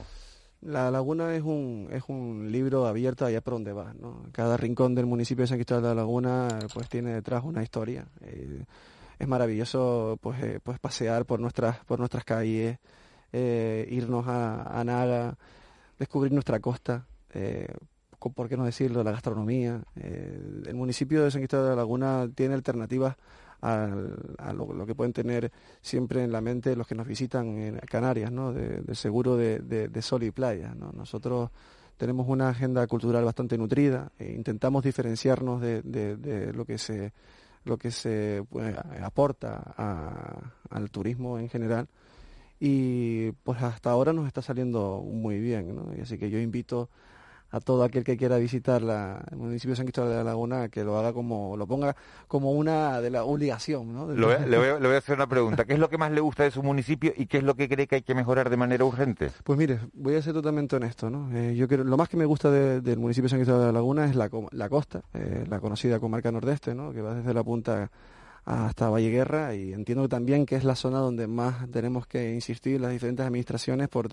La 0.60 0.90
laguna 0.90 1.34
es 1.34 1.42
un, 1.42 1.88
es 1.90 2.04
un 2.08 2.52
libro 2.52 2.86
abierto 2.86 3.24
allá 3.24 3.40
por 3.40 3.54
donde 3.54 3.72
va. 3.72 3.94
¿no? 3.94 4.26
Cada 4.32 4.56
rincón 4.56 4.94
del 4.94 5.06
municipio 5.06 5.42
de 5.42 5.48
San 5.48 5.56
Cristóbal 5.56 5.82
de 5.82 5.88
la 5.88 5.94
Laguna 5.94 6.48
pues 6.72 6.88
tiene 6.88 7.14
detrás 7.14 7.42
una 7.42 7.62
historia. 7.62 8.06
Eh, 8.20 8.64
es 9.18 9.28
maravilloso 9.28 10.18
pues, 10.20 10.40
eh, 10.42 10.60
pues 10.62 10.78
pasear 10.78 11.24
por 11.24 11.40
nuestras, 11.40 11.84
por 11.84 11.98
nuestras 11.98 12.24
calles, 12.24 12.78
irnos 13.32 14.26
a, 14.28 14.78
a 14.78 14.84
Naga, 14.84 15.36
descubrir 16.00 16.32
nuestra 16.32 16.58
costa, 16.60 17.06
eh, 17.34 17.68
por 18.18 18.48
qué 18.48 18.56
no 18.56 18.64
decirlo, 18.64 19.04
la 19.04 19.12
gastronomía. 19.12 19.82
Eh, 19.96 20.62
el 20.66 20.74
municipio 20.74 21.22
de 21.22 21.30
San 21.30 21.42
Cristóbal 21.42 21.66
de 21.66 21.70
la 21.70 21.76
Laguna 21.76 22.28
tiene 22.34 22.54
alternativas 22.54 23.16
a, 23.60 23.86
lo, 24.54 24.86
que 24.86 24.94
pueden 24.94 25.12
tener 25.12 25.52
siempre 25.82 26.24
en 26.24 26.32
la 26.32 26.40
mente 26.40 26.74
los 26.74 26.86
que 26.86 26.94
nos 26.94 27.06
visitan 27.06 27.46
en 27.58 27.78
Canarias, 27.80 28.32
¿no? 28.32 28.54
de, 28.54 28.94
seguro 28.94 29.36
de, 29.36 30.02
sol 30.02 30.22
y 30.22 30.30
playa. 30.30 30.74
Nosotros 30.74 31.50
tenemos 31.98 32.26
una 32.26 32.48
agenda 32.48 32.86
cultural 32.86 33.22
bastante 33.22 33.58
nutrida, 33.58 34.10
e 34.18 34.32
intentamos 34.32 34.82
diferenciarnos 34.82 35.60
de, 35.60 36.52
lo 36.54 36.64
que 36.64 36.78
se 36.78 37.12
lo 37.64 37.76
que 37.76 37.90
se 37.90 38.42
pues, 38.48 38.74
aporta 39.02 39.74
al 40.70 40.90
turismo 40.90 41.38
en 41.38 41.50
general 41.50 41.88
y 42.60 43.32
pues 43.42 43.62
hasta 43.62 43.90
ahora 43.90 44.12
nos 44.12 44.26
está 44.26 44.42
saliendo 44.42 45.02
muy 45.02 45.40
bien, 45.40 45.74
¿no? 45.74 45.88
Y 45.96 46.02
así 46.02 46.18
que 46.18 46.28
yo 46.28 46.38
invito 46.38 46.90
a 47.50 47.60
todo 47.60 47.82
aquel 47.82 48.04
que 48.04 48.16
quiera 48.16 48.36
visitar 48.36 48.82
la, 48.82 49.24
el 49.30 49.38
municipio 49.38 49.70
de 49.70 49.76
San 49.76 49.86
Cristóbal 49.86 50.10
de 50.10 50.16
la 50.16 50.24
Laguna 50.24 50.68
que 50.68 50.84
lo 50.84 50.96
haga 50.98 51.12
como, 51.12 51.56
lo 51.56 51.66
ponga 51.66 51.96
como 52.28 52.52
una 52.52 53.00
de 53.00 53.10
la 53.10 53.24
obligación, 53.24 53.92
¿no? 53.92 54.12
Le 54.12 54.24
voy, 54.78 54.94
a, 54.94 54.98
hacer 54.98 55.16
una 55.16 55.26
pregunta. 55.26 55.64
¿Qué 55.64 55.72
es 55.72 55.78
lo 55.78 55.88
que 55.88 55.98
más 55.98 56.12
le 56.12 56.20
gusta 56.20 56.44
de 56.44 56.50
su 56.50 56.62
municipio 56.62 57.12
y 57.16 57.26
qué 57.26 57.38
es 57.38 57.42
lo 57.42 57.56
que 57.56 57.68
cree 57.68 57.86
que 57.86 57.96
hay 57.96 58.02
que 58.02 58.14
mejorar 58.14 58.50
de 58.50 58.56
manera 58.56 58.84
urgente? 58.84 59.30
Pues 59.42 59.58
mire, 59.58 59.80
voy 59.94 60.14
a 60.14 60.22
ser 60.22 60.34
totalmente 60.34 60.76
honesto, 60.76 61.10
¿no? 61.10 61.34
Eh, 61.36 61.56
yo 61.56 61.66
creo, 61.66 61.82
lo 61.82 61.96
más 61.96 62.08
que 62.08 62.16
me 62.16 62.24
gusta 62.24 62.50
del 62.50 62.98
municipio 62.98 63.24
de 63.24 63.30
San 63.30 63.38
Cristóbal 63.38 63.62
de 63.62 63.66
la 63.66 63.72
Laguna 63.72 64.04
es 64.04 64.14
la, 64.14 64.30
la 64.52 64.68
costa, 64.68 65.02
eh, 65.14 65.44
la 65.48 65.60
conocida 65.60 65.98
comarca 65.98 66.30
nordeste, 66.30 66.74
¿no? 66.74 66.92
Que 66.92 67.02
va 67.02 67.14
desde 67.14 67.34
la 67.34 67.42
punta 67.42 67.90
hasta 68.44 68.88
Valle 68.88 69.10
Guerra 69.10 69.54
y 69.54 69.72
entiendo 69.72 70.08
también 70.08 70.46
que 70.46 70.56
es 70.56 70.64
la 70.64 70.74
zona 70.74 70.98
donde 70.98 71.26
más 71.26 71.70
tenemos 71.70 72.06
que 72.06 72.34
insistir 72.34 72.80
las 72.80 72.90
diferentes 72.90 73.24
administraciones 73.24 73.88
por 73.88 74.08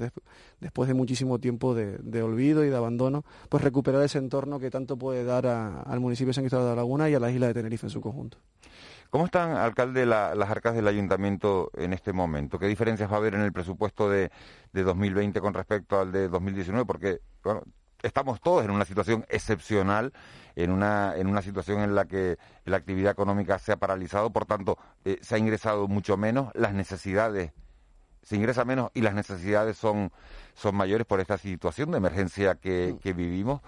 después 0.59 0.87
de 0.87 0.93
muchísimo 0.93 1.39
tiempo 1.39 1.73
de, 1.73 2.21
olvido 2.21 2.65
y 2.65 2.69
de 2.69 2.75
abandono, 2.75 3.23
pues 3.49 3.63
recuperar 3.63 4.03
ese 4.03 4.17
entorno 4.17 4.59
que 4.59 4.69
tanto 4.69 4.97
puede 4.97 5.23
dar 5.23 5.45
al 5.47 5.99
municipio 5.99 6.29
de 6.29 6.33
San 6.33 6.43
Cristóbal 6.43 6.65
de 6.65 6.71
la 6.71 6.75
Laguna 6.75 7.09
y 7.09 7.15
a 7.15 7.19
la 7.19 7.31
isla 7.31 7.47
de 7.47 7.53
Tenerife 7.53 7.85
en 7.85 7.91
su 7.91 8.01
conjunto. 8.01 8.37
¿Cómo 9.09 9.25
están, 9.25 9.51
alcalde, 9.51 10.05
las 10.05 10.49
arcas 10.49 10.75
del 10.75 10.87
ayuntamiento 10.87 11.71
en 11.75 11.93
este 11.93 12.11
momento? 12.11 12.59
¿Qué 12.59 12.67
diferencias 12.67 13.09
va 13.09 13.15
a 13.15 13.17
haber 13.19 13.35
en 13.35 13.41
el 13.41 13.53
presupuesto 13.53 14.09
de, 14.09 14.29
de 14.73 14.83
2020 14.83 15.39
con 15.39 15.53
respecto 15.53 15.99
al 15.99 16.11
de 16.11 16.27
2019? 16.27 16.85
Porque, 16.85 17.19
bueno, 17.41 17.63
estamos 18.03 18.41
todos 18.41 18.63
en 18.63 18.71
una 18.71 18.85
situación 18.85 19.25
excepcional, 19.29 20.13
en 20.55 20.71
una, 20.71 21.15
en 21.15 21.27
una 21.27 21.41
situación 21.41 21.81
en 21.81 21.95
la 21.95 22.05
que 22.05 22.37
la 22.65 22.77
actividad 22.77 23.11
económica 23.11 23.59
se 23.59 23.71
ha 23.71 23.77
paralizado, 23.77 24.31
por 24.31 24.45
tanto, 24.45 24.77
eh, 25.05 25.19
se 25.21 25.35
ha 25.35 25.37
ingresado 25.37 25.87
mucho 25.87 26.17
menos, 26.17 26.51
las 26.55 26.73
necesidades, 26.73 27.51
se 28.23 28.35
ingresa 28.35 28.65
menos 28.65 28.91
y 28.93 29.01
las 29.01 29.13
necesidades 29.13 29.77
son, 29.77 30.11
son 30.53 30.75
mayores 30.75 31.05
por 31.07 31.19
esta 31.19 31.37
situación 31.37 31.91
de 31.91 31.97
emergencia 31.97 32.55
que, 32.55 32.97
que 33.01 33.13
vivimos. 33.13 33.61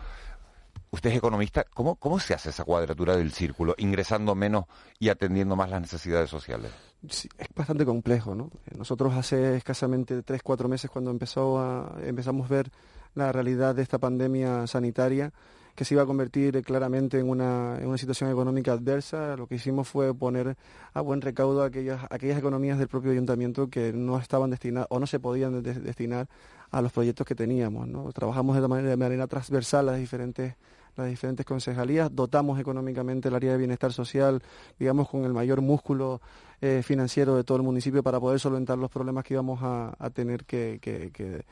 Usted 0.91 1.11
es 1.11 1.17
economista, 1.17 1.63
¿cómo, 1.63 1.95
¿cómo 1.95 2.19
se 2.19 2.33
hace 2.33 2.49
esa 2.49 2.63
cuadratura 2.63 3.15
del 3.15 3.31
círculo, 3.31 3.75
ingresando 3.77 4.33
menos 4.33 4.65
y 4.97 5.09
atendiendo 5.09 5.55
más 5.55 5.69
las 5.69 5.81
necesidades 5.81 6.29
sociales? 6.29 6.71
es 7.01 7.29
bastante 7.55 7.85
complejo, 7.85 8.35
¿no? 8.35 8.51
Nosotros 8.75 9.13
hace 9.13 9.55
escasamente 9.55 10.21
tres, 10.23 10.41
cuatro 10.43 10.67
meses 10.67 10.89
cuando 10.89 11.11
empezó 11.11 11.59
a, 11.59 11.95
empezamos 12.03 12.49
a 12.49 12.53
ver 12.53 12.71
la 13.15 13.31
realidad 13.31 13.75
de 13.75 13.81
esta 13.81 13.97
pandemia 13.97 14.67
sanitaria, 14.67 15.31
que 15.75 15.85
se 15.85 15.93
iba 15.93 16.03
a 16.03 16.05
convertir 16.05 16.61
claramente 16.63 17.19
en 17.19 17.29
una, 17.29 17.77
en 17.79 17.87
una 17.87 17.97
situación 17.97 18.29
económica 18.29 18.73
adversa, 18.73 19.37
lo 19.37 19.47
que 19.47 19.55
hicimos 19.55 19.87
fue 19.87 20.13
poner 20.13 20.57
a 20.93 21.01
buen 21.01 21.21
recaudo 21.21 21.63
aquellas, 21.63 22.05
aquellas 22.09 22.37
economías 22.37 22.77
del 22.77 22.89
propio 22.89 23.11
ayuntamiento 23.11 23.69
que 23.69 23.93
no 23.93 24.17
estaban 24.17 24.49
destinadas 24.49 24.87
o 24.89 24.99
no 24.99 25.07
se 25.07 25.19
podían 25.19 25.63
destinar 25.63 26.27
a 26.71 26.81
los 26.81 26.91
proyectos 26.91 27.25
que 27.25 27.35
teníamos. 27.35 27.87
¿no? 27.87 28.11
Trabajamos 28.11 28.59
de 28.61 28.67
manera, 28.67 28.97
manera 28.97 29.27
transversal 29.27 29.85
las 29.85 29.97
diferentes 29.97 30.55
las 30.99 31.07
diferentes 31.07 31.45
concejalías, 31.45 32.13
dotamos 32.13 32.59
económicamente 32.59 33.29
el 33.29 33.35
área 33.35 33.53
de 33.53 33.57
bienestar 33.57 33.93
social, 33.93 34.41
digamos, 34.77 35.09
con 35.09 35.23
el 35.23 35.33
mayor 35.33 35.61
músculo 35.61 36.21
eh, 36.61 36.81
financiero 36.83 37.35
de 37.35 37.43
todo 37.43 37.57
el 37.57 37.63
municipio 37.63 38.03
para 38.03 38.19
poder 38.19 38.39
solventar 38.39 38.77
los 38.77 38.91
problemas 38.91 39.23
que 39.23 39.33
íbamos 39.33 39.59
a, 39.63 40.09
tener 40.13 40.43
que, 40.43 40.79
que, 40.81 41.45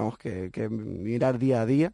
vamos, 0.00 0.18
que, 0.18 0.68
mirar 0.68 1.38
día 1.38 1.62
a 1.62 1.66
día. 1.66 1.92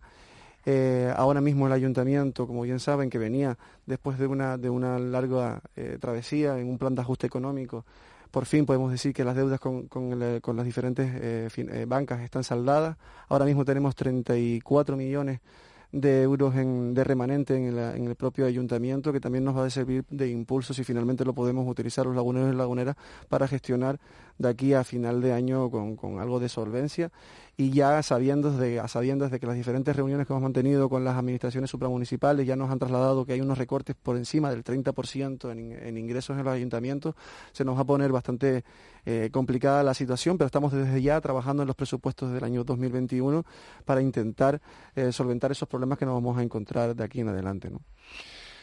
Eh, 0.65 1.13
ahora 1.17 1.41
mismo 1.41 1.67
el 1.67 1.73
ayuntamiento, 1.73 2.47
como 2.47 2.63
bien 2.63 2.81
saben, 2.81 3.11
que 3.11 3.19
venía 3.19 3.57
después 3.87 4.19
de 4.19 4.27
una, 4.27 4.59
de 4.59 4.71
una 4.71 4.99
larga 4.99 5.61
eh, 5.77 5.99
travesía 6.01 6.59
en 6.59 6.69
un 6.69 6.79
plan 6.79 6.95
de 6.95 7.03
ajuste 7.03 7.27
económico, 7.27 7.85
por 8.31 8.47
fin 8.47 8.67
podemos 8.67 8.91
decir 8.91 9.15
que 9.15 9.25
las 9.25 9.37
deudas 9.37 9.61
con, 9.61 9.87
con, 9.87 10.19
las 10.19 10.65
diferentes 10.65 11.53
bancas 11.87 12.21
están 12.21 12.45
saldadas. 12.45 12.97
Ahora 13.29 13.45
mismo 13.45 13.65
tenemos 13.65 13.95
34 13.95 14.97
millones 14.97 15.41
de 15.93 16.23
euros 16.23 16.55
de 16.55 17.05
remanente 17.05 17.57
en, 17.57 17.79
en, 17.79 18.07
el 18.07 18.17
propio 18.17 18.47
ayuntamiento, 18.47 19.13
que 19.13 19.21
también 19.21 19.45
nos 19.45 19.57
va 19.57 19.65
a 19.65 19.71
servir 19.71 20.05
de 20.11 20.29
impulso 20.29 20.75
si 20.75 20.85
finalmente 20.85 21.25
lo 21.25 21.33
podemos 21.33 21.67
utilizar 21.69 22.05
los 22.07 22.15
laguneros 22.15 22.53
y 22.53 22.57
laguneras 22.57 22.97
para 23.29 23.49
gestionar 23.49 23.99
de 24.39 24.49
aquí 24.49 24.75
a 24.75 24.85
final 24.85 25.21
de 25.21 25.33
año 25.33 25.71
con, 25.71 25.97
con 25.97 26.19
algo 26.19 26.41
de 26.41 26.49
solvencia 26.49 27.11
y 27.59 27.71
ya 27.71 28.03
sabiendo 28.03 28.53
de, 28.53 28.81
a 28.81 28.89
sabiendas 28.89 29.31
de 29.31 29.41
que 29.41 29.47
las 29.47 29.57
diferentes 29.57 29.97
reuniones 29.97 30.27
que 30.27 30.33
hemos 30.33 30.43
mantenido 30.43 30.89
con 30.89 31.05
las 31.05 31.17
administraciones 31.17 31.71
supramunicipales 31.71 32.47
ya 32.47 32.55
nos 32.55 32.71
han 32.71 32.79
trasladado 32.79 33.25
que 33.25 33.33
hay 33.33 33.41
unos 33.41 33.57
recortes 33.57 33.97
por 33.97 34.17
encima 34.17 34.51
del 34.51 34.63
30% 34.63 35.51
en, 35.51 35.73
en 35.73 35.97
ingresos 35.97 36.37
en 36.37 36.45
los 36.45 36.55
ayuntamientos, 36.55 37.15
se 37.53 37.65
nos 37.65 37.77
va 37.77 37.81
a 37.81 37.85
poner 37.85 38.13
bastante 38.13 38.65
eh, 39.07 39.31
complicada 39.33 39.83
la 39.83 39.95
situación, 39.95 40.37
pero 40.37 40.47
estamos 40.47 40.73
desde 40.73 41.01
ya 41.01 41.21
trabajando 41.21 41.63
en 41.63 41.69
los 41.69 41.77
presupuestos 41.77 42.33
del 42.33 42.45
año 42.45 42.65
2021 42.65 43.45
para 43.85 44.03
intentar 44.03 44.61
eh, 44.95 45.13
solventar 45.13 45.53
esos 45.53 45.69
problemas 45.69 45.97
que 45.97 46.05
nos 46.05 46.15
vamos 46.15 46.37
a 46.37 46.43
encontrar 46.43 46.95
de 46.95 47.05
aquí 47.05 47.21
en 47.21 47.29
adelante. 47.29 47.71
¿no? 47.71 47.81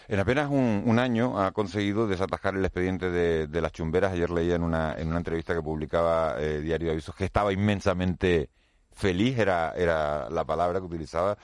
En 0.08 0.20
apenas 0.20 0.52
un, 0.52 1.00
año 1.00 1.40
ha 1.40 1.52
conseguido 1.52 2.08
desatajar 2.08 2.56
el 2.56 2.66
expediente 2.66 3.10
de, 3.10 3.62
las 3.62 3.72
chumberas. 3.72 4.12
Ayer 4.12 4.30
leía 4.30 4.56
en 4.56 4.64
una, 4.64 4.94
en 4.98 5.08
una 5.08 5.18
entrevista 5.18 5.56
que 5.56 5.62
publicaba 5.62 6.36
eh, 6.40 6.60
Diario 6.60 6.88
de 6.88 6.92
Avisos 6.92 7.16
que 7.16 7.26
estaba 7.26 7.54
inmensamente 7.54 8.50
feliz, 8.94 9.38
era, 9.38 9.74
era 9.76 10.30
la 10.30 10.46
palabra 10.46 10.80
que 10.80 10.86
utilizaba. 10.86 11.38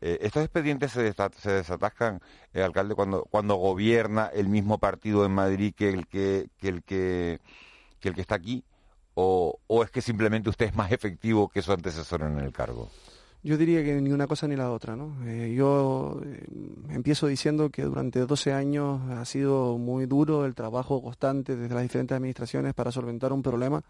Eh, 0.00 0.18
¿Estos 0.22 0.42
expedientes 0.42 0.90
se, 0.90 1.12
se 1.12 1.52
desatascan, 1.52 2.20
eh, 2.52 2.62
alcalde, 2.62 2.96
cuando, 2.96 3.22
cuando 3.30 3.54
gobierna 3.54 4.26
el 4.34 4.48
mismo 4.48 4.78
partido 4.78 5.24
en 5.24 5.32
Madrid 5.32 5.72
que 5.76 5.90
el 5.90 6.08
que, 6.08 6.48
que, 6.58 6.68
el 6.68 6.82
que, 6.82 7.40
que, 8.00 8.08
el 8.08 8.14
que 8.14 8.20
está 8.20 8.34
aquí? 8.34 8.64
O, 9.14 9.60
¿O 9.68 9.84
es 9.84 9.90
que 9.90 10.02
simplemente 10.02 10.50
usted 10.50 10.66
es 10.66 10.74
más 10.74 10.90
efectivo 10.90 11.48
que 11.48 11.62
su 11.62 11.72
antecesor 11.72 12.22
en 12.22 12.38
el 12.38 12.52
cargo? 12.52 12.90
Yo 13.44 13.56
diría 13.56 13.84
que 13.84 14.00
ni 14.00 14.12
una 14.12 14.26
cosa 14.26 14.48
ni 14.48 14.56
la 14.56 14.70
otra, 14.70 14.96
¿no? 14.96 15.16
Eh, 15.26 15.54
yo 15.56 16.20
empiezo 16.88 17.26
diciendo 17.26 17.70
que 17.70 17.82
durante 17.82 18.20
12 18.20 18.52
años 18.52 19.00
ha 19.10 19.24
sido 19.24 19.78
muy 19.78 20.06
duro 20.06 20.46
el 20.46 20.54
trabajo 20.54 21.02
constante 21.02 21.56
desde 21.56 21.74
las 21.74 21.82
diferentes 21.82 22.16
administraciones 22.16 22.72
para 22.74 22.92
solventar 22.92 23.32
un 23.32 23.42
problema 23.42 23.82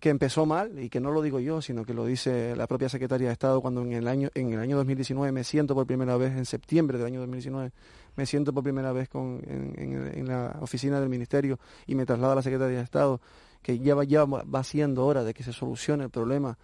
que 0.00 0.10
empezó 0.10 0.46
mal 0.46 0.78
y 0.78 0.88
que 0.88 1.00
no 1.00 1.10
lo 1.10 1.22
digo 1.22 1.40
yo, 1.40 1.60
sino 1.60 1.84
que 1.84 1.94
lo 1.94 2.06
dice 2.06 2.54
la 2.56 2.66
propia 2.66 2.88
secretaria 2.88 3.28
de 3.28 3.32
Estado 3.32 3.60
cuando 3.60 3.82
en 3.82 3.92
el 3.92 4.06
año 4.06 4.28
en 4.34 4.52
el 4.52 4.60
año 4.60 4.76
2019 4.76 5.32
me 5.32 5.44
siento 5.44 5.74
por 5.74 5.86
primera 5.86 6.16
vez 6.16 6.36
en 6.36 6.46
septiembre 6.46 6.98
del 6.98 7.06
año 7.08 7.20
2019 7.20 7.72
me 8.16 8.26
siento 8.26 8.52
por 8.52 8.64
primera 8.64 8.92
vez 8.92 9.08
con, 9.08 9.40
en, 9.46 10.26
la 10.26 10.56
oficina 10.60 10.98
del 11.00 11.08
ministerio 11.08 11.58
y 11.86 11.94
me 11.94 12.04
traslada 12.04 12.32
a 12.32 12.36
la 12.36 12.42
secretaria 12.42 12.78
de 12.78 12.84
Estado 12.84 13.20
que 13.62 13.78
ya 13.78 13.94
va, 13.94 14.04
ya 14.04 14.24
va 14.24 14.64
siendo 14.64 15.06
hora 15.06 15.24
de 15.24 15.34
que 15.34 15.42
se 15.44 15.52
solucione 15.52 16.04
el 16.04 16.10
problema 16.10 16.58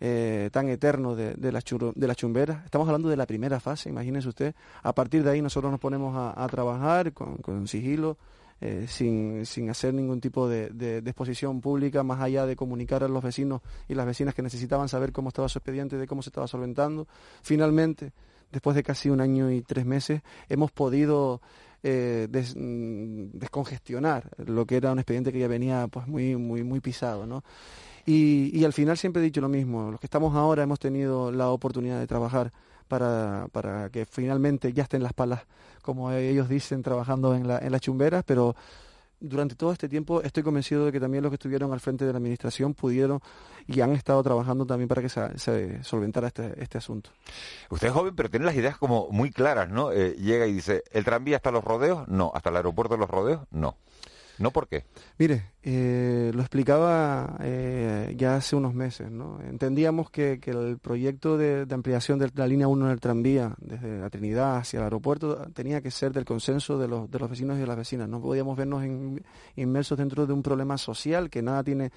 eh, 0.00 0.50
tan 0.52 0.68
eterno 0.68 1.14
de, 1.14 1.34
de, 1.34 1.52
las 1.52 1.64
de 1.64 2.06
las 2.06 2.16
chumberas. 2.16 2.64
Estamos 2.64 2.88
hablando 2.88 3.08
de 3.08 3.16
la 3.16 3.26
primera 3.26 3.60
fase, 3.60 3.88
imagínense 3.88 4.28
usted. 4.28 4.54
A 4.82 4.94
partir 4.94 5.22
de 5.22 5.30
ahí 5.30 5.40
nosotros 5.40 5.70
nos 5.70 5.80
ponemos 5.80 6.14
a, 6.16 6.46
trabajar 6.48 7.12
con, 7.12 7.68
sigilo, 7.68 8.18
eh, 8.66 8.86
sin, 8.88 9.44
sin, 9.44 9.68
hacer 9.68 9.92
ningún 9.92 10.22
tipo 10.22 10.48
de, 10.48 10.70
de, 10.70 10.96
exposición 11.00 11.60
pública, 11.60 12.02
más 12.02 12.22
allá 12.22 12.46
de 12.46 12.56
comunicar 12.56 13.04
a 13.04 13.08
los 13.08 13.22
vecinos 13.22 13.60
y 13.88 13.94
las 13.94 14.06
vecinas 14.06 14.34
que 14.34 14.40
necesitaban 14.40 14.88
saber 14.88 15.12
cómo 15.12 15.28
estaba 15.28 15.50
su 15.50 15.58
expediente, 15.58 15.98
de 15.98 16.06
cómo 16.06 16.22
se 16.22 16.30
estaba 16.30 16.46
solventando. 16.46 17.06
Finalmente, 17.42 18.12
después 18.50 18.74
de 18.74 18.82
casi 18.82 19.10
un 19.10 19.20
año 19.20 19.50
y 19.50 19.60
tres 19.60 19.84
meses, 19.84 20.22
hemos 20.48 20.72
podido 20.72 21.42
eh, 21.82 22.26
mm, 22.56 23.36
descongestionar 23.36 24.30
lo 24.38 24.64
que 24.64 24.76
era 24.76 24.92
un 24.92 24.98
expediente 24.98 25.30
que 25.30 25.40
ya 25.40 25.48
venía 25.48 25.86
pues 25.88 26.06
muy 26.06 26.34
muy 26.36 26.64
muy 26.64 26.80
pisado, 26.80 27.26
¿no? 27.26 27.44
Y, 28.06 28.50
y 28.58 28.64
al 28.64 28.72
final 28.72 28.96
siempre 28.96 29.20
he 29.20 29.24
dicho 29.26 29.42
lo 29.42 29.50
mismo, 29.50 29.90
los 29.90 30.00
que 30.00 30.06
estamos 30.06 30.34
ahora 30.34 30.62
hemos 30.62 30.78
tenido 30.78 31.30
la 31.30 31.50
oportunidad 31.50 32.00
de 32.00 32.06
trabajar 32.06 32.50
para, 32.88 33.48
para 33.52 33.90
que 33.90 34.04
finalmente 34.06 34.72
ya 34.72 34.84
estén 34.84 35.02
las 35.02 35.12
palas, 35.12 35.46
como 35.84 36.10
ellos 36.10 36.48
dicen, 36.48 36.82
trabajando 36.82 37.34
en, 37.34 37.46
la, 37.46 37.58
en 37.58 37.70
las 37.70 37.80
chumberas, 37.80 38.24
pero 38.26 38.56
durante 39.20 39.54
todo 39.54 39.72
este 39.72 39.88
tiempo 39.88 40.22
estoy 40.22 40.42
convencido 40.42 40.86
de 40.86 40.92
que 40.92 41.00
también 41.00 41.22
los 41.22 41.30
que 41.30 41.36
estuvieron 41.36 41.72
al 41.72 41.80
frente 41.80 42.04
de 42.04 42.12
la 42.12 42.18
administración 42.18 42.74
pudieron 42.74 43.20
y 43.66 43.80
han 43.80 43.92
estado 43.92 44.22
trabajando 44.22 44.66
también 44.66 44.88
para 44.88 45.00
que 45.00 45.08
se, 45.08 45.82
solventara 45.82 46.28
este, 46.28 46.62
este, 46.62 46.78
asunto. 46.78 47.10
Usted 47.70 47.88
es 47.88 47.94
joven, 47.94 48.14
pero 48.14 48.28
tiene 48.28 48.44
las 48.44 48.54
ideas 48.54 48.76
como 48.76 49.08
muy 49.10 49.30
claras, 49.30 49.70
¿no? 49.70 49.92
Eh, 49.92 50.14
llega 50.18 50.46
y 50.46 50.52
dice, 50.52 50.84
¿el 50.90 51.04
tranvía 51.04 51.36
hasta 51.36 51.50
los 51.50 51.64
rodeos? 51.64 52.06
No. 52.08 52.32
¿Hasta 52.34 52.50
el 52.50 52.56
aeropuerto 52.56 52.94
de 52.94 53.00
los 53.00 53.08
rodeos? 53.08 53.40
No. 53.50 53.76
¿No 54.38 54.50
por 54.50 54.66
qué? 54.66 54.84
Mire, 55.18 55.52
eh, 55.62 56.32
lo 56.34 56.40
explicaba 56.40 57.36
eh, 57.40 58.14
ya 58.16 58.36
hace 58.36 58.56
unos 58.56 58.74
meses. 58.74 59.10
¿no? 59.10 59.40
Entendíamos 59.42 60.10
que, 60.10 60.40
el 60.44 60.78
proyecto 60.78 61.38
de, 61.38 61.66
ampliación 61.70 62.18
de 62.18 62.30
la 62.34 62.46
línea 62.46 62.68
1 62.68 62.88
del 62.88 63.00
tranvía 63.00 63.54
desde 63.58 63.98
la 63.98 64.10
Trinidad 64.10 64.56
hacia 64.56 64.78
el 64.78 64.84
aeropuerto 64.84 65.46
tenía 65.52 65.80
que 65.80 65.90
ser 65.90 66.12
del 66.12 66.24
consenso 66.24 66.78
de 66.78 66.88
los, 66.88 67.10
de 67.10 67.18
los 67.18 67.30
vecinos 67.30 67.56
y 67.56 67.60
de 67.60 67.66
las 67.66 67.76
vecinas. 67.76 68.08
No 68.08 68.20
podíamos 68.20 68.56
vernos 68.56 68.84
inmersos 69.56 69.98
dentro 69.98 70.26
de 70.26 70.32
un 70.32 70.42
problema 70.42 70.78
social 70.78 71.30
que 71.30 71.42
nada 71.42 71.62
tiene 71.62 71.92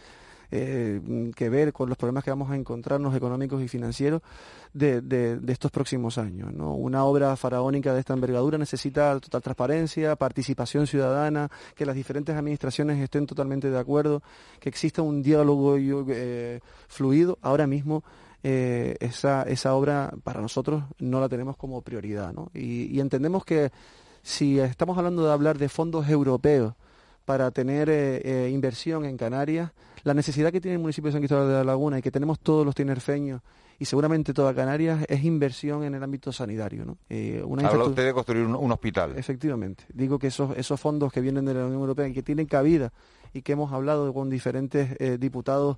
eh, 0.51 1.31
que 1.35 1.49
ver 1.49 1.73
con 1.73 1.89
los 1.89 1.97
problemas 1.97 2.23
que 2.23 2.29
vamos 2.29 2.49
a 2.51 2.55
encontrarnos 2.55 3.15
económicos 3.15 3.61
y 3.61 3.67
financieros 3.67 4.21
de, 4.73 5.01
de, 5.01 5.39
estos 5.51 5.71
próximos 5.71 6.17
años. 6.17 6.53
¿no? 6.53 6.73
Una 6.73 7.03
obra 7.03 7.35
faraónica 7.35 7.93
de 7.93 7.99
esta 7.99 8.13
envergadura 8.13 8.57
necesita 8.57 9.19
total 9.19 9.41
transparencia, 9.41 10.15
participación 10.15 10.87
ciudadana, 10.87 11.49
que 11.75 11.85
las 11.85 11.95
diferentes 11.95 12.35
administraciones 12.35 13.01
estén 13.01 13.25
totalmente 13.25 13.69
de 13.69 13.77
acuerdo, 13.77 14.21
que 14.59 14.69
exista 14.69 15.01
un 15.01 15.21
diálogo 15.21 15.75
eh, 15.77 16.61
fluido. 16.87 17.37
Ahora 17.41 17.67
mismo 17.67 18.03
eh, 18.43 18.95
esa, 18.99 19.43
esa 19.43 19.75
obra 19.75 20.13
para 20.23 20.41
nosotros 20.41 20.83
no 20.99 21.19
la 21.19 21.27
tenemos 21.27 21.57
como 21.57 21.81
prioridad. 21.81 22.31
¿no? 22.33 22.51
Y, 22.53 22.85
y 22.95 22.99
entendemos 22.99 23.43
que 23.43 23.71
si 24.21 24.59
estamos 24.59 24.97
hablando 24.97 25.25
de 25.25 25.31
hablar 25.31 25.57
de 25.57 25.69
fondos 25.69 26.07
europeos, 26.09 26.73
para 27.27 27.51
tener 27.51 27.89
eh, 27.89 28.21
eh, 28.23 28.49
inversión 28.49 29.03
en 29.03 29.17
Canarias, 29.17 29.73
la 30.05 30.13
necesidad 30.13 30.49
que 30.49 30.61
tiene 30.61 30.75
el 30.75 30.81
municipio 30.81 31.09
de 31.09 31.11
San 31.11 31.19
Cristóbal 31.19 31.49
de 31.49 31.55
la 31.55 31.63
Laguna 31.65 31.99
y 31.99 32.01
que 32.01 32.09
tenemos 32.09 32.39
todos 32.39 32.65
los 32.65 32.73
tinerfeños 32.73 33.41
y 33.77 33.83
seguramente 33.83 34.33
toda 34.33 34.55
Canarias 34.55 35.03
es 35.09 35.25
inversión 35.25 35.83
en 35.83 35.93
el 35.93 36.01
ámbito 36.01 36.31
sanitario. 36.31 36.85
¿no? 36.85 36.97
Eh, 37.09 37.43
Habla 37.65 37.83
usted 37.83 38.05
de 38.05 38.13
construir 38.13 38.45
un, 38.45 38.71
hospital. 38.71 39.11
Efectivamente. 39.17 39.83
Digo 39.93 40.17
que 40.17 40.27
esos, 40.27 40.57
esos 40.57 40.79
fondos 40.79 41.11
que 41.11 41.19
vienen 41.19 41.43
de 41.43 41.53
la 41.53 41.65
Unión 41.65 41.81
Europea 41.81 42.07
y 42.07 42.13
que 42.13 42.23
tienen 42.23 42.45
cabida 42.45 42.93
y 43.33 43.41
que 43.41 43.51
hemos 43.51 43.73
hablado 43.73 44.13
con 44.13 44.29
diferentes 44.29 44.95
eh, 44.97 45.17
diputados 45.19 45.75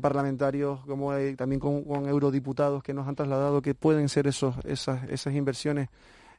parlamentarios, 0.00 0.80
como 0.84 1.12
también 1.36 1.58
con, 1.60 1.84
con, 1.84 2.08
eurodiputados 2.08 2.82
que 2.82 2.92
nos 2.92 3.08
han 3.08 3.14
trasladado 3.14 3.62
que 3.62 3.74
pueden 3.74 4.08
ser 4.08 4.26
esos, 4.26 4.54
esas, 4.64 5.08
esas 5.08 5.32
inversiones 5.34 5.88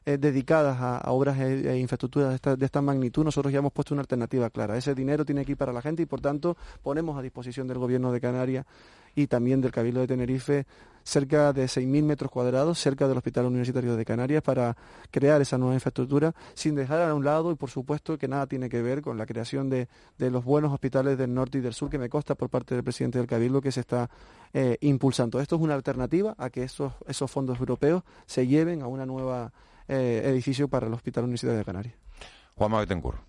eh, 0.04 0.18
dedicadas 0.18 0.78
a, 0.80 1.10
obras 1.12 1.38
e, 1.38 1.70
e 1.70 1.78
infraestructuras 1.78 2.30
de 2.30 2.34
esta, 2.36 2.56
de 2.56 2.64
esta, 2.64 2.82
magnitud, 2.82 3.24
nosotros 3.24 3.52
ya 3.52 3.58
hemos 3.58 3.72
puesto 3.72 3.94
una 3.94 4.02
alternativa 4.02 4.50
clara. 4.50 4.76
Ese 4.76 4.94
dinero 4.94 5.24
tiene 5.24 5.44
que 5.44 5.52
ir 5.52 5.58
para 5.58 5.72
la 5.72 5.82
gente 5.82 6.02
y, 6.02 6.06
por 6.06 6.20
tanto, 6.20 6.56
ponemos 6.82 7.18
a 7.18 7.22
disposición 7.22 7.68
del 7.68 7.78
Gobierno 7.78 8.12
de 8.12 8.20
Canarias 8.20 8.66
y 9.14 9.26
también 9.26 9.60
del 9.60 9.72
Cabildo 9.72 10.00
de 10.00 10.06
Tenerife 10.06 10.66
cerca 11.04 11.52
de 11.52 11.64
6.000 11.64 12.02
metros 12.04 12.30
cuadrados 12.30 12.78
cerca 12.78 13.08
del 13.08 13.16
Hospital 13.16 13.46
Universitario 13.46 13.96
de 13.96 14.04
Canarias 14.04 14.42
para 14.42 14.76
crear 15.10 15.40
esa 15.40 15.58
nueva 15.58 15.74
infraestructura 15.74 16.32
sin 16.54 16.74
dejar 16.76 17.02
a 17.02 17.14
un 17.14 17.24
lado 17.24 17.50
y 17.50 17.56
por 17.56 17.70
supuesto 17.70 18.16
que 18.16 18.28
nada 18.28 18.46
tiene 18.46 18.68
que 18.68 18.80
ver 18.82 19.02
con 19.02 19.18
la 19.18 19.26
creación 19.26 19.68
de, 19.68 19.88
de 20.18 20.30
los 20.30 20.44
buenos 20.44 20.72
hospitales 20.72 21.18
del 21.18 21.34
norte 21.34 21.58
y 21.58 21.60
del 21.60 21.74
sur 21.74 21.90
que 21.90 21.98
me 21.98 22.08
consta 22.08 22.36
por 22.36 22.50
parte 22.50 22.74
del 22.74 22.84
presidente 22.84 23.18
del 23.18 23.26
Cabildo 23.26 23.60
que 23.60 23.72
se 23.72 23.80
está 23.80 24.08
eh, 24.54 24.78
impulsando. 24.80 25.40
Esto 25.40 25.56
es 25.56 25.62
una 25.62 25.74
alternativa 25.74 26.34
a 26.38 26.50
que 26.50 26.62
esos, 26.62 26.92
esos 27.06 27.30
fondos 27.30 27.58
europeos 27.58 28.04
se 28.26 28.46
lleven 28.46 28.82
a 28.82 28.86
una 28.86 29.04
nueva 29.04 29.52
eh, 29.88 30.22
edificio 30.24 30.68
para 30.68 30.86
el 30.86 30.92
Hospital 30.92 31.24
Universitario 31.24 31.58
de 31.58 31.64
Canarias. 31.64 31.94
Juan 32.54 32.72
Betancourt. 32.72 33.20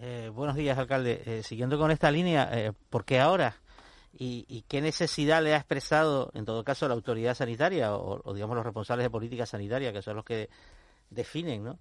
Eh, 0.00 0.30
buenos 0.34 0.56
días, 0.56 0.78
alcalde. 0.78 1.22
Eh, 1.26 1.42
siguiendo 1.42 1.78
con 1.78 1.90
esta 1.90 2.10
línea, 2.10 2.74
¿por 2.90 3.04
qué 3.04 3.20
ahora? 3.20 3.56
y, 4.20 4.64
qué 4.68 4.80
necesidad 4.80 5.42
le 5.42 5.54
ha 5.54 5.58
expresado, 5.58 6.30
en 6.34 6.44
todo 6.44 6.64
caso, 6.64 6.88
la 6.88 6.94
autoridad 6.94 7.34
sanitaria 7.34 7.94
o, 7.94 8.34
digamos, 8.34 8.56
los 8.56 8.64
responsables 8.64 9.04
de 9.04 9.10
política 9.10 9.46
sanitaria, 9.46 9.92
que 9.92 10.02
son 10.02 10.16
los 10.16 10.24
que 10.24 10.48
definen, 11.10 11.62
¿no? 11.62 11.78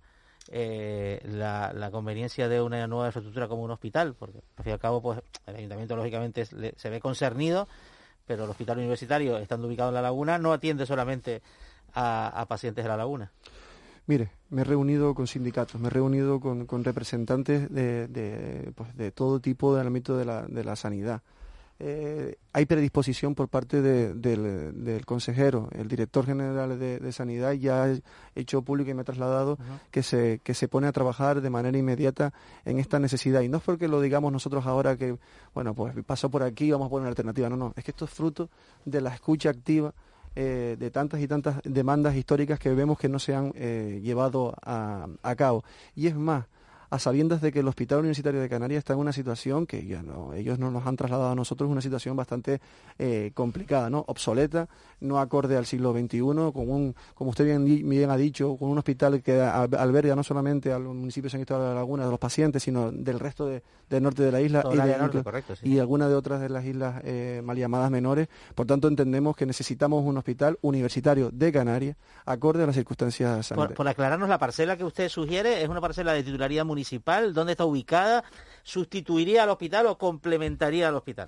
Eh, 0.49 1.19
la, 1.25 1.89
conveniencia 1.91 2.47
de 2.47 2.61
una 2.61 2.85
nueva 2.87 3.07
infraestructura 3.07 3.47
como 3.47 3.63
un 3.63 3.71
hospital, 3.71 4.13
porque 4.13 4.39
al 4.55 4.63
fin 4.63 4.71
y 4.71 4.73
al 4.73 4.79
cabo 4.79 5.01
pues 5.01 5.19
el 5.45 5.55
ayuntamiento 5.55 5.95
lógicamente 5.95 6.45
se 6.45 6.89
ve 6.89 6.99
concernido, 6.99 7.67
pero 8.25 8.45
el 8.45 8.49
hospital 8.49 8.77
universitario, 8.77 9.37
estando 9.37 9.67
ubicado 9.67 9.89
en 9.89 9.95
la 9.95 10.01
laguna, 10.01 10.37
no 10.37 10.53
atiende 10.53 10.85
solamente 10.85 11.41
a, 11.93 12.45
pacientes 12.47 12.83
de 12.83 12.89
la 12.89 12.97
laguna. 12.97 13.31
Mire, 14.07 14.31
me 14.49 14.61
he 14.61 14.63
reunido 14.63 15.13
con 15.13 15.27
sindicatos, 15.27 15.79
me 15.79 15.87
he 15.87 15.91
reunido 15.91 16.39
con, 16.39 16.83
representantes 16.83 17.69
de, 17.69 18.71
pues, 18.73 18.95
de, 18.95 19.11
todo 19.11 19.39
tipo 19.39 19.75
del 19.75 19.87
ámbito 19.87 20.17
de 20.17 20.25
la, 20.25 20.43
de 20.43 20.63
la 20.63 20.75
sanidad. 20.75 21.21
Eh, 21.79 22.37
hay 22.53 22.65
predisposición 22.65 23.35
por 23.35 23.49
parte 23.49 23.83
del, 23.83 25.05
consejero, 25.05 25.69
el 25.73 25.87
director 25.87 26.25
general 26.25 26.79
de, 26.79 27.11
Sanidad 27.11 27.51
ya 27.53 27.83
ha 27.83 27.95
hecho 28.33 28.63
público 28.63 28.89
y 28.89 28.95
me 28.95 29.01
ha 29.01 29.03
trasladado 29.03 29.59
que, 29.91 30.01
se, 30.01 30.39
que 30.43 30.55
se 30.55 30.67
pone 30.67 30.87
a 30.87 30.91
trabajar 30.91 31.41
de 31.41 31.49
manera 31.51 31.77
inmediata 31.77 32.33
en 32.65 32.79
esta 32.79 32.97
necesidad. 32.97 33.41
Y 33.41 33.49
no 33.49 33.57
es 33.57 33.63
porque 33.63 33.87
lo 33.87 34.01
digamos 34.01 34.31
nosotros 34.31 34.65
ahora 34.65 34.97
que, 34.97 35.17
bueno, 35.53 35.75
pues 35.75 35.93
pasó 36.03 36.31
por 36.31 36.41
aquí, 36.41 36.71
vamos 36.71 36.87
a 36.87 36.89
poner 36.89 37.01
una 37.01 37.09
alternativa. 37.09 37.49
No, 37.49 37.57
no, 37.57 37.73
es 37.75 37.83
que 37.83 37.91
esto 37.91 38.05
es 38.05 38.11
fruto 38.11 38.49
de 38.85 39.01
la 39.01 39.13
escucha 39.13 39.51
activa 39.51 39.93
eh, 40.39 40.75
de 40.77 40.91
tantas 40.91 41.19
y 41.19 41.27
tantas 41.27 41.59
demandas 41.63 42.15
históricas 42.15 42.59
que 42.59 42.69
vemos 42.69 42.99
que 42.99 43.09
no 43.09 43.17
se 43.17 43.33
han 43.33 43.51
eh, 43.55 43.99
llevado 44.03 44.53
a, 44.61 45.07
a 45.23 45.35
cabo. 45.35 45.63
Y 45.95 46.05
es 46.05 46.15
más, 46.15 46.45
a 46.89 46.99
sabiendas 46.99 47.41
de 47.41 47.51
que 47.51 47.59
el 47.59 47.67
Hospital 47.67 47.99
Universitario 47.99 48.39
de 48.39 48.49
Canarias 48.49 48.79
está 48.79 48.93
en 48.93 48.99
una 48.99 49.11
situación 49.11 49.65
que 49.65 49.85
ya 49.85 50.01
no, 50.01 50.33
ellos 50.33 50.57
no 50.59 50.71
nos 50.71 50.85
han 50.87 50.95
trasladado 50.95 51.31
a 51.31 51.35
nosotros, 51.35 51.69
una 51.69 51.81
situación 51.81 52.15
bastante 52.15 52.61
eh, 52.97 53.31
complicada, 53.33 53.89
¿no? 53.89 54.05
obsoleta, 54.07 54.69
no 55.01 55.19
acorde 55.19 55.57
al 55.57 55.65
siglo 55.65 55.91
XXI, 55.93 56.19
con 56.19 56.69
un, 56.69 56.95
como 57.13 57.31
usted 57.31 57.45
bien, 57.45 57.65
bien 57.65 58.09
ha 58.09 58.17
dicho, 58.17 58.55
con 58.57 58.69
un 58.69 58.77
hospital 58.77 59.21
que 59.21 59.41
alberga 59.41 60.15
no 60.15 60.23
solamente 60.23 60.71
al 60.71 60.83
municipio 60.83 61.27
de 61.27 61.31
San 61.31 61.41
Cristóbal 61.41 61.63
de 61.63 61.69
la 61.69 61.75
Laguna, 61.75 62.05
de 62.05 62.11
los 62.11 62.19
pacientes, 62.19 62.63
sino 62.63 62.91
del 62.91 63.19
resto 63.19 63.45
de, 63.45 63.63
del 63.89 64.03
norte 64.03 64.23
de 64.23 64.31
la 64.31 64.41
isla 64.41 64.63
y, 64.71 64.77
de, 64.77 65.79
algunas 65.81 66.09
de 66.09 66.15
otras 66.15 66.41
de 66.41 66.49
las 66.49 66.65
islas 66.65 67.01
eh, 67.03 67.41
mal 67.43 67.57
llamadas 67.57 67.91
menores. 67.91 68.27
Por 68.55 68.65
tanto, 68.65 68.87
entendemos 68.87 69.35
que 69.35 69.45
necesitamos 69.45 70.03
un 70.05 70.17
hospital 70.17 70.57
universitario 70.61 71.29
de 71.31 71.51
Canarias, 71.51 71.97
acorde 72.25 72.63
a 72.63 72.65
las 72.65 72.75
circunstancias 72.75 73.47
sanitarias. 73.47 73.75
Por, 73.75 73.87
aclararnos, 73.87 74.29
la 74.29 74.39
parcela 74.39 74.77
que 74.77 74.83
usted 74.83 75.09
sugiere 75.09 75.61
es 75.61 75.69
una 75.69 75.81
parcela 75.81 76.13
de 76.13 76.23
titularidad 76.23 76.65
municipal 76.65 76.76
municipal? 76.77 77.33
¿Dónde 77.33 77.53
está 77.53 77.65
ubicada? 77.65 78.23
¿Sustituiría 78.61 79.43
al 79.43 79.49
hospital 79.49 79.87
o 79.87 79.97
complementaría 79.97 80.87
al 80.87 80.95
hospital? 80.95 81.27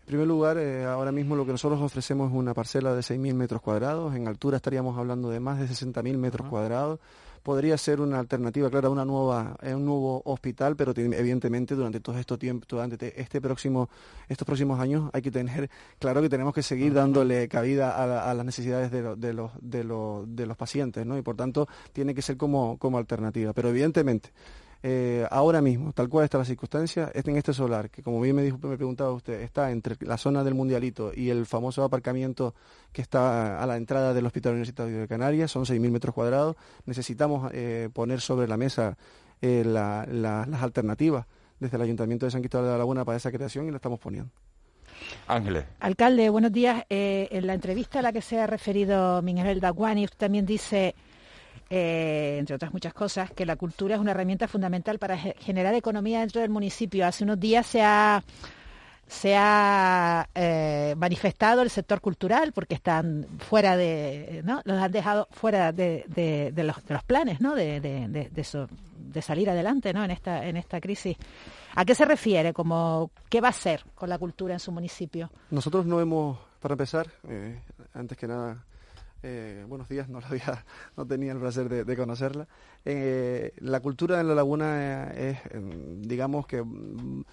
En 0.00 0.06
primer 0.06 0.26
lugar, 0.26 0.58
eh, 0.58 0.84
ahora 0.84 1.12
mismo 1.12 1.34
lo 1.34 1.46
que 1.46 1.52
nosotros 1.52 1.80
ofrecemos 1.80 2.30
es 2.30 2.36
una 2.36 2.52
parcela 2.52 2.94
de 2.94 3.00
6.000 3.00 3.34
metros 3.34 3.62
cuadrados. 3.62 4.14
En 4.14 4.28
altura 4.28 4.56
estaríamos 4.56 4.98
hablando 4.98 5.30
de 5.30 5.40
más 5.40 5.58
de 5.58 5.66
60.000 5.66 6.18
metros 6.18 6.46
cuadrados 6.48 7.00
podría 7.42 7.76
ser 7.76 8.00
una 8.00 8.18
alternativa, 8.20 8.70
claro, 8.70 8.90
una 8.90 9.04
nueva, 9.04 9.56
un 9.62 9.84
nuevo 9.84 10.22
hospital, 10.24 10.76
pero 10.76 10.92
evidentemente 10.96 11.74
durante 11.74 12.00
todo 12.00 12.18
este 12.18 12.38
tiempo, 12.38 12.66
durante 12.68 13.20
este 13.20 13.40
próximo, 13.40 13.90
estos 14.28 14.46
próximos 14.46 14.78
años 14.78 15.10
hay 15.12 15.22
que 15.22 15.30
tener 15.30 15.68
claro 15.98 16.22
que 16.22 16.28
tenemos 16.28 16.54
que 16.54 16.62
seguir 16.62 16.94
dándole 16.94 17.48
cabida 17.48 18.30
a, 18.30 18.34
las 18.34 18.46
necesidades 18.46 18.90
de, 18.90 19.16
de, 19.16 19.32
los, 19.32 19.50
de, 19.60 19.84
los, 19.84 20.24
de 20.36 20.46
los 20.46 20.56
pacientes, 20.56 21.04
¿no? 21.04 21.18
Y 21.18 21.22
por 21.22 21.36
tanto 21.36 21.66
tiene 21.92 22.14
que 22.14 22.22
ser 22.22 22.36
como, 22.36 22.78
como 22.78 22.98
alternativa. 22.98 23.52
Pero 23.52 23.70
evidentemente, 23.70 24.30
eh, 24.84 25.26
ahora 25.30 25.62
mismo, 25.62 25.92
tal 25.92 26.08
cual 26.08 26.24
está 26.24 26.38
la 26.38 26.44
circunstancia, 26.44 27.10
en 27.14 27.36
este 27.36 27.52
solar, 27.52 27.88
que 27.88 28.02
como 28.02 28.20
bien 28.20 28.34
me, 28.34 28.42
dijo, 28.42 28.58
me 28.58 28.76
preguntaba 28.76 29.12
usted, 29.12 29.40
está 29.42 29.70
entre 29.70 29.96
la 30.00 30.16
zona 30.16 30.42
del 30.42 30.54
Mundialito 30.54 31.12
y 31.14 31.30
el 31.30 31.46
famoso 31.46 31.84
aparcamiento 31.84 32.54
que 32.90 33.00
está 33.00 33.62
a 33.62 33.66
la 33.66 33.76
entrada 33.76 34.12
del 34.12 34.26
Hospital 34.26 34.52
Universitario 34.52 34.98
de 34.98 35.06
Canarias, 35.06 35.52
son 35.52 35.64
6.000 35.64 35.90
metros 35.90 36.14
cuadrados. 36.14 36.56
Necesitamos 36.84 37.48
eh, 37.54 37.90
poner 37.92 38.20
sobre 38.20 38.48
la 38.48 38.56
mesa 38.56 38.98
eh, 39.40 39.62
las 39.64 40.62
alternativas 40.62 41.26
desde 41.60 41.76
el 41.76 41.82
Ayuntamiento 41.82 42.26
de 42.26 42.32
San 42.32 42.40
Cristóbal 42.40 42.66
de 42.66 42.72
la 42.72 42.78
Laguna 42.78 43.04
para 43.04 43.16
esa 43.16 43.30
creación 43.30 43.68
y 43.68 43.70
la 43.70 43.76
estamos 43.76 44.00
poniendo. 44.00 44.32
Ángeles. 45.28 45.64
Alcalde, 45.78 46.28
buenos 46.28 46.50
días. 46.50 46.84
en 46.88 47.46
la 47.46 47.54
entrevista 47.54 48.00
a 48.00 48.02
la 48.02 48.12
que 48.12 48.20
se 48.20 48.40
ha 48.40 48.48
referido 48.48 49.22
Miguel 49.22 49.60
Daguani, 49.60 50.04
usted 50.04 50.18
también 50.18 50.44
dice 50.44 50.96
eh, 51.74 52.36
entre 52.38 52.54
otras 52.54 52.74
muchas 52.74 52.92
cosas, 52.92 53.30
que 53.30 53.46
la 53.46 53.56
cultura 53.56 53.94
es 53.94 54.00
una 54.00 54.10
herramienta 54.10 54.46
fundamental 54.46 54.98
para 54.98 55.16
generar 55.16 55.74
economía 55.74 56.20
dentro 56.20 56.42
del 56.42 56.50
municipio. 56.50 57.06
Hace 57.06 57.24
unos 57.24 57.40
días 57.40 57.66
se 57.66 57.80
ha 57.80 58.22
se 59.06 59.34
ha 59.36 60.28
eh, 60.34 60.94
manifestado 60.98 61.62
el 61.62 61.70
sector 61.70 62.02
cultural 62.02 62.52
porque 62.52 62.74
están 62.74 63.26
fuera 63.38 63.76
de, 63.78 64.42
¿no? 64.44 64.60
Los 64.64 64.82
han 64.82 64.92
dejado 64.92 65.28
fuera 65.30 65.72
de, 65.72 66.52
los, 66.56 67.02
planes, 67.04 67.40
¿no? 67.40 67.54
De, 67.54 67.80
de, 67.80 69.22
salir 69.22 69.48
adelante, 69.48 69.94
¿no? 69.94 70.04
En 70.04 70.10
esta, 70.10 70.46
en 70.46 70.58
esta 70.58 70.78
crisis. 70.78 71.16
¿A 71.74 71.86
qué 71.86 71.94
se 71.94 72.04
refiere? 72.04 72.52
Como, 72.52 73.10
¿Qué 73.30 73.40
va 73.40 73.48
a 73.48 73.50
hacer 73.50 73.82
con 73.94 74.10
la 74.10 74.18
cultura 74.18 74.52
en 74.52 74.60
su 74.60 74.72
municipio? 74.72 75.30
Nosotros 75.50 75.86
no 75.86 76.00
hemos, 76.00 76.38
para 76.60 76.74
empezar, 76.74 77.06
eh, 77.28 77.58
antes 77.94 78.18
que 78.18 78.26
nada, 78.26 78.62
eh, 79.22 79.64
buenos 79.68 79.88
días, 79.88 80.08
no, 80.08 80.18
había, 80.18 80.64
no 80.96 81.06
tenía 81.06 81.32
el 81.32 81.38
placer 81.38 81.68
de, 81.84 81.96
conocerla. 81.96 82.46
Eh, 82.84 83.52
la 83.58 83.80
cultura 83.80 84.20
en 84.20 84.28
la 84.28 84.34
laguna 84.34 85.10
es, 85.12 85.38
em, 85.50 86.02
digamos 86.02 86.46
que, 86.46 86.62
mm, 86.62 87.24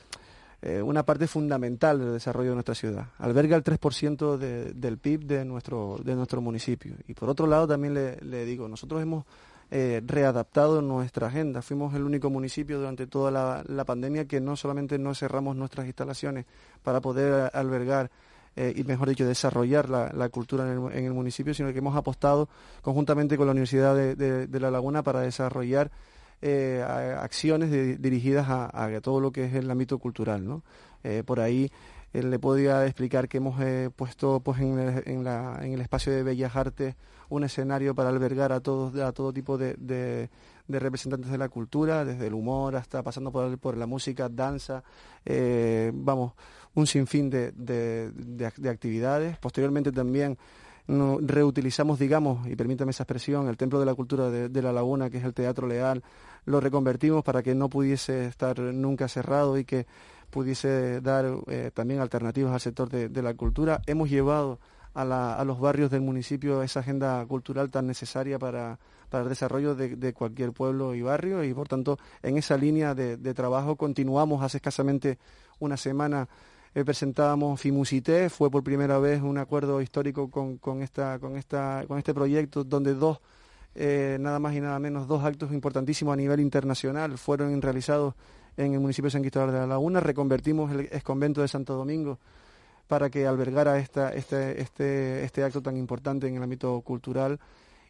eh, 0.62 0.82
una 0.82 1.04
parte 1.04 1.28
fundamental 1.28 2.00
del 2.00 2.14
desarrollo 2.14 2.50
de 2.50 2.56
nuestra 2.56 2.76
ciudad. 2.76 3.08
Alberga 3.18 3.56
el 3.56 3.64
3% 3.64 4.38
del 4.38 4.98
PIB 4.98 5.26
de 5.26 5.46
nuestro, 5.46 5.98
de 6.04 6.16
municipio. 6.42 6.96
Y 7.08 7.14
por 7.14 7.30
otro 7.30 7.48
lado, 7.48 7.68
también 7.68 7.94
le, 7.94 8.46
digo, 8.46 8.68
nosotros 8.68 9.02
hemos 9.02 9.26
readaptado 9.72 10.82
nuestra 10.82 11.28
agenda. 11.28 11.62
Fuimos 11.62 11.94
el 11.94 12.04
único 12.04 12.30
municipio 12.30 12.78
durante 12.78 13.08
toda 13.08 13.64
la 13.66 13.86
pandemia 13.86 14.26
que 14.26 14.42
no 14.42 14.58
solamente 14.58 15.00
no 15.00 15.16
cerramos 15.16 15.56
nuestras 15.56 15.86
instalaciones 15.86 16.46
para 16.84 17.00
poder 17.00 17.52
albergar 17.54 18.12
eh, 18.56 18.74
y 18.76 18.84
mejor 18.84 19.10
dicho, 19.10 19.26
desarrollar 19.26 19.90
la, 19.90 20.30
cultura 20.30 20.66
en 20.72 21.06
el, 21.06 21.14
municipio, 21.14 21.54
sino 21.54 21.72
que 21.72 21.80
hemos 21.80 21.96
apostado 21.96 22.50
conjuntamente 22.82 23.38
con 23.38 23.46
la 23.46 23.52
Universidad 23.52 23.96
de, 23.96 24.60
La 24.60 24.72
Laguna 24.72 25.04
para 25.04 25.22
desarrollar 25.22 25.92
eh, 26.42 26.84
acciones 27.18 27.72
dirigidas 28.02 28.48
a, 28.50 28.90
todo 29.02 29.20
lo 29.20 29.32
que 29.32 29.46
es 29.46 29.54
el 29.54 29.70
ámbito 29.70 29.98
cultural. 30.00 30.46
¿no? 30.46 30.64
Eh, 31.04 31.24
por 31.26 31.40
ahí 31.40 31.72
le 32.12 32.40
podría 32.40 32.86
explicar 32.86 33.30
que 33.30 33.38
hemos 33.38 33.62
puesto 33.96 34.40
pues, 34.40 34.60
en 34.60 34.80
el, 34.80 35.82
espacio 35.82 36.12
de 36.12 36.24
Bellas 36.24 36.56
Artes 36.56 36.96
un 37.30 37.44
escenario 37.44 37.94
para 37.94 38.10
albergar 38.10 38.52
a, 38.52 38.60
todos, 38.60 38.96
a 38.96 39.12
todo 39.12 39.32
tipo 39.32 39.58
de, 39.60 40.30
representantes 40.68 41.32
de 41.32 41.38
la 41.38 41.48
cultura, 41.48 42.04
desde 42.04 42.28
el 42.28 42.34
humor 42.34 42.76
hasta 42.76 43.04
pasando 43.04 43.32
por 43.32 43.78
la 43.78 43.86
música, 43.86 44.28
danza, 44.28 44.84
vamos, 45.94 46.34
un 46.76 46.88
sinfín 46.88 47.30
de, 47.30 47.52
de, 47.52 48.70
actividades. 48.70 49.38
Posteriormente 49.38 49.92
también 49.92 50.38
reutilizamos, 50.88 52.00
digamos, 52.00 52.48
y 52.48 52.56
permítame 52.56 52.92
esa 52.92 53.04
expresión, 53.04 53.48
el 53.48 53.58
Templo 53.58 53.80
de 53.80 53.86
la 53.86 53.94
Cultura 53.94 54.30
de, 54.30 54.62
la 54.62 54.74
Laguna, 54.74 55.10
que 55.10 55.18
es 55.18 55.24
el 55.24 55.34
Teatro 55.34 55.68
Leal, 55.68 56.04
lo 56.46 56.60
reconvertimos 56.60 57.24
para 57.24 57.44
que 57.44 57.54
no 57.54 57.70
pudiese 57.70 58.26
estar 58.26 58.60
nunca 58.60 59.08
cerrado 59.08 59.58
y 59.58 59.66
que 59.66 59.86
pudiese 60.32 61.02
dar 61.02 61.26
eh, 61.48 61.72
también 61.74 62.00
alternativas 62.00 62.54
al 62.54 62.60
sector 62.60 62.90
de, 62.90 63.22
la 63.22 63.34
cultura. 63.36 63.82
Hemos 63.86 64.10
llevado 64.10 64.60
a, 64.96 65.02
a, 65.36 65.46
los 65.46 65.60
barrios 65.60 65.92
del 65.92 66.02
municipio 66.02 66.64
esa 66.64 66.80
agenda 66.80 67.24
cultural 67.28 67.70
tan 67.70 67.86
necesaria 67.86 68.40
para, 68.40 68.80
para 69.10 69.24
el 69.24 69.30
desarrollo 69.30 69.76
de, 69.76 69.96
de, 69.96 70.14
cualquier 70.14 70.54
pueblo 70.54 70.96
y 70.96 71.02
barrio 71.02 71.44
y 71.44 71.54
por 71.54 71.68
tanto 71.68 71.98
en 72.22 72.38
esa 72.38 72.58
línea 72.58 72.96
de, 72.96 73.18
trabajo 73.34 73.76
continuamos 73.76 74.44
hace 74.44 74.58
escasamente 74.58 75.18
una 75.60 75.78
semana 75.78 76.28
eh, 76.76 76.86
presentábamos 76.86 77.60
Fimusité, 77.60 78.30
fue 78.30 78.52
por 78.52 78.64
primera 78.64 79.00
vez 79.00 79.22
un 79.22 79.38
acuerdo 79.38 79.82
histórico 79.82 80.30
con, 80.30 80.82
esta, 80.82 81.20
con, 81.20 81.36
esta, 81.36 81.84
con 81.88 81.98
este 81.98 82.14
proyecto 82.14 82.64
donde 82.64 82.94
dos, 82.94 83.20
eh, 83.76 84.18
nada 84.20 84.40
más 84.40 84.56
y 84.56 84.62
nada 84.62 84.80
menos, 84.80 85.08
dos 85.08 85.24
actos 85.24 85.52
importantísimos 85.52 86.14
a 86.14 86.16
nivel 86.16 86.40
internacional 86.40 87.18
fueron 87.18 87.62
realizados 87.62 88.14
en 88.58 88.74
el 88.74 88.80
municipio 88.80 89.08
de 89.08 89.12
San 89.12 89.22
Cristóbal 89.22 89.52
de 89.52 89.60
la 89.60 89.68
Laguna, 89.68 90.00
reconvertimos 90.00 90.72
el 90.72 90.82
exconvento 90.82 91.42
de 91.42 91.48
Santo 91.48 91.76
Domingo 91.76 92.20
para 92.88 93.10
que 93.10 93.28
albergara 93.28 93.78
esta, 93.78 94.14
este, 94.14 94.62
este, 94.62 95.24
este 95.24 95.44
acto 95.44 95.62
tan 95.62 95.78
importante 95.78 96.28
en 96.28 96.36
el 96.36 96.44
ámbito 96.44 96.82
cultural 96.82 97.40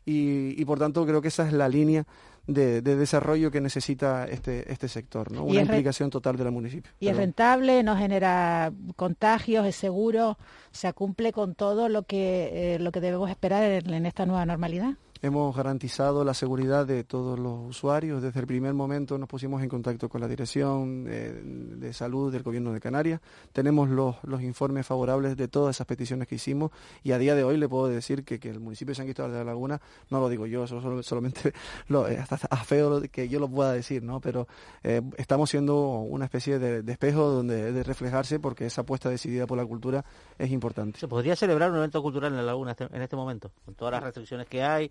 y, 0.05 0.65
por 0.65 0.79
tanto 0.79 1.05
creo 1.05 1.21
que 1.21 1.27
esa 1.27 1.45
es 1.45 1.53
la 1.53 1.69
línea 1.69 2.05
de, 2.47 2.81
desarrollo 2.81 3.51
que 3.51 3.61
necesita 3.61 4.25
este, 4.25 4.71
este 4.71 4.87
sector, 4.87 5.31
¿no? 5.31 5.43
una 5.43 5.61
implicación 5.61 6.09
total 6.09 6.35
del 6.35 6.51
municipio. 6.51 6.91
Y 6.99 7.07
es 7.07 7.15
rentable, 7.15 7.83
no 7.83 7.95
genera 7.95 8.73
contagios, 8.95 9.67
es 9.67 9.75
seguro, 9.75 10.37
se 10.71 10.91
cumple 10.93 11.31
con 11.31 11.53
todo 11.53 11.89
lo 11.89 12.03
que, 12.03 12.75
eh, 12.75 12.79
lo 12.79 12.91
que 12.91 13.01
debemos 13.01 13.29
esperar 13.29 13.63
en, 13.63 14.05
esta 14.05 14.25
nueva 14.25 14.45
normalidad. 14.45 14.95
Hemos 15.21 15.53
garantizado 15.53 16.23
la 16.23 16.33
seguridad 16.33 16.87
de 16.87 17.03
todos 17.03 17.37
los 17.37 17.67
usuarios. 17.67 18.21
Desde 18.21 18.39
el 18.39 18.47
primer 18.47 18.73
momento 18.73 19.17
nos 19.17 19.27
pusimos 19.27 19.61
en 19.61 19.67
contacto 19.67 20.07
con 20.07 20.21
la 20.21 20.29
Dirección 20.29 21.07
eh, 21.09 21.41
de 21.43 21.91
Salud 21.91 22.31
del 22.31 22.41
Gobierno 22.41 22.71
de 22.71 22.79
Canarias. 22.79 23.19
Tenemos 23.51 23.89
los, 23.89 24.15
informes 24.41 24.87
favorables 24.87 25.35
de 25.35 25.49
todas 25.49 25.75
esas 25.75 25.85
peticiones 25.87 26.25
que 26.25 26.35
hicimos 26.35 26.71
y 27.03 27.11
a 27.11 27.17
día 27.17 27.35
de 27.35 27.43
hoy 27.43 27.57
le 27.57 27.67
puedo 27.67 27.87
decir 27.87 28.23
que, 28.23 28.39
el 28.49 28.61
municipio 28.61 28.91
de 28.91 28.95
San 28.95 29.07
Cristóbal 29.07 29.33
de 29.33 29.39
la 29.39 29.43
Laguna, 29.43 29.81
no 30.09 30.21
lo 30.21 30.29
digo 30.29 30.45
yo, 30.45 30.63
eso 30.63 31.03
solamente 31.03 31.53
lo, 31.89 32.07
eh, 32.07 32.17
hasta 32.17 32.39
a 32.49 32.63
feo 32.63 33.01
que 33.11 33.27
yo 33.27 33.41
lo 33.41 33.49
pueda 33.49 33.73
decir, 33.73 34.01
¿no? 34.01 34.21
pero 34.21 34.47
eh, 34.83 35.01
estamos 35.17 35.49
siendo 35.49 35.99
una 35.99 36.25
especie 36.25 36.59
de, 36.59 36.89
espejo 36.89 37.29
donde 37.29 37.73
de 37.73 37.83
reflejarse 37.83 38.39
porque 38.39 38.65
esa 38.65 38.81
apuesta 38.81 39.09
decidida 39.09 39.45
por 39.47 39.57
la 39.57 39.65
cultura 39.65 40.05
es 40.37 40.49
importante. 40.49 40.97
¿Se 40.97 41.09
podría 41.09 41.35
celebrar 41.35 41.71
un 41.71 41.77
evento 41.77 42.01
cultural 42.01 42.31
en 42.31 42.37
la 42.37 42.43
Laguna 42.43 42.71
este, 42.71 42.85
en 42.85 43.01
este 43.01 43.17
momento? 43.17 43.51
Con 43.65 43.75
todas 43.75 43.91
las 43.91 44.03
restricciones 44.03 44.47
que 44.47 44.63
hay, 44.63 44.89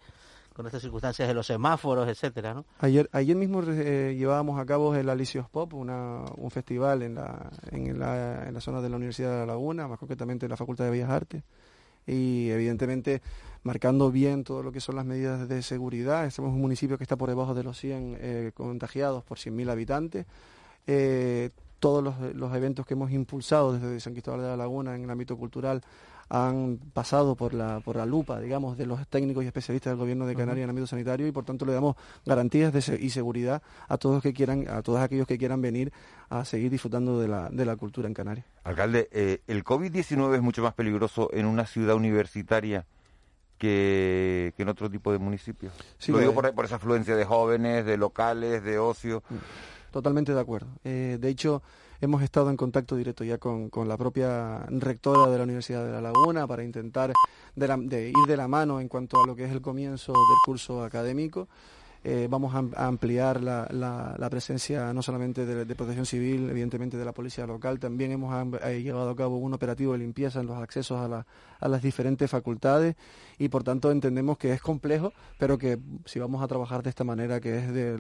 con 0.59 0.67
estas 0.67 0.83
circunstancias 0.83 1.29
de 1.29 1.35
los 1.35 1.47
semáforos, 1.47 2.09
etcétera. 2.09 2.65
Ayer, 2.81 3.09
ayer 3.13 3.37
mismo 3.37 3.63
eh, 3.63 4.17
llevábamos 4.19 4.59
a 4.59 4.67
cabo 4.67 4.93
el 4.97 5.09
Alicios 5.09 5.49
Pop, 5.49 5.73
un 5.73 6.51
festival 6.51 7.03
en 7.05 7.15
la, 7.15 7.49
en, 7.71 7.97
la, 7.97 8.49
en 8.49 8.55
la 8.55 8.61
zona 8.61 8.81
de 8.81 8.89
la 8.89 8.97
Universidad 8.97 9.31
de 9.31 9.39
La 9.39 9.47
Laguna, 9.47 9.87
más 9.87 10.01
concretamente 10.01 10.47
en 10.47 10.51
la 10.51 10.57
Facultad 10.57 10.87
de 10.87 10.91
Bellas 10.91 11.11
Artes, 11.11 11.45
y 12.09 12.51
evidentemente 12.51 13.23
marcando 13.63 14.11
bien 14.11 14.43
todo 14.43 14.65
lo 14.65 14.73
que 14.73 14.81
son 14.81 14.97
las 14.97 15.07
medidas 15.07 15.49
de 15.49 15.63
seguridad. 15.63 16.29
Somos 16.31 16.53
un 16.53 16.61
municipio 16.61 16.99
que 16.99 17.05
está 17.05 17.15
por 17.15 17.29
debajo 17.29 17.55
de 17.55 17.63
los 17.63 17.79
100 17.79 18.19
eh, 18.19 18.51
contagiados 18.53 19.23
por 19.23 19.39
100.000 19.39 19.71
habitantes. 19.71 20.27
Eh, 20.89 21.51
todos 21.79 22.03
los, 22.35 22.57
eventos 22.57 22.85
que 22.85 22.95
hemos 22.95 23.13
impulsado 23.13 23.75
desde 23.75 24.01
San 24.01 24.13
Cristóbal 24.13 24.41
de 24.41 24.49
la 24.49 24.57
Laguna 24.57 24.97
en 24.97 25.05
el 25.05 25.11
ámbito 25.11 25.37
cultural 25.37 25.83
han 26.29 26.79
pasado 26.93 27.37
por 27.37 27.55
la, 27.55 27.81
por 27.81 27.97
la 27.97 28.05
lupa, 28.07 28.41
digamos, 28.41 28.77
de 28.77 28.87
los 28.87 29.07
técnicos 29.09 29.45
y 29.45 29.47
especialistas 29.47 29.93
del 29.93 29.99
gobierno 29.99 30.27
de 30.27 30.35
Canarias 30.35 30.65
en 30.65 30.71
ámbito 30.71 30.87
sanitario 30.87 31.27
y 31.27 31.33
por 31.33 31.45
tanto 31.45 31.65
le 31.65 31.73
damos 31.73 31.97
garantías 32.27 32.73
de, 32.73 32.99
y 33.01 33.11
seguridad 33.11 33.63
a 33.89 33.97
todos 33.97 34.23
que 34.23 34.33
quieran, 34.33 34.67
a 34.69 34.83
todos 34.83 35.01
aquellos 35.01 35.27
que 35.27 35.39
quieran 35.39 35.63
venir 35.63 35.93
a 36.29 36.45
seguir 36.45 36.71
disfrutando 36.71 37.19
de 37.19 37.29
la, 37.29 37.49
de 37.51 37.65
la 37.65 37.77
cultura 37.77 38.09
en 38.09 38.15
Canarias. 38.15 38.47
Alcalde, 38.65 39.09
eh, 39.13 39.43
¿el 39.47 39.65
COVID-19 39.65 40.37
es 40.37 40.43
mucho 40.43 40.63
más 40.63 40.75
peligroso 40.75 41.31
en 41.33 41.47
una 41.47 41.67
ciudad 41.67 41.97
universitaria 41.97 42.87
que, 43.57 44.55
en 44.57 44.69
otro 44.69 44.91
tipo 44.91 45.11
de 45.13 45.19
municipios? 45.19 45.73
lo, 46.07 46.19
digo 46.19 46.35
por, 46.35 46.55
por, 46.55 46.65
esa 46.65 46.77
afluencia 46.77 47.17
de 47.17 47.25
jóvenes, 47.25 47.85
de 47.87 47.97
locales, 47.97 48.63
de 48.63 48.79
ocio. 48.79 49.23
Totalmente 49.91 50.35
de 50.35 50.41
acuerdo. 50.41 50.69
Eh, 50.85 51.17
de 51.19 51.29
hecho, 51.29 51.63
Hemos 52.01 52.23
estado 52.23 52.49
en 52.51 52.57
contacto 52.57 52.95
directo 52.95 53.25
ya 53.25 53.39
con, 53.39 53.71
la 53.89 53.97
propia 53.97 54.65
rectora 54.69 55.27
de 55.27 55.37
la 55.37 55.43
Universidad 55.43 55.85
de 55.85 55.91
La 55.91 56.01
Laguna 56.01 56.47
para 56.47 56.63
intentar 56.63 57.13
de, 57.57 58.09
ir 58.11 58.27
de 58.29 58.37
la 58.37 58.47
mano 58.47 58.81
en 58.81 58.87
cuanto 58.87 59.21
a 59.21 59.27
lo 59.27 59.35
que 59.35 59.45
es 59.45 59.51
el 59.51 59.61
comienzo 59.61 60.13
del 60.13 60.39
curso 60.45 60.85
académico. 60.85 61.49
Eh, 62.05 62.29
vamos 62.31 62.55
a, 62.55 62.87
ampliar 62.87 63.43
la, 63.43 64.29
presencia 64.31 64.93
no 64.93 65.03
solamente 65.03 65.45
de, 65.45 65.75
protección 65.75 66.07
civil, 66.07 66.49
evidentemente 66.49 66.97
de 66.97 67.05
la 67.05 67.11
policía 67.11 67.49
local, 67.49 67.81
también 67.81 68.13
hemos 68.13 68.33
eh, 68.63 68.81
llevado 68.81 69.11
a 69.11 69.17
cabo 69.17 69.39
un 69.39 69.53
operativo 69.53 69.93
de 69.93 69.99
limpieza 69.99 70.39
en 70.39 70.47
los 70.47 70.57
accesos 70.57 71.01
a, 71.01 71.69
las 71.69 71.83
diferentes 71.83 72.31
facultades 72.31 72.95
y 73.39 73.49
por 73.49 73.65
tanto 73.65 73.91
entendemos 73.91 74.39
que 74.39 74.53
es 74.53 74.63
complejo, 74.63 75.13
pero 75.37 75.59
que 75.59 75.81
si 76.05 76.21
vamos 76.21 76.45
a 76.45 76.47
trabajar 76.47 76.85
de 76.85 76.91
esta 76.91 77.03
manera 77.03 77.41
que 77.41 77.59
es 77.59 77.73
de 77.75 77.99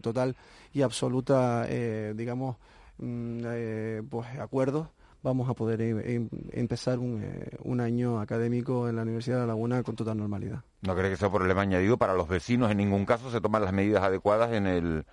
total 0.00 0.34
y 0.72 0.80
absoluta, 0.80 1.66
eh, 1.68 2.14
digamos, 2.16 2.56
eh, 3.00 4.02
pues 4.08 4.26
acuerdos 4.38 4.88
vamos 5.22 5.48
a 5.48 5.54
poder 5.54 5.80
em, 5.82 5.98
em, 5.98 6.28
empezar 6.52 6.98
eh, 7.00 7.56
un, 7.62 7.80
año 7.80 8.20
académico 8.20 8.88
en 8.88 8.96
la 8.96 9.02
Universidad 9.02 9.36
de 9.36 9.40
La 9.42 9.48
Laguna 9.48 9.82
con 9.82 9.96
total 9.96 10.16
normalidad. 10.16 10.62
¿No 10.82 10.94
cree 10.94 11.10
que 11.10 11.16
sea 11.16 11.30
problema 11.30 11.62
añadido 11.62 11.96
para 11.96 12.14
los 12.14 12.28
vecinos? 12.28 12.70
En 12.70 12.78
ningún 12.78 13.04
caso 13.04 13.30
se 13.30 13.40
toman 13.40 13.62
las 13.62 13.72
medidas 13.72 14.02
adecuadas 14.02 14.52
en 14.52 14.66
el, 14.66 15.04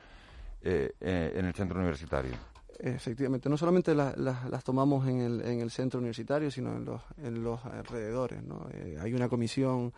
eh, 0.62 0.94
en 1.00 1.46
el 1.46 1.54
centro 1.54 1.78
universitario. 1.78 2.34
Efectivamente, 2.78 3.50
no 3.50 3.58
solamente 3.58 3.96
las 3.96 4.64
tomamos 4.64 5.08
en 5.08 5.22
el, 5.22 5.42
en 5.42 5.62
el 5.62 5.72
centro 5.72 6.00
universitario, 6.00 6.52
sino 6.52 6.76
en 6.76 6.86
los, 6.86 7.02
en 7.18 7.42
los 7.42 7.64
alrededores. 7.66 8.44
¿no? 8.44 8.68
hay 9.02 9.14
una 9.14 9.30
comisión 9.30 9.94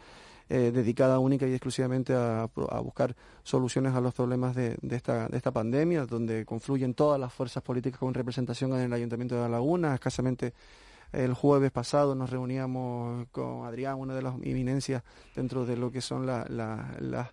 eh, 0.50 0.72
dedicada 0.74 1.20
única 1.20 1.48
y 1.48 1.52
exclusivamente 1.52 2.14
a, 2.14 2.50
buscar 2.82 3.16
soluciones 3.44 3.94
a 3.94 4.02
los 4.02 4.14
problemas 4.14 4.56
de, 4.56 4.78
esta, 4.92 5.28
de 5.28 5.38
esta 5.38 5.52
pandemia, 5.52 6.06
donde 6.06 6.46
confluyen 6.46 6.94
todas 6.94 7.20
las 7.20 7.34
fuerzas 7.34 7.64
políticas 7.64 8.00
con 8.00 8.14
representación 8.14 8.74
en 8.74 8.82
el 8.82 8.94
Ayuntamiento 8.94 9.36
de 9.36 9.42
La 9.42 9.50
Laguna. 9.50 9.94
Escasamente 9.94 10.54
el 11.12 11.34
jueves 11.34 11.72
pasado 11.72 12.16
nos 12.16 12.30
reuníamos 12.30 13.28
con 13.32 13.66
Adrián, 13.66 13.98
una 13.98 14.14
de 14.14 14.22
las 14.22 14.36
eminencias 14.36 15.04
dentro 15.36 15.66
de 15.66 15.78
lo 15.78 15.92
que 15.92 16.02
son 16.02 16.26
las 16.26 17.30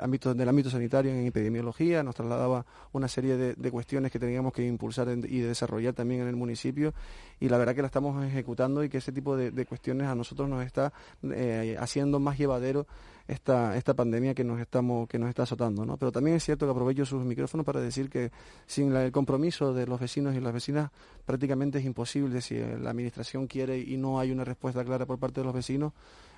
ámbito, 0.00 0.34
del 0.34 0.48
ámbito 0.48 0.70
sanitario 0.70 1.12
en 1.12 1.26
epidemiología, 1.26 2.02
nos 2.02 2.14
trasladaba 2.14 2.64
una 2.92 3.08
serie 3.08 3.36
de, 3.36 3.70
cuestiones 3.70 4.10
que 4.10 4.18
teníamos 4.18 4.52
que 4.52 4.66
impulsar 4.66 5.08
y 5.08 5.40
desarrollar 5.40 5.94
también 5.94 6.22
en 6.22 6.28
el 6.28 6.36
municipio 6.36 6.94
y 7.40 7.48
la 7.48 7.58
verdad 7.58 7.74
que 7.74 7.82
la 7.82 7.86
estamos 7.86 8.24
ejecutando 8.24 8.82
y 8.82 8.88
que 8.88 8.98
ese 8.98 9.12
tipo 9.12 9.36
de, 9.36 9.66
cuestiones 9.66 10.06
a 10.06 10.14
nosotros 10.14 10.48
nos 10.48 10.64
está 10.64 10.92
eh, 11.22 11.76
haciendo 11.78 12.18
más 12.18 12.38
llevadero 12.38 12.86
esta, 13.26 13.76
esta 13.76 13.94
pandemia 13.94 14.34
que 14.34 14.42
nos 14.42 14.58
estamos 14.58 15.06
que 15.06 15.18
nos 15.18 15.28
está 15.28 15.42
azotando 15.42 15.84
¿no? 15.84 15.98
pero 15.98 16.10
también 16.10 16.36
es 16.38 16.44
cierto 16.44 16.64
que 16.64 16.72
aprovecho 16.72 17.04
sus 17.04 17.22
micrófonos 17.24 17.66
para 17.66 17.80
decir 17.80 18.08
que 18.08 18.32
sin 18.66 18.94
el 18.96 19.12
compromiso 19.12 19.74
de 19.74 19.86
los 19.86 20.00
vecinos 20.00 20.34
y 20.34 20.40
las 20.40 20.54
vecinas 20.54 20.90
prácticamente 21.26 21.78
es 21.78 21.84
imposible 21.84 22.40
si 22.40 22.58
la 22.58 22.90
administración 22.90 23.46
quiere 23.46 23.78
y 23.78 23.98
no 23.98 24.18
hay 24.18 24.30
una 24.30 24.44
respuesta 24.44 24.82
clara 24.82 25.04
por 25.04 25.18
parte 25.18 25.40
de 25.40 25.44
los 25.44 25.54
vecinos 25.54 25.92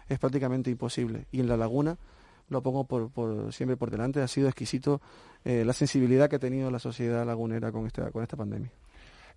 es 0.08 0.18
prácticamente 0.18 0.70
imposible 0.70 1.26
y 1.30 1.38
en 1.38 1.48
la 1.48 1.56
laguna 1.56 1.96
lo 2.50 2.62
pongo 2.62 2.84
por, 2.84 3.52
siempre 3.52 3.76
por 3.76 3.90
delante. 3.90 4.20
Ha 4.20 4.28
sido 4.28 4.48
exquisito 4.48 5.00
eh, 5.44 5.64
la 5.64 5.72
sensibilidad 5.72 6.28
que 6.28 6.36
ha 6.36 6.40
tenido 6.40 6.70
la 6.70 6.78
sociedad 6.78 7.24
lagunera 7.24 7.72
con 7.72 7.86
esta, 7.86 8.10
con 8.10 8.22
esta 8.22 8.36
pandemia. 8.36 8.70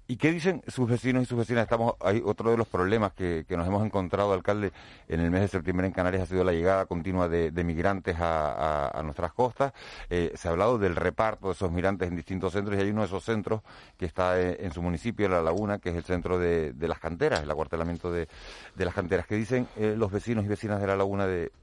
¿Y 0.06 0.18
qué 0.18 0.34
dicen 0.34 0.62
sus 0.68 0.90
vecinos 0.90 1.24
y 1.24 1.26
sus 1.26 1.38
vecinas? 1.38 1.64
Estamos, 1.64 1.96
hay 2.02 2.22
otro 2.26 2.52
de 2.52 2.58
los 2.58 2.68
problemas 2.68 3.14
que, 3.14 3.46
nos 3.52 3.66
hemos 3.66 3.86
encontrado, 3.86 4.34
alcalde, 4.34 4.74
en 5.08 5.22
el 5.22 5.32
mes 5.32 5.42
de 5.42 5.48
septiembre 5.48 5.88
en 5.88 5.94
Canarias 5.94 6.24
ha 6.24 6.26
sido 6.26 6.44
la 6.44 6.52
llegada 6.52 6.86
continua 6.88 7.30
de, 7.30 7.64
migrantes 7.64 8.18
a, 8.20 9.00
nuestras 9.06 9.32
costas. 9.32 9.72
Eh, 10.10 10.34
se 10.36 10.50
ha 10.50 10.52
hablado 10.52 10.78
del 10.78 10.98
reparto 10.98 11.48
de 11.48 11.54
esos 11.54 11.72
migrantes 11.72 12.10
en 12.10 12.18
distintos 12.18 12.52
centros 12.52 12.78
y 12.78 12.82
hay 12.82 12.90
uno 12.90 13.00
de 13.02 13.08
esos 13.08 13.24
centros 13.24 13.62
que 13.98 14.06
está 14.06 14.42
eh, 14.42 14.58
en, 14.60 14.72
su 14.74 14.82
municipio, 14.82 15.30
La 15.30 15.42
Laguna, 15.42 15.80
que 15.80 15.92
es 15.92 15.96
el 15.96 16.04
centro 16.04 16.38
de, 16.38 16.74
las 16.78 17.00
canteras, 17.00 17.42
el 17.42 17.50
acuartelamiento 17.50 18.12
de, 18.12 18.28
las 18.76 18.94
canteras. 18.94 19.26
¿Qué 19.26 19.36
dicen 19.36 19.68
los 19.78 20.12
vecinos 20.12 20.44
y 20.44 20.50
vecinas 20.50 20.82
de 20.82 20.88
La 20.88 20.98
Laguna 20.98 21.28
de, 21.28 21.54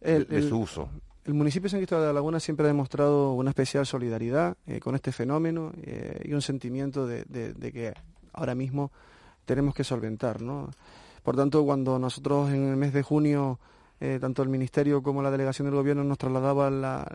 el, 0.00 0.48
su 0.48 0.58
uso. 0.58 0.88
El 1.28 1.34
municipio 1.34 1.64
de 1.64 1.70
San 1.70 1.80
Cristóbal 1.80 2.04
de 2.04 2.06
la 2.08 2.14
Laguna 2.14 2.40
siempre 2.40 2.64
ha 2.64 2.68
demostrado 2.68 3.34
una 3.34 3.50
especial 3.50 3.84
solidaridad 3.84 4.56
eh, 4.66 4.80
con 4.80 4.94
este 4.94 5.12
fenómeno 5.12 5.72
eh, 5.82 6.22
y 6.24 6.32
un 6.32 6.40
sentimiento 6.40 7.06
de, 7.06 7.24
que 7.70 7.92
ahora 8.32 8.54
mismo 8.54 8.90
tenemos 9.44 9.74
que 9.74 9.84
solventar. 9.84 10.40
¿no? 10.40 10.70
Por 11.22 11.36
tanto, 11.36 11.64
cuando 11.64 11.98
nosotros 11.98 12.50
en 12.50 12.68
el 12.68 12.76
mes 12.76 12.94
de 12.94 13.02
junio, 13.02 13.58
eh, 14.00 14.18
tanto 14.18 14.42
el 14.42 14.48
Ministerio 14.48 15.02
como 15.02 15.20
la 15.20 15.30
Delegación 15.30 15.66
del 15.66 15.74
Gobierno 15.74 16.02
nos 16.02 16.16
trasladaban 16.16 16.80
la, 16.80 17.06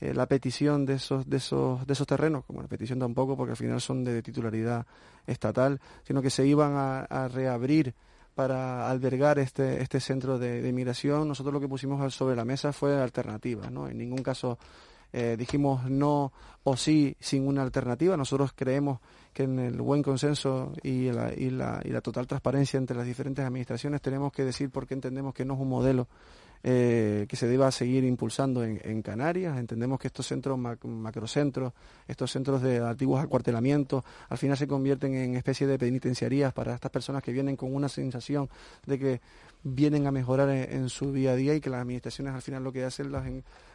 la, 0.00 0.26
petición 0.26 0.86
de 0.86 0.94
esos, 0.94 1.28
de, 1.28 1.36
esos, 1.36 1.86
de 1.86 1.92
esos 1.92 2.06
terrenos, 2.06 2.46
como 2.46 2.62
la 2.62 2.68
petición 2.68 2.98
tampoco, 2.98 3.36
porque 3.36 3.50
al 3.50 3.58
final 3.58 3.80
son 3.82 4.04
de 4.04 4.22
titularidad 4.22 4.86
estatal, 5.26 5.80
sino 6.04 6.22
que 6.22 6.30
se 6.30 6.46
iban 6.46 6.72
a 6.76 7.28
reabrir 7.28 7.94
para 8.34 8.90
albergar 8.90 9.38
este, 9.38 9.82
este 9.82 10.00
centro 10.00 10.38
de, 10.38 10.66
inmigración, 10.68 11.28
nosotros 11.28 11.52
lo 11.52 11.60
que 11.60 11.68
pusimos 11.68 12.14
sobre 12.14 12.36
la 12.36 12.44
mesa 12.44 12.72
fue 12.72 13.00
alternativas, 13.00 13.70
¿no? 13.70 13.88
En 13.88 13.98
ningún 13.98 14.22
caso 14.22 14.58
eh, 15.12 15.36
dijimos 15.38 15.90
no 15.90 16.32
o 16.64 16.76
sí 16.76 17.16
sin 17.20 17.46
una 17.46 17.62
alternativa. 17.62 18.16
Nosotros 18.16 18.52
creemos 18.54 19.00
que 19.32 19.42
en 19.42 19.58
el 19.58 19.80
buen 19.80 20.02
consenso 20.02 20.72
y 20.82 21.10
la, 21.10 21.32
y 21.34 21.50
la, 21.50 21.80
y 21.84 21.90
la 21.90 22.00
total 22.00 22.26
transparencia 22.26 22.78
entre 22.78 22.96
las 22.96 23.06
diferentes 23.06 23.44
administraciones 23.44 24.00
tenemos 24.00 24.32
que 24.32 24.44
decir 24.44 24.70
por 24.70 24.86
qué 24.86 24.94
entendemos 24.94 25.34
que 25.34 25.44
no 25.44 25.54
es 25.54 25.60
un 25.60 25.68
modelo 25.68 26.08
eh, 26.64 27.26
que 27.28 27.36
se 27.36 27.48
deba 27.48 27.70
seguir 27.72 28.04
impulsando 28.04 28.62
en, 28.62 29.02
Canarias. 29.02 29.58
Entendemos 29.58 29.98
que 29.98 30.06
estos 30.06 30.26
centros 30.26 30.58
macrocentros, 30.58 31.72
estos 32.06 32.30
centros 32.30 32.62
de 32.62 32.78
antiguos 32.78 33.22
acuartelamientos, 33.22 34.04
al 34.28 34.38
final 34.38 34.56
se 34.56 34.68
convierten 34.68 35.14
en 35.14 35.34
especie 35.34 35.66
de 35.66 35.78
penitenciarías 35.78 36.52
para 36.52 36.74
estas 36.74 36.90
personas 36.90 37.22
que 37.22 37.32
vienen 37.32 37.56
con 37.56 37.74
una 37.74 37.88
sensación 37.88 38.48
de 38.86 38.98
que 38.98 39.20
vienen 39.64 40.06
a 40.06 40.10
mejorar 40.10 40.50
en, 40.50 40.88
su 40.88 41.12
día 41.12 41.32
a 41.32 41.36
día 41.36 41.54
y 41.54 41.60
que 41.60 41.70
las 41.70 41.82
administraciones 41.82 42.34
al 42.34 42.42
final 42.42 42.64
lo 42.64 42.72
que 42.72 42.84
hacen 42.84 43.12
las 43.12 43.24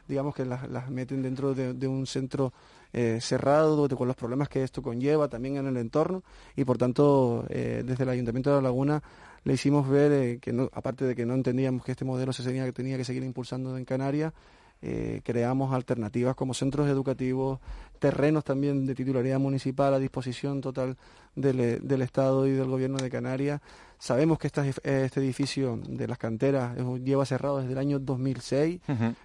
digamos 0.08 0.36
que 0.36 0.45
las, 0.45 0.89
meten 0.89 1.21
dentro 1.21 1.54
de, 1.54 1.88
un 1.88 2.06
centro 2.06 2.54
eh, 2.93 3.19
cerrado 3.21 3.88
con 3.89 4.08
los 4.08 4.15
problemas 4.15 4.50
que 4.50 4.63
esto 4.63 4.82
conlleva 4.82 5.28
también 5.28 5.58
en 5.58 5.67
el 5.67 5.78
entorno 5.78 6.23
y 6.56 6.63
por 6.63 6.78
tanto 6.78 7.45
eh, 7.50 7.84
desde 7.86 8.04
el 8.04 8.10
Ayuntamiento 8.10 8.50
de 8.50 8.56
La 8.58 8.63
Laguna 8.63 9.02
le 9.48 9.54
hicimos 9.54 9.88
ver 9.88 10.12
eh, 10.12 10.40
que, 10.42 10.52
no, 10.52 10.70
aparte 10.74 11.06
de 11.06 11.16
que 11.16 11.26
no 11.26 11.34
entendíamos 11.34 11.84
que 11.86 11.92
este 11.92 12.04
modelo 12.06 12.34
se 12.34 12.44
tenía, 12.44 12.66
que 12.66 12.74
tenía 12.74 12.98
que 12.98 13.06
seguir 13.06 13.24
impulsando 13.24 13.78
en 13.78 13.86
Canarias, 13.86 14.34
eh, 14.82 15.22
creamos 15.24 15.74
alternativas 15.74 16.36
como 16.36 16.54
centros 16.54 16.88
educativos, 16.88 17.60
terrenos 17.98 18.44
también 18.44 18.86
de 18.86 18.94
titularidad 18.94 19.40
municipal 19.40 19.94
a 19.94 20.00
disposición 20.00 20.62
total 20.62 20.98
del, 21.36 21.80
del 21.82 22.02
Estado 22.02 22.46
y 22.46 22.52
del 22.52 22.68
Gobierno 22.68 22.98
de 22.98 23.10
Canarias. 23.10 23.62
Sabemos 24.00 24.38
que 24.38 24.46
esta- 24.48 24.68
este 24.68 25.20
edificio 25.20 25.80
de 25.88 26.08
las 26.08 26.18
canteras 26.20 26.78
eh, 26.78 26.84
lleva 27.04 27.26
cerrado 27.26 27.58
desde 27.60 27.72
el 27.72 27.78
año 27.80 27.98
2006, 28.00 28.82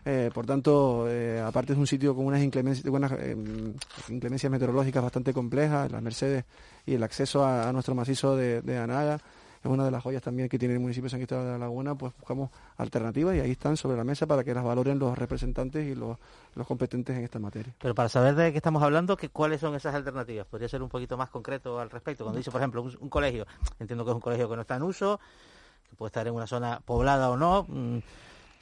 eh, 0.07 0.31
por 0.33 0.47
tanto, 0.47 1.05
eh, 1.09 1.43
aparte 1.45 1.73
es 1.75 1.79
un 1.79 1.87
sitio 1.87 2.15
con 2.15 2.25
unas 2.25 2.43
inclemencias, 2.43 2.87
unas, 2.87 3.13
eh, 3.19 3.37
inclemencias 4.09 4.51
meteorológicas 4.51 5.03
bastante 5.03 5.33
complejas, 5.35 5.91
las 5.93 6.01
Mercedes 6.03 6.45
y 6.87 6.95
el 6.95 7.03
acceso 7.03 7.45
a, 7.45 7.69
a 7.69 7.73
nuestro 7.73 7.95
macizo 7.95 8.37
de, 8.37 8.63
de 8.63 8.79
Anaga 8.79 9.19
es 9.63 9.71
una 9.71 9.85
de 9.85 9.91
las 9.91 10.03
joyas 10.03 10.23
también 10.23 10.49
que 10.49 10.59
tiene 10.59 10.75
el 10.75 10.81
municipio 10.81 11.05
de 11.05 11.11
San 11.11 11.21
Cristóbal 11.21 11.45
de 11.45 11.53
la 11.53 11.59
Laguna, 11.59 11.95
pues 11.95 12.13
buscamos 12.19 12.51
alternativas 12.77 13.37
y 13.37 13.41
ahí 13.41 13.53
están 13.53 13.77
sobre 13.77 13.97
la 13.97 14.03
mesa 14.05 14.27
para 14.27 14.43
que 14.43 14.53
las 14.53 14.65
valoren 14.65 14.99
los 14.99 15.17
representantes 15.17 15.87
y 15.87 15.95
los, 15.95 16.19
los 16.57 16.67
competentes 16.67 17.17
en 17.17 17.23
esta 17.25 17.39
materia. 17.39 17.73
Pero 17.81 17.95
para 17.95 18.09
saber 18.09 18.35
de 18.35 18.51
qué 18.51 18.59
estamos 18.59 18.83
hablando, 18.83 19.17
que 19.17 19.29
¿cuáles 19.29 19.61
son 19.61 19.75
esas 19.77 19.95
alternativas? 19.95 20.47
Podría 20.47 20.69
ser 20.69 20.83
un 20.83 20.89
poquito 20.89 21.17
más 21.17 21.31
concreto 21.31 21.79
al 21.79 21.91
respecto. 21.91 22.25
Cuando 22.25 22.39
dice, 22.39 22.51
por 22.51 22.61
ejemplo, 22.61 22.83
un, 22.83 22.97
un 23.01 23.09
colegio, 23.09 23.47
entiendo 23.79 24.05
que 24.05 24.11
es 24.11 24.15
un 24.17 24.21
colegio 24.21 24.49
que 24.49 24.57
no 24.57 24.63
está 24.63 24.77
en 24.77 24.83
uso, 24.83 25.21
que 25.89 25.95
puede 25.97 26.09
estar 26.09 26.27
en 26.27 26.35
una 26.35 26.47
zona 26.49 26.81
poblada 26.85 27.31
o 27.31 27.37
no. 27.37 27.65
mm, 27.69 27.99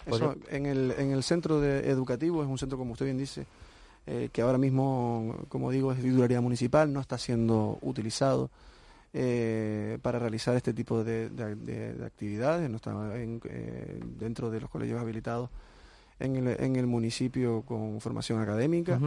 Eso, 0.07 0.35
en, 0.49 0.67
el, 0.67 0.95
en 0.99 1.13
el 1.13 1.23
centro 1.23 1.61
de 1.61 1.89
educativo, 1.91 2.43
es 2.43 2.49
un 2.49 2.59
centro, 2.59 2.77
como 2.77 2.93
usted 2.93 3.07
bien 3.07 3.17
dice, 3.17 3.47
eh, 4.07 4.29
que 4.33 4.43
ahora 4.43 4.59
mismo, 4.59 5.37
como 5.49 5.71
digo, 5.71 5.93
es 5.93 5.99
de 5.99 6.05
titularidad 6.05 6.43
municipal, 6.43 6.93
no 6.93 7.01
está 7.01 7.17
siendo 7.17 7.79
utilizado 7.83 8.51
eh, 9.13 9.99
para 10.03 10.19
realizar 10.19 10.55
este 10.57 10.73
tipo 10.73 11.03
de, 11.03 11.29
de- 11.31 11.57
de- 11.57 11.95
de 11.95 12.05
actividades, 12.07 12.69
no 12.71 12.77
está 12.77 12.91
en- 13.21 13.41
eh, 13.45 14.01
dentro 14.19 14.51
de 14.51 14.61
los 14.61 14.71
colegios 14.71 15.01
habilitados 15.01 15.51
en 16.19 16.37
el, 16.37 16.49
en 16.61 16.77
el 16.77 16.87
municipio 16.87 17.63
con 17.63 18.01
formación 18.01 18.41
académica. 18.41 19.01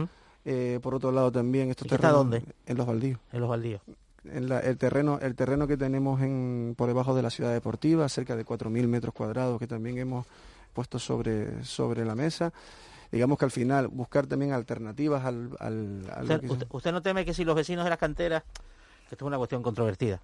Eh, 0.44 0.78
por 0.82 0.94
otro 0.94 1.10
lado 1.10 1.32
también 1.32 1.70
estos 1.70 1.86
¿Y 1.86 1.88
qué 1.88 1.94
está 1.94 2.08
terrenos 2.08 2.30
dónde? 2.30 2.42
en 2.66 2.76
los 2.76 2.86
baldíos 2.86 3.18
en 3.32 3.40
los 3.40 3.48
baldíos. 3.48 3.80
en 4.24 4.46
la- 4.48 4.60
el 4.60 4.76
terreno 4.76 5.18
el 5.22 5.34
terreno 5.34 5.66
que 5.66 5.78
tenemos 5.78 6.20
en 6.20 6.74
por 6.76 6.86
debajo 6.88 7.14
de 7.14 7.22
la 7.22 7.30
ciudad 7.30 7.50
deportiva 7.52 8.06
cerca 8.10 8.36
de 8.36 8.44
4.000 8.44 8.86
metros 8.86 9.14
cuadrados 9.14 9.58
que 9.58 9.66
también 9.66 9.96
hemos 9.96 10.26
puesto 10.74 10.98
sobre 10.98 11.64
sobre 11.64 12.04
la 12.04 12.14
mesa 12.14 12.52
digamos 13.10 13.38
que 13.38 13.46
al 13.46 13.50
final 13.52 13.88
buscar 13.88 14.26
también 14.26 14.52
alternativas 14.52 15.24
al, 15.24 15.48
al- 15.60 16.04
usted 16.48 16.92
no 16.92 17.00
teme 17.00 17.24
que 17.24 17.32
si 17.32 17.44
los 17.44 17.54
vecinos 17.54 17.84
de 17.84 17.90
las 17.90 17.98
canteras, 17.98 18.42
que 19.08 19.14
esto 19.14 19.24
es 19.24 19.28
una 19.28 19.38
cuestión 19.38 19.62
controvertida, 19.62 20.20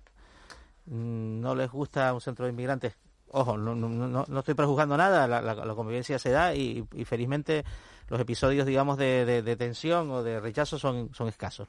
mm, 0.86 1.40
no 1.40 1.54
les 1.54 1.70
gusta 1.70 2.12
un 2.12 2.20
centro 2.20 2.46
de 2.46 2.52
inmigrantes, 2.52 2.94
ojo, 3.30 3.56
no, 3.56 3.74
no, 3.74 3.88
no, 4.26 4.38
estoy 4.38 4.54
prejuzgando 4.54 4.96
nada, 4.96 5.26
la, 5.28 5.74
convivencia 5.74 6.18
se 6.18 6.30
da 6.30 6.54
y, 6.54 6.86
felizmente 7.04 7.64
los 8.08 8.20
episodios, 8.20 8.66
digamos, 8.66 8.98
de, 8.98 9.24
de- 9.24 9.42
de 9.42 9.56
tensión 9.56 10.10
o 10.10 10.22
de 10.22 10.40
rechazo 10.40 10.78
son, 10.78 11.14
son 11.14 11.28
escasos. 11.28 11.68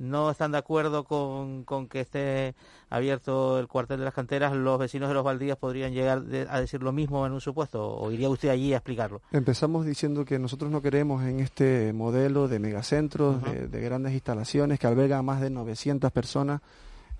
No 0.00 0.30
están 0.30 0.50
de 0.52 0.58
acuerdo 0.58 1.04
con, 1.04 1.62
con 1.64 1.86
que 1.86 2.00
esté 2.00 2.54
abierto 2.88 3.58
el 3.58 3.68
cuartel 3.68 3.98
de 3.98 4.04
las 4.06 4.14
canteras, 4.14 4.52
los 4.54 4.78
vecinos 4.78 5.08
de 5.08 5.14
los 5.14 5.22
baldíos 5.24 5.56
podrían 5.58 5.92
llegar 5.92 6.22
de- 6.22 6.46
a 6.50 6.58
decir 6.60 6.82
lo 6.82 6.90
mismo 6.92 7.26
en 7.26 7.32
un 7.32 7.40
supuesto, 7.40 7.86
o 7.86 8.10
iría 8.10 8.28
usted 8.28 8.48
allí 8.48 8.72
a 8.72 8.78
explicarlo. 8.78 9.20
Empezamos 9.30 9.86
diciendo 9.86 10.24
que 10.24 10.38
nosotros 10.38 10.70
no 10.70 10.80
queremos 10.82 11.22
en 11.24 11.40
este 11.40 11.92
modelo 11.92 12.48
de 12.48 12.58
megacentros, 12.58 13.42
de, 13.44 13.68
de 13.68 13.80
grandes 13.80 14.12
instalaciones 14.14 14.78
que 14.78 14.86
albergan 14.86 15.20
a 15.20 15.22
más 15.22 15.40
de 15.40 15.50
900 15.50 16.10
personas 16.10 16.60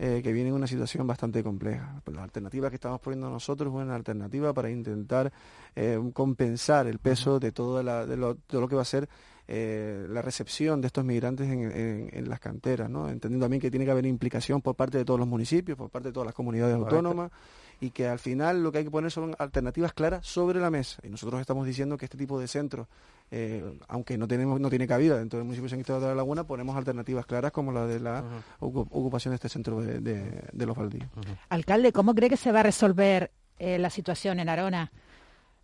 eh, 0.03 0.23
que 0.25 0.33
vienen 0.33 0.53
en 0.53 0.57
una 0.57 0.67
situación 0.67 1.07
bastante 1.07 1.43
compleja. 1.45 2.01
Pues 2.03 2.17
la 2.17 2.23
alternativa 2.23 2.71
que 2.71 2.77
estamos 2.77 3.01
poniendo 3.03 3.29
nosotros 3.29 3.69
es 3.75 3.83
una 3.83 3.95
alternativa 3.95 4.55
para 4.55 4.71
intentar 4.71 5.31
eh, 5.77 6.01
compensar 6.15 6.87
el 6.87 6.99
peso 6.99 7.39
de 7.39 7.53
todo, 7.53 7.83
la- 7.83 8.07
de 8.07 8.17
lo, 8.17 8.33
de 8.35 8.61
lo 8.61 8.67
que 8.67 8.77
va 8.77 8.81
a 8.83 8.87
ser 8.87 9.07
eh, 9.53 10.07
la 10.09 10.23
recepción 10.23 10.81
de 10.81 10.87
estos 10.87 11.05
migrantes 11.05 11.49
en, 11.49 11.63
en- 11.73 12.09
en 12.13 12.29
las 12.29 12.39
canteras, 12.39 12.89
¿no? 12.89 13.09
entendiendo 13.09 13.45
también 13.45 13.61
que 13.61 13.69
tiene 13.71 13.85
que 13.85 13.91
haber 13.91 14.07
implicación 14.07 14.63
por 14.63 14.77
parte 14.77 14.97
de 14.99 15.05
todos 15.05 15.19
los 15.19 15.29
municipios, 15.29 15.77
por 15.77 15.91
parte 15.91 16.09
de 16.09 16.13
todas 16.13 16.27
las 16.27 16.35
comunidades 16.37 16.77
Correcto. 16.77 16.97
autónomas 16.97 17.33
y 17.81 17.91
que 17.91 18.07
al 18.07 18.19
final 18.19 18.63
lo 18.63 18.71
que 18.71 18.79
hay 18.79 18.85
que 18.85 18.91
poner 18.91 19.11
son 19.11 19.35
alternativas 19.39 19.93
claras 19.93 20.25
sobre 20.27 20.61
la 20.61 20.71
mesa. 20.71 21.01
Y 21.03 21.09
nosotros 21.09 21.41
estamos 21.41 21.67
diciendo 21.67 21.97
que 21.97 22.05
este 22.05 22.17
tipo 22.19 22.39
de 22.39 22.47
centros, 22.47 22.87
eh, 23.31 23.65
aunque 23.89 24.17
no 24.19 24.29
tenemos 24.29 24.61
no 24.61 24.69
tiene 24.71 24.87
cabida 24.87 25.19
dentro 25.19 25.39
del 25.39 25.45
municipio 25.47 25.65
de 25.65 25.71
San 25.71 25.79
Cristóbal 25.79 26.03
de 26.03 26.09
la 26.09 26.15
Laguna, 26.15 26.45
ponemos 26.45 26.77
alternativas 26.77 27.25
claras 27.27 27.51
como 27.53 27.73
la 27.73 27.87
de 27.87 27.99
la 27.99 28.23
ocu- 28.61 28.87
ocupación 28.91 29.33
de 29.33 29.37
este 29.37 29.49
centro 29.49 29.81
de, 29.81 29.99
de- 30.01 30.43
de 30.53 30.67
los 30.67 30.77
baldíos. 30.77 31.09
Alcalde, 31.49 31.93
¿cómo 31.93 32.15
cree 32.15 32.29
que 32.29 32.37
se 32.37 32.53
va 32.53 32.61
a 32.61 32.65
resolver 32.65 33.31
eh, 33.59 33.79
la 33.79 33.89
situación 33.91 34.39
en 34.41 34.49
Arona, 34.51 34.93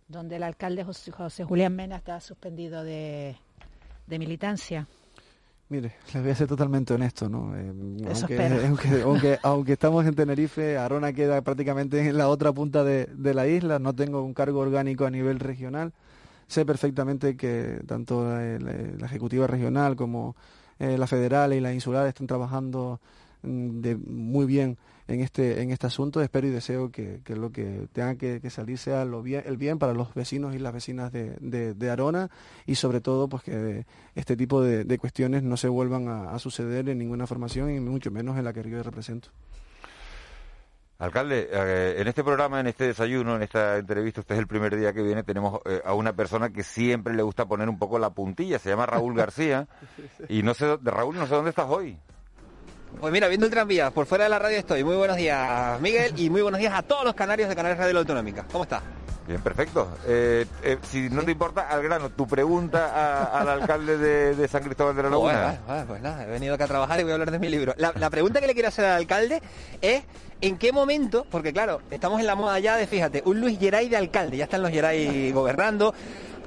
donde 0.07 0.37
el 0.37 0.43
alcalde 0.43 0.83
José, 0.83 1.11
José 1.11 1.43
Julián 1.43 1.75
Mena 1.75 1.97
está 1.97 2.19
suspendido 2.19 2.83
de, 2.83 3.35
de 4.07 4.19
militancia? 4.19 4.87
Mire, 5.69 5.95
les 6.13 6.23
voy 6.23 6.31
a 6.31 6.35
ser 6.35 6.47
totalmente 6.47 6.93
honesto, 6.93 7.27
¿no? 7.27 7.53
Eh, 7.57 7.73
Eso 8.05 8.29
aunque, 8.29 8.37
aunque, 8.67 9.01
aunque, 9.01 9.39
aunque 9.43 9.73
estamos 9.73 10.05
en 10.05 10.15
Tenerife, 10.15 10.77
Arona 10.77 11.11
queda 11.11 11.41
prácticamente 11.41 12.07
en 12.07 12.17
la 12.17 12.29
otra 12.29 12.53
punta 12.53 12.85
de, 12.85 13.05
de 13.07 13.33
la 13.33 13.47
isla, 13.47 13.77
no 13.77 13.93
tengo 13.93 14.23
un 14.23 14.33
cargo 14.33 14.59
orgánico 14.59 15.05
a 15.05 15.09
nivel 15.11 15.39
regional. 15.39 15.91
Sé 16.47 16.65
perfectamente 16.65 17.37
que 17.37 17.81
tanto 17.87 18.23
la, 18.25 18.59
la- 18.59 18.73
la 18.99 19.05
Ejecutiva 19.07 19.47
Regional 19.47 19.95
como 19.95 20.35
eh, 20.79 20.97
la 20.97 21.07
Federal 21.07 21.53
y 21.53 21.61
la 21.61 21.73
Insular 21.73 22.07
están 22.07 22.27
trabajando 22.27 23.01
mm, 23.43 23.81
de, 23.81 23.95
muy 23.97 24.45
bien 24.45 24.77
en 25.07 25.21
este 25.21 25.61
en 25.61 25.71
este 25.71 25.87
asunto. 25.87 26.21
Espero 26.21 26.47
y 26.47 26.51
deseo 26.51 26.91
que, 26.91 27.21
que 27.23 27.35
lo 27.35 27.51
que 27.51 27.87
tenga 27.93 28.15
que, 28.15 28.39
que 28.41 28.49
salir 28.49 28.77
sea 28.77 29.05
lo 29.05 29.21
bien, 29.21 29.43
el 29.45 29.57
bien 29.57 29.79
para 29.79 29.93
los 29.93 30.13
vecinos 30.13 30.55
y 30.55 30.59
las 30.59 30.73
vecinas 30.73 31.11
de, 31.11 31.35
de, 31.39 31.73
de 31.73 31.89
Arona 31.89 32.29
y 32.65 32.75
sobre 32.75 33.01
todo 33.01 33.27
pues 33.27 33.43
que 33.43 33.85
este 34.15 34.35
tipo 34.35 34.61
de, 34.61 34.83
de 34.83 34.97
cuestiones 34.97 35.43
no 35.43 35.57
se 35.57 35.69
vuelvan 35.69 36.07
a, 36.07 36.31
a 36.31 36.39
suceder 36.39 36.89
en 36.89 36.97
ninguna 36.97 37.27
formación 37.27 37.71
y 37.71 37.79
mucho 37.79 38.11
menos 38.11 38.37
en 38.37 38.45
la 38.45 38.53
que 38.53 38.67
yo 38.69 38.83
represento. 38.83 39.29
Alcalde, 40.99 41.47
eh, 41.51 41.95
en 41.99 42.07
este 42.07 42.23
programa, 42.23 42.59
en 42.59 42.67
este 42.67 42.85
desayuno, 42.85 43.35
en 43.35 43.43
esta 43.43 43.77
entrevista, 43.77 44.21
usted 44.21 44.33
es 44.33 44.39
el 44.39 44.47
primer 44.47 44.75
día 44.75 44.93
que 44.93 45.03
viene, 45.03 45.23
tenemos 45.23 45.59
eh, 45.65 45.79
a 45.85 45.93
una 45.93 46.13
persona 46.13 46.49
que 46.49 46.63
siempre 46.63 47.13
le 47.13 47.21
gusta 47.21 47.45
poner 47.45 47.69
un 47.69 47.77
poco 47.77 47.99
la 47.99 48.09
puntilla, 48.09 48.57
se 48.57 48.69
llama 48.69 48.87
Raúl 48.87 49.15
García, 49.15 49.67
y 50.29 50.41
no 50.41 50.55
sé, 50.55 50.77
Raúl, 50.81 51.15
no 51.15 51.27
sé 51.27 51.35
dónde 51.35 51.51
estás 51.51 51.69
hoy. 51.69 51.99
Pues 52.99 53.13
mira, 53.13 53.27
viendo 53.27 53.45
el 53.45 53.51
tranvía, 53.51 53.91
por 53.91 54.05
fuera 54.07 54.23
de 54.23 54.29
la 54.31 54.39
radio 54.39 54.57
estoy. 54.57 54.83
Muy 54.83 54.95
buenos 54.95 55.17
días, 55.17 55.79
Miguel, 55.81 56.13
y 56.17 56.29
muy 56.31 56.41
buenos 56.41 56.59
días 56.59 56.73
a 56.73 56.81
todos 56.81 57.03
los 57.05 57.13
canarios 57.13 57.47
de 57.47 57.55
Canarias 57.55 57.77
Radio 57.79 57.99
Autonómica. 57.99 58.45
¿Cómo 58.51 58.63
está? 58.63 58.81
Bien, 59.27 59.39
perfecto. 59.41 59.89
Eh, 60.07 60.45
eh, 60.63 60.77
si 60.89 61.09
no 61.09 61.21
te 61.21 61.31
importa, 61.31 61.67
al 61.69 61.83
grano, 61.83 62.09
tu 62.09 62.25
pregunta 62.25 62.87
a- 62.95 63.39
al 63.41 63.49
alcalde 63.49 63.97
de, 63.97 64.35
de 64.35 64.47
San 64.47 64.63
Cristóbal 64.63 64.95
de 64.95 65.03
la 65.03 65.09
Laguna. 65.09 65.59
Pues 65.87 66.01
nada, 66.01 66.23
he 66.23 66.27
venido 66.27 66.55
acá 66.55 66.63
a 66.63 66.67
trabajar 66.67 66.99
y 66.99 67.03
voy 67.03 67.11
a 67.11 67.15
hablar 67.15 67.29
de 67.31 67.37
mi 67.39 67.49
libro. 67.49 67.73
La, 67.77 67.91
la 67.99 68.09
pregunta 68.09 68.39
que 68.39 68.47
le 68.47 68.53
quiero 68.53 68.69
hacer 68.69 68.85
al 68.85 68.95
alcalde 68.97 69.41
es 69.81 70.03
¿en 70.41 70.57
qué 70.57 70.71
momento? 70.71 71.25
Porque 71.29 71.51
claro, 71.53 71.81
estamos 71.91 72.19
en 72.21 72.25
la 72.25 72.35
moda 72.35 72.57
ya 72.59 72.77
de, 72.77 72.87
fíjate, 72.87 73.21
un 73.25 73.41
Luis 73.41 73.59
Geray 73.59 73.89
de 73.89 73.97
alcalde, 73.97 74.37
ya 74.37 74.45
están 74.45 74.61
los 74.63 74.71
Geray 74.71 75.31
gobernando. 75.33 75.93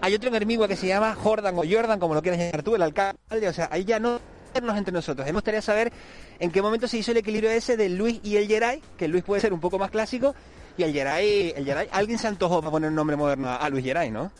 Hay 0.00 0.14
otro 0.14 0.30
en 0.30 0.34
Hermigua 0.36 0.66
que 0.66 0.76
se 0.76 0.86
llama 0.88 1.14
Jordan 1.14 1.56
o 1.58 1.62
Jordan, 1.70 2.00
como 2.00 2.14
lo 2.14 2.22
quieras 2.22 2.40
llamar 2.40 2.62
tú, 2.62 2.74
el 2.74 2.82
alcalde. 2.82 3.46
O 3.46 3.52
sea, 3.52 3.68
ahí 3.70 3.84
ya 3.84 4.00
no 4.00 4.18
entre 4.54 4.92
nosotros. 4.92 5.26
Me 5.26 5.32
gustaría 5.32 5.62
saber 5.62 5.92
en 6.38 6.50
qué 6.50 6.62
momento 6.62 6.88
se 6.88 6.98
hizo 6.98 7.10
el 7.10 7.18
equilibrio 7.18 7.50
ese 7.50 7.76
del 7.76 7.96
Luis 7.96 8.20
y 8.22 8.36
el 8.36 8.46
Geray, 8.46 8.82
que 8.96 9.08
Luis 9.08 9.24
puede 9.24 9.40
ser 9.40 9.52
un 9.52 9.60
poco 9.60 9.78
más 9.78 9.90
clásico, 9.90 10.34
y 10.76 10.82
el 10.82 10.92
Geray, 10.92 11.52
el 11.56 11.64
Geray, 11.64 11.88
alguien 11.92 12.18
se 12.18 12.28
antojó 12.28 12.60
para 12.60 12.70
poner 12.70 12.90
un 12.90 12.96
nombre 12.96 13.16
moderno 13.16 13.50
a 13.50 13.68
Luis 13.68 13.84
Geray, 13.84 14.10
¿no? 14.10 14.30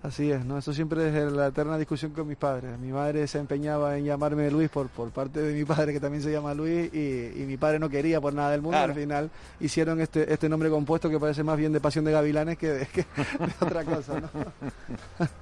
Así 0.00 0.30
es, 0.30 0.44
¿no? 0.44 0.56
Eso 0.58 0.72
siempre 0.72 1.08
es 1.08 1.32
la 1.32 1.48
eterna 1.48 1.76
discusión 1.76 2.12
con 2.12 2.28
mis 2.28 2.36
padres. 2.36 2.78
Mi 2.78 2.92
madre 2.92 3.26
se 3.26 3.38
empeñaba 3.38 3.98
en 3.98 4.04
llamarme 4.04 4.48
Luis 4.48 4.68
por, 4.68 4.88
por 4.88 5.10
parte 5.10 5.40
de 5.40 5.52
mi 5.52 5.64
padre, 5.64 5.92
que 5.92 5.98
también 5.98 6.22
se 6.22 6.30
llama 6.30 6.54
Luis, 6.54 6.88
y, 6.94 7.32
y 7.34 7.44
mi 7.48 7.56
padre 7.56 7.80
no 7.80 7.88
quería 7.88 8.20
por 8.20 8.32
nada 8.32 8.52
del 8.52 8.62
mundo. 8.62 8.78
Claro. 8.78 8.92
Al 8.92 8.98
final 8.98 9.30
hicieron 9.58 10.00
este, 10.00 10.32
este 10.32 10.48
nombre 10.48 10.70
compuesto 10.70 11.10
que 11.10 11.18
parece 11.18 11.42
más 11.42 11.56
bien 11.56 11.72
de 11.72 11.80
pasión 11.80 12.04
de 12.04 12.12
gavilanes 12.12 12.56
que 12.56 12.68
de, 12.68 12.86
que 12.86 13.00
de 13.00 13.54
otra 13.60 13.84
cosa, 13.84 14.20
¿no? 14.20 14.30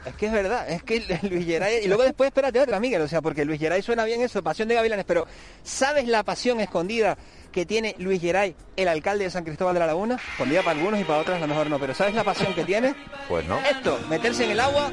Es 0.06 0.14
que 0.14 0.26
es 0.26 0.32
verdad, 0.32 0.70
es 0.70 0.82
que 0.82 1.00
Luis 1.30 1.44
Geray... 1.44 1.84
Y 1.84 1.88
luego 1.88 2.04
después, 2.04 2.28
espérate 2.28 2.58
otra, 2.58 2.80
Miguel, 2.80 3.02
o 3.02 3.08
sea, 3.08 3.20
porque 3.20 3.44
Luis 3.44 3.60
Geray 3.60 3.82
suena 3.82 4.06
bien 4.06 4.22
eso, 4.22 4.42
pasión 4.42 4.68
de 4.68 4.74
gavilanes, 4.74 5.04
pero 5.04 5.26
¿sabes 5.64 6.08
la 6.08 6.22
pasión 6.22 6.60
escondida 6.60 7.18
que 7.52 7.66
tiene 7.66 7.94
Luis 7.98 8.20
Geray, 8.20 8.54
el 8.76 8.88
alcalde 8.88 9.24
de 9.24 9.30
San 9.30 9.44
Cristóbal 9.44 9.74
de 9.74 9.80
la 9.80 9.86
Laguna? 9.86 10.18
Escondida 10.32 10.62
para 10.62 10.78
algunos 10.78 11.00
y 11.00 11.04
para 11.04 11.20
otros 11.20 11.36
a 11.36 11.40
lo 11.40 11.46
mejor 11.46 11.68
no, 11.68 11.78
pero 11.78 11.94
¿sabes 11.94 12.14
la 12.14 12.24
pasión 12.24 12.54
que 12.54 12.64
tiene? 12.64 12.94
Pues 13.28 13.46
no. 13.46 13.58
Esto, 13.58 13.98
meterse 14.08 14.44
en 14.44 14.52
el 14.52 14.60
agua, 14.60 14.90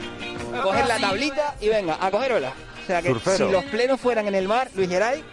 coger 0.64 0.88
la 0.88 1.00
tablita 1.00 1.56
y 1.62 1.70
venga, 1.70 1.98
a 2.00 2.12
coger. 2.12 2.34
O 2.84 2.86
sea 2.86 3.02
que 3.02 3.10
Surfero. 3.10 3.48
si 3.48 3.52
los 3.52 3.64
plenos 3.66 4.00
fueran 4.00 4.28
en 4.28 4.36
el 4.36 4.48
mar, 4.48 4.70
Luis 4.76 4.90
Geray, 4.90 5.24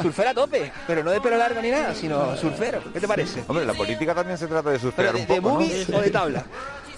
surfero 0.00 0.30
a 0.30 0.34
tope, 0.34 0.72
pero 0.86 1.04
no 1.04 1.10
de 1.10 1.20
pelo 1.20 1.36
largo 1.36 1.60
ni 1.60 1.70
nada, 1.70 1.94
sino 1.94 2.36
surfero. 2.36 2.82
¿Qué 2.92 3.00
te 3.00 3.08
parece? 3.08 3.42
Hombre, 3.48 3.66
la 3.66 3.74
política 3.74 4.14
también 4.14 4.38
se 4.38 4.46
trata 4.46 4.70
de 4.70 4.78
surfear 4.78 5.12
de, 5.12 5.20
un 5.20 5.26
de 5.26 5.34
poco, 5.34 5.48
¿no? 5.48 5.54
buggy 5.56 5.86
o 5.92 6.00
de 6.00 6.10
tabla. 6.10 6.44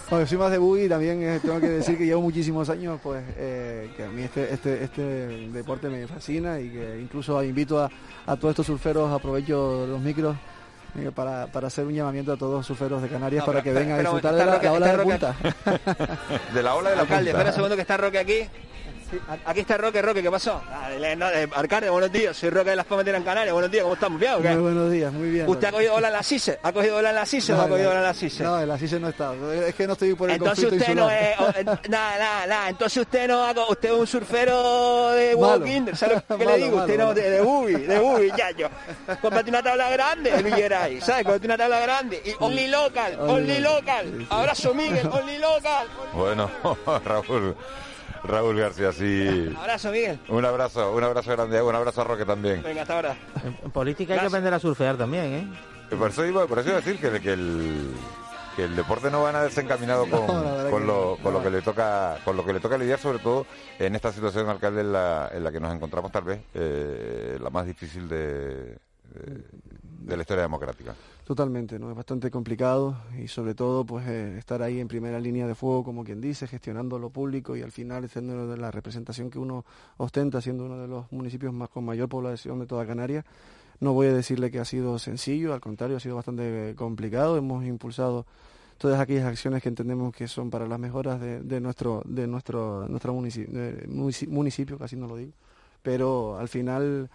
Soy 0.08 0.38
más 0.38 0.50
de 0.50 0.56
buggy 0.56 0.88
también 0.88 1.22
eh, 1.22 1.38
tengo 1.38 1.60
que 1.60 1.68
decir 1.68 1.98
que 1.98 2.06
llevo 2.06 2.22
muchísimos 2.22 2.70
años, 2.70 2.98
pues 3.02 3.22
eh, 3.36 3.90
que 3.94 4.04
a 4.04 4.08
mí 4.08 4.22
este, 4.22 4.54
este, 4.54 4.84
este 4.84 5.02
deporte 5.02 5.90
me 5.90 6.06
fascina 6.06 6.58
y 6.58 6.70
que 6.70 6.98
incluso 6.98 7.42
invito 7.44 7.78
a, 7.78 7.90
a 8.26 8.36
todos 8.36 8.52
estos 8.52 8.66
surferos, 8.66 9.12
aprovecho 9.12 9.86
los 9.86 10.00
micros 10.00 10.34
eh, 10.98 11.10
para, 11.14 11.46
para 11.48 11.66
hacer 11.66 11.84
un 11.84 11.92
llamamiento 11.92 12.32
a 12.32 12.36
todos 12.38 12.54
los 12.54 12.66
surferos 12.66 13.02
de 13.02 13.08
Canarias 13.08 13.44
para 13.44 13.62
que 13.62 13.70
vengan 13.70 13.98
a 13.98 14.00
disfrutar 14.00 14.34
de 14.34 14.46
la, 14.46 14.72
ola 14.72 14.96
de 14.96 15.02
punta. 15.04 15.36
de 16.54 16.62
la 16.62 16.74
ola 16.74 16.90
de 16.90 16.96
la 16.96 17.02
Alcalde, 17.02 17.30
punta. 17.30 17.30
espera 17.30 17.50
un 17.50 17.54
segundo 17.54 17.76
que 17.76 17.82
está 17.82 17.96
Roque 17.98 18.18
aquí. 18.18 18.48
Aquí 19.46 19.60
está 19.60 19.76
Roque, 19.78 20.02
Roque, 20.02 20.22
¿qué 20.22 20.30
pasó? 20.30 20.60
No, 21.16 21.30
eh, 21.30 21.48
Alcalde, 21.54 21.88
buenos 21.88 22.12
días, 22.12 22.36
soy 22.36 22.50
Roque 22.50 22.70
de 22.70 22.76
las 22.76 22.84
Palmas 22.84 23.06
de 23.06 23.12
Gran 23.12 23.22
Canaria, 23.24 23.52
buenos 23.54 23.70
días, 23.70 23.82
¿cómo 23.82 23.94
estamos? 23.94 24.20
¿Bien 24.20 24.32
o 24.34 24.42
qué? 24.42 24.50
Muy 24.50 24.62
buenos 24.62 24.90
días, 24.92 25.12
muy 25.12 25.30
bien. 25.30 25.48
¿Usted 25.48 25.68
ha 25.68 25.72
cogido 25.72 25.94
ola 25.94 26.08
en 26.08 26.12
la 26.14 26.22
CISE? 26.22 26.58
¿Ha 26.62 26.72
cogido 26.72 26.96
ola 26.96 27.08
en 27.10 27.14
la 27.14 27.24
CISE 27.26 27.52
o 27.52 27.56
no 27.56 27.62
ha 27.62 27.68
cogido 27.68 27.90
ola 27.90 27.98
en 28.00 28.04
la 28.04 28.14
CISE? 28.14 28.42
No, 28.44 28.60
en 28.60 28.68
la 28.68 28.76
CISE 28.78 29.00
no 29.00 29.08
está. 29.08 29.32
Es 29.66 29.74
que 29.74 29.86
no 29.86 29.92
estoy 29.94 30.14
por 30.14 30.28
el 30.28 30.36
Entonces 30.36 30.64
usted 30.64 30.94
no 30.94 31.10
insular. 31.10 31.22
es, 31.22 31.40
o- 31.40 31.48
eh, 31.58 31.64
nada, 31.88 32.18
nada, 32.18 32.46
nada, 32.46 32.68
entonces 32.68 33.02
usted 33.02 33.28
no, 33.28 33.50
usted 33.70 33.88
es 33.88 33.94
un 33.98 34.06
surfero 34.06 35.10
de 35.12 35.36
Malo. 35.36 35.46
walking, 35.64 35.94
¿sabes 35.94 36.22
lo 36.28 36.38
que 36.38 36.44
Malo, 36.44 36.56
le 36.58 36.64
digo? 36.64 36.76
Usted 36.78 36.96
malo, 36.98 37.08
no, 37.08 37.14
de, 37.14 37.30
de 37.30 37.40
booby, 37.40 37.74
de 37.74 37.98
booby, 37.98 38.32
ya 38.36 38.50
yo. 38.50 38.68
Cómprate 39.22 39.48
una 39.50 39.62
tabla 39.62 39.90
grande, 39.90 40.42
Villeray, 40.42 41.00
¿sabes? 41.00 41.24
Cómprate 41.24 41.46
una 41.46 41.56
tabla 41.56 41.80
grande 41.80 42.22
y 42.24 42.32
only 42.40 42.68
local, 42.68 43.18
only 43.20 43.58
local, 43.60 44.26
abrazo 44.28 44.74
Miguel, 44.74 45.08
only 45.10 45.38
local, 45.38 45.86
Bueno, 46.12 46.50
Raúl, 47.04 47.56
Raúl 48.24 48.58
García, 48.58 48.92
sí. 48.92 49.54
abrazo 49.58 49.90
Miguel. 49.90 50.18
Un 50.28 50.44
abrazo, 50.44 50.92
un 50.92 51.04
abrazo 51.04 51.30
grande, 51.32 51.60
un 51.62 51.74
abrazo 51.74 52.00
a 52.00 52.04
Roque 52.04 52.24
también. 52.24 52.62
Venga, 52.62 52.82
hasta 52.82 52.94
ahora. 52.96 53.16
En, 53.44 53.56
en 53.64 53.70
política 53.70 54.14
hay 54.14 54.20
que 54.20 54.26
aprender 54.26 54.52
a 54.54 54.58
surfear 54.58 54.96
también, 54.96 55.24
¿eh? 55.24 55.96
Por 55.96 56.10
eso 56.10 56.26
iba, 56.26 56.46
por 56.46 56.58
eso 56.58 56.68
iba 56.68 56.78
a 56.78 56.80
decir 56.80 56.98
que, 57.00 57.20
que 57.20 57.32
el 57.32 57.90
que 58.56 58.64
el 58.64 58.74
deporte 58.74 59.08
no 59.08 59.22
va 59.22 59.30
nada 59.30 59.44
desencaminado 59.44 60.02
con, 60.10 60.26
No, 60.26 60.70
con 60.70 60.80
que 60.80 60.86
lo, 60.86 61.16
no. 61.16 61.22
con 61.22 61.32
lo 61.32 61.42
que 61.44 61.48
le 61.50 61.62
toca 61.62 62.18
con 62.24 62.36
lo 62.36 62.44
que 62.44 62.52
le 62.52 62.58
toca 62.58 62.76
lidiar 62.76 62.98
sobre 62.98 63.20
todo 63.20 63.46
en 63.78 63.94
esta 63.94 64.12
situación 64.12 64.48
alcalde 64.48 64.80
en 64.80 64.92
la, 64.92 65.30
en 65.32 65.44
la 65.44 65.52
que 65.52 65.60
nos 65.60 65.72
encontramos 65.72 66.10
tal 66.10 66.24
vez 66.24 66.40
eh, 66.54 67.38
la 67.40 67.50
más 67.50 67.66
difícil 67.66 68.08
de, 68.08 68.16
de, 69.14 69.44
de 70.00 70.16
la 70.16 70.20
historia 70.22 70.42
democrática 70.42 70.92
Totalmente, 71.28 71.78
¿no? 71.78 71.90
Es 71.90 71.94
bastante 71.94 72.30
complicado 72.30 72.96
y 73.22 73.28
sobre 73.28 73.54
todo 73.54 73.84
pues 73.84 74.08
eh, 74.08 74.38
estar 74.38 74.62
ahí 74.62 74.80
en 74.80 74.88
primera 74.88 75.20
línea 75.20 75.46
de 75.46 75.54
fuego, 75.54 75.84
como 75.84 76.02
quien 76.02 76.22
dice, 76.22 76.46
gestionando 76.46 76.98
lo 76.98 77.10
público 77.10 77.54
y 77.54 77.60
al 77.60 77.70
final 77.70 78.08
siendo 78.08 78.56
la 78.56 78.70
representación 78.70 79.28
que 79.28 79.38
uno 79.38 79.66
ostenta, 79.98 80.40
siendo 80.40 80.64
uno 80.64 80.78
de 80.78 80.88
los 80.88 81.12
municipios 81.12 81.52
más 81.52 81.68
con 81.68 81.84
mayor 81.84 82.08
población 82.08 82.60
de 82.60 82.66
toda 82.66 82.86
Canarias. 82.86 83.26
No 83.78 83.92
voy 83.92 84.06
a 84.06 84.14
decirle 84.14 84.50
que 84.50 84.58
ha 84.58 84.64
sido 84.64 84.98
sencillo, 84.98 85.52
al 85.52 85.60
contrario, 85.60 85.98
ha 85.98 86.00
sido 86.00 86.16
bastante 86.16 86.70
eh, 86.70 86.74
complicado. 86.74 87.36
Hemos 87.36 87.62
impulsado 87.66 88.24
todas 88.78 88.98
aquellas 88.98 89.26
acciones 89.26 89.62
que 89.62 89.68
entendemos 89.68 90.14
que 90.16 90.28
son 90.28 90.48
para 90.48 90.66
las 90.66 90.78
mejoras 90.78 91.20
de, 91.20 91.60
nuestro 91.60 92.02
de 92.06 92.26
nuestro 92.26 92.88
nuestro 92.88 93.12
municipio, 93.12 94.78
casi 94.78 94.96
no 94.96 95.06
lo 95.06 95.16
digo, 95.16 95.32
pero 95.82 96.38
al 96.38 96.48
final 96.48 97.10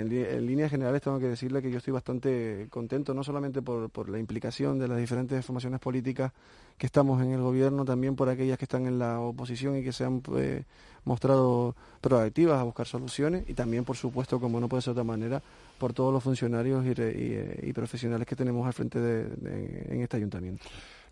en, 0.00 0.46
líneas 0.46 0.70
generales 0.70 1.02
tengo 1.02 1.18
que 1.18 1.28
decirle 1.28 1.62
que 1.62 1.70
yo 1.70 1.78
estoy 1.78 1.92
bastante 1.92 2.66
contento, 2.70 3.14
no 3.14 3.24
solamente 3.24 3.62
por, 3.62 3.90
por 3.90 4.08
la 4.08 4.18
implicación 4.18 4.78
de 4.78 4.88
las 4.88 4.98
diferentes 4.98 5.44
formaciones 5.44 5.80
políticas 5.80 6.32
que 6.78 6.86
estamos 6.86 7.22
en 7.22 7.32
el 7.32 7.40
gobierno, 7.40 7.84
también 7.84 8.16
por 8.16 8.28
aquellas 8.28 8.58
que 8.58 8.66
están 8.66 8.86
en 8.86 8.98
la 8.98 9.20
oposición 9.20 9.76
y 9.76 9.82
que 9.82 9.92
se 9.92 10.04
han 10.04 10.20
pues, 10.20 10.64
mostrado 11.04 11.74
proactivas 12.00 12.60
a 12.60 12.64
buscar 12.64 12.86
soluciones 12.86 13.44
y 13.48 13.54
también, 13.54 13.84
por 13.84 13.96
supuesto, 13.96 14.38
como 14.38 14.60
no 14.60 14.68
puede 14.68 14.82
ser 14.82 14.92
de 14.94 15.00
otra 15.00 15.04
manera, 15.04 15.42
por 15.78 15.92
todos 15.92 16.12
los 16.12 16.22
funcionarios 16.22 16.84
y, 16.84 16.92
eh, 16.96 17.72
profesionales 17.74 18.26
que 18.26 18.36
tenemos 18.36 18.66
al 18.66 18.72
frente 18.72 18.98
de, 19.00 19.24
de- 19.24 19.86
en 19.88 20.02
este 20.02 20.16
ayuntamiento. 20.18 20.64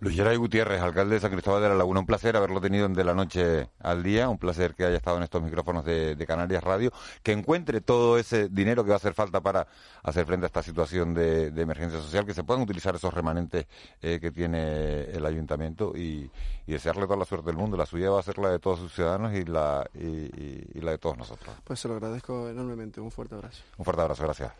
Luis 0.05 0.17
Geray 0.17 0.37
Gutiérrez, 0.37 0.83
alcalde 0.83 1.15
de 1.15 1.21
San 1.23 1.31
Cristóbal 1.33 1.63
de 1.63 1.69
la 1.71 1.75
Laguna, 1.77 2.01
un 2.01 2.05
placer 2.05 2.37
haberlo 2.37 2.61
tenido 2.61 2.85
en 2.85 2.93
de 2.93 3.05
la 3.05 3.15
noche 3.15 3.71
al 3.81 4.03
día, 4.03 4.29
un 4.29 4.37
placer 4.37 4.75
que 4.75 4.85
haya 4.85 4.99
estado 4.99 5.17
en 5.17 5.23
estos 5.23 5.43
micrófonos 5.43 5.83
de, 5.83 6.15
de 6.15 6.27
Canarias 6.27 6.63
Radio, 6.63 6.93
que 7.23 7.33
encuentre 7.33 7.81
todo 7.81 8.19
ese 8.19 8.51
dinero 8.51 8.85
que 8.85 8.91
va 8.91 8.97
a 8.97 8.99
hacer 8.99 9.15
falta 9.15 9.41
para 9.41 9.67
hacer 10.03 10.27
frente 10.27 10.45
a 10.45 10.49
esta 10.49 10.63
situación 10.63 11.15
de, 11.15 11.51
de 11.53 11.63
emergencia 11.63 11.99
social, 12.03 12.27
que 12.27 12.35
se 12.35 12.45
puedan 12.45 12.63
utilizar 12.63 12.95
esos 12.95 13.15
remanentes 13.15 13.67
eh, 14.03 14.19
que 14.21 14.31
tiene 14.31 15.05
el 15.05 15.25
ayuntamiento 15.25 15.97
y, 15.97 16.31
y 16.67 16.73
desearle 16.73 17.05
toda 17.05 17.17
la 17.17 17.25
suerte 17.25 17.47
del 17.47 17.57
mundo. 17.57 17.79
La 17.79 17.87
suya 17.87 18.11
va 18.11 18.21
a 18.21 18.23
ser 18.23 18.37
la 18.37 18.51
de 18.51 18.59
todos 18.59 18.81
sus 18.81 18.93
ciudadanos 18.93 19.33
y 19.33 19.47
la, 19.47 19.89
y, 19.95 20.05
y- 20.07 20.71
y 20.75 20.81
la 20.83 20.91
de 20.91 20.99
todos 20.99 21.17
nosotros. 21.17 21.49
Pues 21.65 21.81
se 21.81 21.89
lo 21.89 21.95
agradezco 21.95 22.51
enormemente, 22.51 23.01
un 23.01 23.11
fuerte 23.11 23.37
abrazo. 23.37 23.63
Un 23.79 23.87
fuerte 23.87 24.03
abrazo, 24.03 24.23
gracias. 24.25 24.53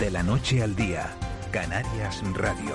De 0.00 0.10
la 0.10 0.24
noche 0.24 0.64
al 0.64 0.74
día, 0.74 1.14
Canarias 1.52 2.24
Radio. 2.34 2.74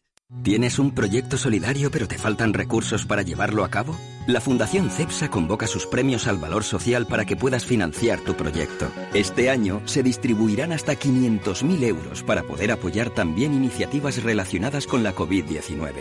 ¿Tienes 0.43 0.79
un 0.79 0.89
proyecto 0.89 1.37
solidario 1.37 1.91
pero 1.91 2.07
te 2.07 2.17
faltan 2.17 2.53
recursos 2.53 3.05
para 3.05 3.21
llevarlo 3.21 3.63
a 3.63 3.69
cabo? 3.69 3.95
La 4.25 4.41
Fundación 4.41 4.89
CEPSA 4.89 5.29
convoca 5.29 5.67
sus 5.67 5.85
premios 5.85 6.25
al 6.25 6.37
valor 6.37 6.63
social 6.63 7.05
para 7.05 7.25
que 7.25 7.35
puedas 7.35 7.63
financiar 7.63 8.19
tu 8.21 8.33
proyecto. 8.33 8.87
Este 9.13 9.51
año 9.51 9.81
se 9.85 10.01
distribuirán 10.01 10.71
hasta 10.71 10.93
500.000 10.93 11.83
euros 11.83 12.23
para 12.23 12.41
poder 12.41 12.71
apoyar 12.71 13.11
también 13.11 13.53
iniciativas 13.53 14.23
relacionadas 14.23 14.87
con 14.87 15.03
la 15.03 15.13
COVID-19. 15.13 15.91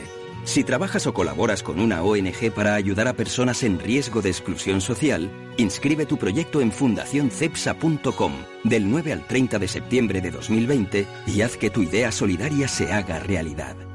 Si 0.44 0.64
trabajas 0.64 1.06
o 1.06 1.12
colaboras 1.12 1.62
con 1.62 1.78
una 1.78 2.02
ONG 2.02 2.50
para 2.54 2.74
ayudar 2.74 3.08
a 3.08 3.12
personas 3.12 3.62
en 3.62 3.78
riesgo 3.78 4.22
de 4.22 4.30
exclusión 4.30 4.80
social, 4.80 5.30
inscribe 5.58 6.06
tu 6.06 6.16
proyecto 6.16 6.62
en 6.62 6.72
fundacioncepsa.com 6.72 8.32
del 8.64 8.88
9 8.88 9.12
al 9.12 9.26
30 9.26 9.58
de 9.58 9.68
septiembre 9.68 10.22
de 10.22 10.30
2020 10.30 11.06
y 11.26 11.42
haz 11.42 11.58
que 11.58 11.68
tu 11.68 11.82
idea 11.82 12.10
solidaria 12.10 12.68
se 12.68 12.90
haga 12.90 13.18
realidad. 13.18 13.89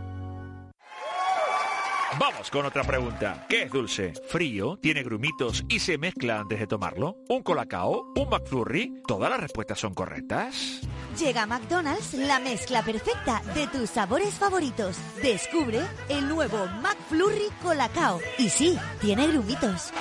Vamos 2.20 2.49
con 2.49 2.66
otra 2.66 2.84
pregunta. 2.84 3.45
¿Qué 3.49 3.63
es 3.63 3.72
dulce? 3.72 4.13
¿Frío? 4.30 4.78
¿Tiene 4.82 5.03
grumitos 5.03 5.66
y 5.68 5.80
se 5.80 5.97
mezcla 5.97 6.39
antes 6.39 6.59
de 6.59 6.68
tomarlo? 6.68 7.18
¿Un 7.28 7.43
colacao? 7.43 8.13
¿Un 8.16 8.30
McFlurry? 8.30 9.01
¿Todas 9.05 9.30
las 9.30 9.39
respuestas 9.39 9.80
son 9.80 9.93
correctas? 9.93 10.80
Llega 11.20 11.43
a 11.43 11.45
McDonald's 11.45 12.13
la 12.13 12.39
mezcla 12.39 12.84
perfecta 12.84 13.41
de 13.53 13.68
tus 13.68 13.89
sabores 13.89 14.34
favoritos. 14.36 14.97
Descubre 15.22 15.82
el 16.07 16.30
nuevo 16.30 16.66
McFlurry 16.82 17.49
Colacao. 17.61 18.22
Y 18.38 18.49
sí, 18.49 18.78
tiene 19.01 19.28
grumitos. 19.28 19.91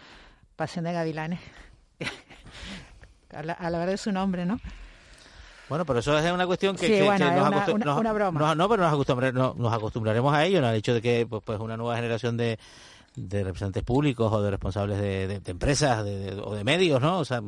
Pasión 0.55 0.85
de 0.85 0.93
Gavilanes. 0.93 1.39
a, 3.35 3.43
la, 3.43 3.53
a 3.53 3.69
la 3.69 3.77
verdad 3.79 3.91
de 3.93 3.97
su 3.97 4.11
nombre, 4.13 4.45
¿no? 4.45 4.59
Bueno, 5.69 5.85
pero 5.85 5.99
eso 5.99 6.17
es 6.17 6.31
una 6.31 6.45
cuestión 6.47 6.75
que, 6.75 6.87
Sí, 6.87 6.93
que- 6.93 7.03
bueno, 7.03 7.25
que 7.25 7.31
es 7.31 7.37
nos, 7.39 7.47
una- 7.47 7.65
acostu- 7.65 7.73
una- 7.75 7.85
nos- 7.85 7.99
una 7.99 8.13
broma. 8.13 8.39
nos- 8.39 8.57
no, 8.57 8.69
pero 8.69 8.83
nos, 8.83 8.93
acostumbre- 8.93 9.31
no- 9.33 9.53
nos 9.57 9.73
acostumbraremos 9.73 10.33
a 10.33 10.45
ello, 10.45 10.61
¿no? 10.61 10.67
al 10.67 10.75
hecho 10.75 10.93
de 10.93 11.01
que 11.01 11.25
pues, 11.29 11.41
pues 11.45 11.59
una 11.59 11.77
nueva 11.77 11.95
generación 11.95 12.35
de, 12.37 12.57
de 13.15 13.43
representantes 13.43 13.83
públicos 13.83 14.31
o 14.31 14.41
de 14.41 14.51
responsables 14.51 14.99
de, 14.99 15.27
de- 15.27 15.39
de 15.39 15.51
empresas 15.51 16.03
de- 16.05 16.17
de- 16.35 16.41
o 16.41 16.53
de 16.55 16.63
medios, 16.63 17.01
¿no? 17.01 17.19
O 17.19 17.25
sea, 17.25 17.41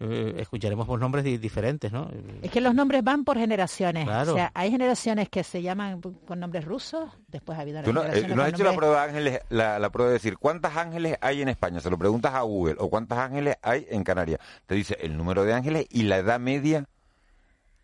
eh, 0.00 0.34
escucharemos 0.38 0.86
por 0.86 0.98
nombres 0.98 1.24
di- 1.24 1.38
diferentes, 1.38 1.92
¿no? 1.92 2.10
Es 2.42 2.50
que 2.50 2.60
los 2.60 2.74
nombres 2.74 3.04
van 3.04 3.22
por 3.24 3.38
generaciones. 3.38 4.04
Claro. 4.06 4.32
O 4.32 4.34
sea, 4.34 4.50
hay 4.54 4.70
generaciones 4.70 5.28
que 5.28 5.44
se 5.44 5.62
llaman 5.62 6.00
con 6.00 6.40
nombres 6.40 6.64
rusos, 6.64 7.10
después 7.28 7.58
ha 7.58 7.62
habido 7.62 7.82
Tú 7.82 7.92
no, 7.92 8.00
eh, 8.00 8.04
generaciones 8.06 8.36
no 8.36 8.42
has 8.42 8.48
hecho 8.48 8.64
la 8.64 8.74
prueba, 8.74 9.02
Ángeles, 9.04 9.40
la, 9.50 9.78
la 9.78 9.90
prueba 9.90 10.08
de 10.08 10.14
decir 10.14 10.36
cuántas 10.38 10.76
ángeles 10.76 11.16
hay 11.20 11.42
en 11.42 11.48
España. 11.48 11.80
Se 11.80 11.90
lo 11.90 11.98
preguntas 11.98 12.34
a 12.34 12.40
Google 12.40 12.76
o 12.78 12.88
cuántas 12.90 13.18
ángeles 13.18 13.56
hay 13.62 13.86
en 13.90 14.02
Canarias. 14.04 14.40
Te 14.66 14.74
dice 14.74 14.96
el 15.00 15.16
número 15.16 15.44
de 15.44 15.52
ángeles 15.52 15.86
y 15.90 16.04
la 16.04 16.16
edad 16.18 16.40
media 16.40 16.86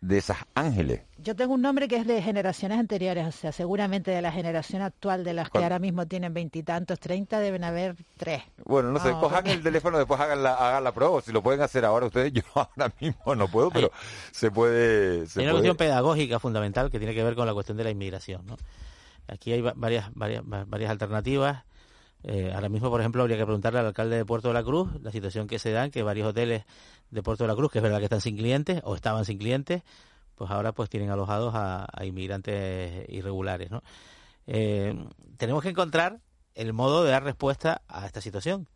de 0.01 0.17
esas 0.17 0.37
ángeles. 0.55 1.01
Yo 1.19 1.35
tengo 1.35 1.53
un 1.53 1.61
nombre 1.61 1.87
que 1.87 1.95
es 1.97 2.07
de 2.07 2.21
generaciones 2.23 2.79
anteriores, 2.79 3.27
o 3.27 3.31
sea, 3.31 3.51
seguramente 3.51 4.09
de 4.09 4.19
la 4.23 4.31
generación 4.31 4.81
actual, 4.81 5.23
de 5.23 5.33
las 5.33 5.51
que 5.51 5.59
ahora 5.59 5.77
mismo 5.77 6.07
tienen 6.07 6.33
veintitantos, 6.33 6.99
treinta, 6.99 7.39
deben 7.39 7.63
haber 7.63 7.95
tres. 8.17 8.41
Bueno, 8.65 8.91
no 8.91 8.99
sé, 8.99 9.09
No, 9.11 9.21
cojan 9.21 9.37
porque- 9.43 9.51
el 9.53 9.61
teléfono, 9.61 9.99
después 9.99 10.19
hagan 10.19 10.41
la, 10.41 10.55
hagan 10.55 10.83
la 10.83 10.91
prueba. 10.91 11.13
o 11.13 11.21
Si 11.21 11.31
lo 11.31 11.43
pueden 11.43 11.61
hacer 11.61 11.85
ahora 11.85 12.07
ustedes, 12.07 12.33
yo 12.33 12.41
ahora 12.55 12.91
mismo 12.99 13.35
no 13.35 13.47
puedo, 13.47 13.69
pero 13.69 13.91
se 14.31 14.49
puede... 14.49 15.27
Se 15.27 15.39
Hay 15.41 15.45
una 15.45 15.51
puede. 15.53 15.61
cuestión 15.67 15.77
pedagógica 15.77 16.39
fundamental 16.39 16.89
que 16.89 16.97
tiene 16.97 17.13
que 17.13 17.23
ver 17.23 17.35
con 17.35 17.45
la 17.45 17.53
cuestión 17.53 17.77
de 17.77 17.83
la 17.83 17.91
inmigración. 17.91 18.43
¿no? 18.47 18.57
Aquí 19.27 19.53
hay 19.53 19.61
va- 19.61 19.73
varias, 19.75 20.09
varias, 20.15 20.41
va- 20.43 20.65
varias 20.65 20.89
alternativas. 20.89 21.63
Eh, 22.23 22.51
ahora 22.53 22.69
mismo, 22.69 22.89
por 22.89 22.99
ejemplo, 23.01 23.21
habría 23.21 23.37
que 23.37 23.45
preguntarle 23.45 23.79
al 23.79 23.85
alcalde 23.87 24.15
de 24.15 24.25
Puerto 24.25 24.47
de 24.47 24.53
la 24.55 24.63
Cruz 24.63 24.89
la 25.01 25.11
situación 25.11 25.47
que 25.47 25.59
se 25.59 25.71
da, 25.71 25.85
en 25.85 25.91
que 25.91 26.01
varios 26.03 26.27
hoteles 26.27 26.63
de 27.11 27.23
Puerto 27.23 27.43
de 27.43 27.49
la 27.49 27.55
Cruz, 27.55 27.71
que 27.71 27.79
es 27.79 27.83
verdad 27.83 27.99
que 27.99 28.05
están 28.05 28.21
sin 28.21 28.37
clientes 28.37 28.81
o 28.83 28.95
estaban 28.95 29.25
sin 29.25 29.37
clientes, 29.37 29.83
pues 30.35 30.49
ahora 30.49 30.71
pues 30.71 30.89
tienen 30.89 31.11
alojados 31.11 31.53
a, 31.55 31.87
inmigrantes 32.03 33.05
irregulares. 33.09 33.69
¿no? 33.69 33.83
Eh, 34.47 34.95
tenemos 35.37 35.61
que 35.61 35.69
encontrar 35.69 36.19
el 36.55 36.73
modo 36.73 37.03
de 37.03 37.11
dar 37.11 37.23
respuesta 37.23 37.81
a 37.87 38.05
esta 38.05 38.21
situación 38.21 38.67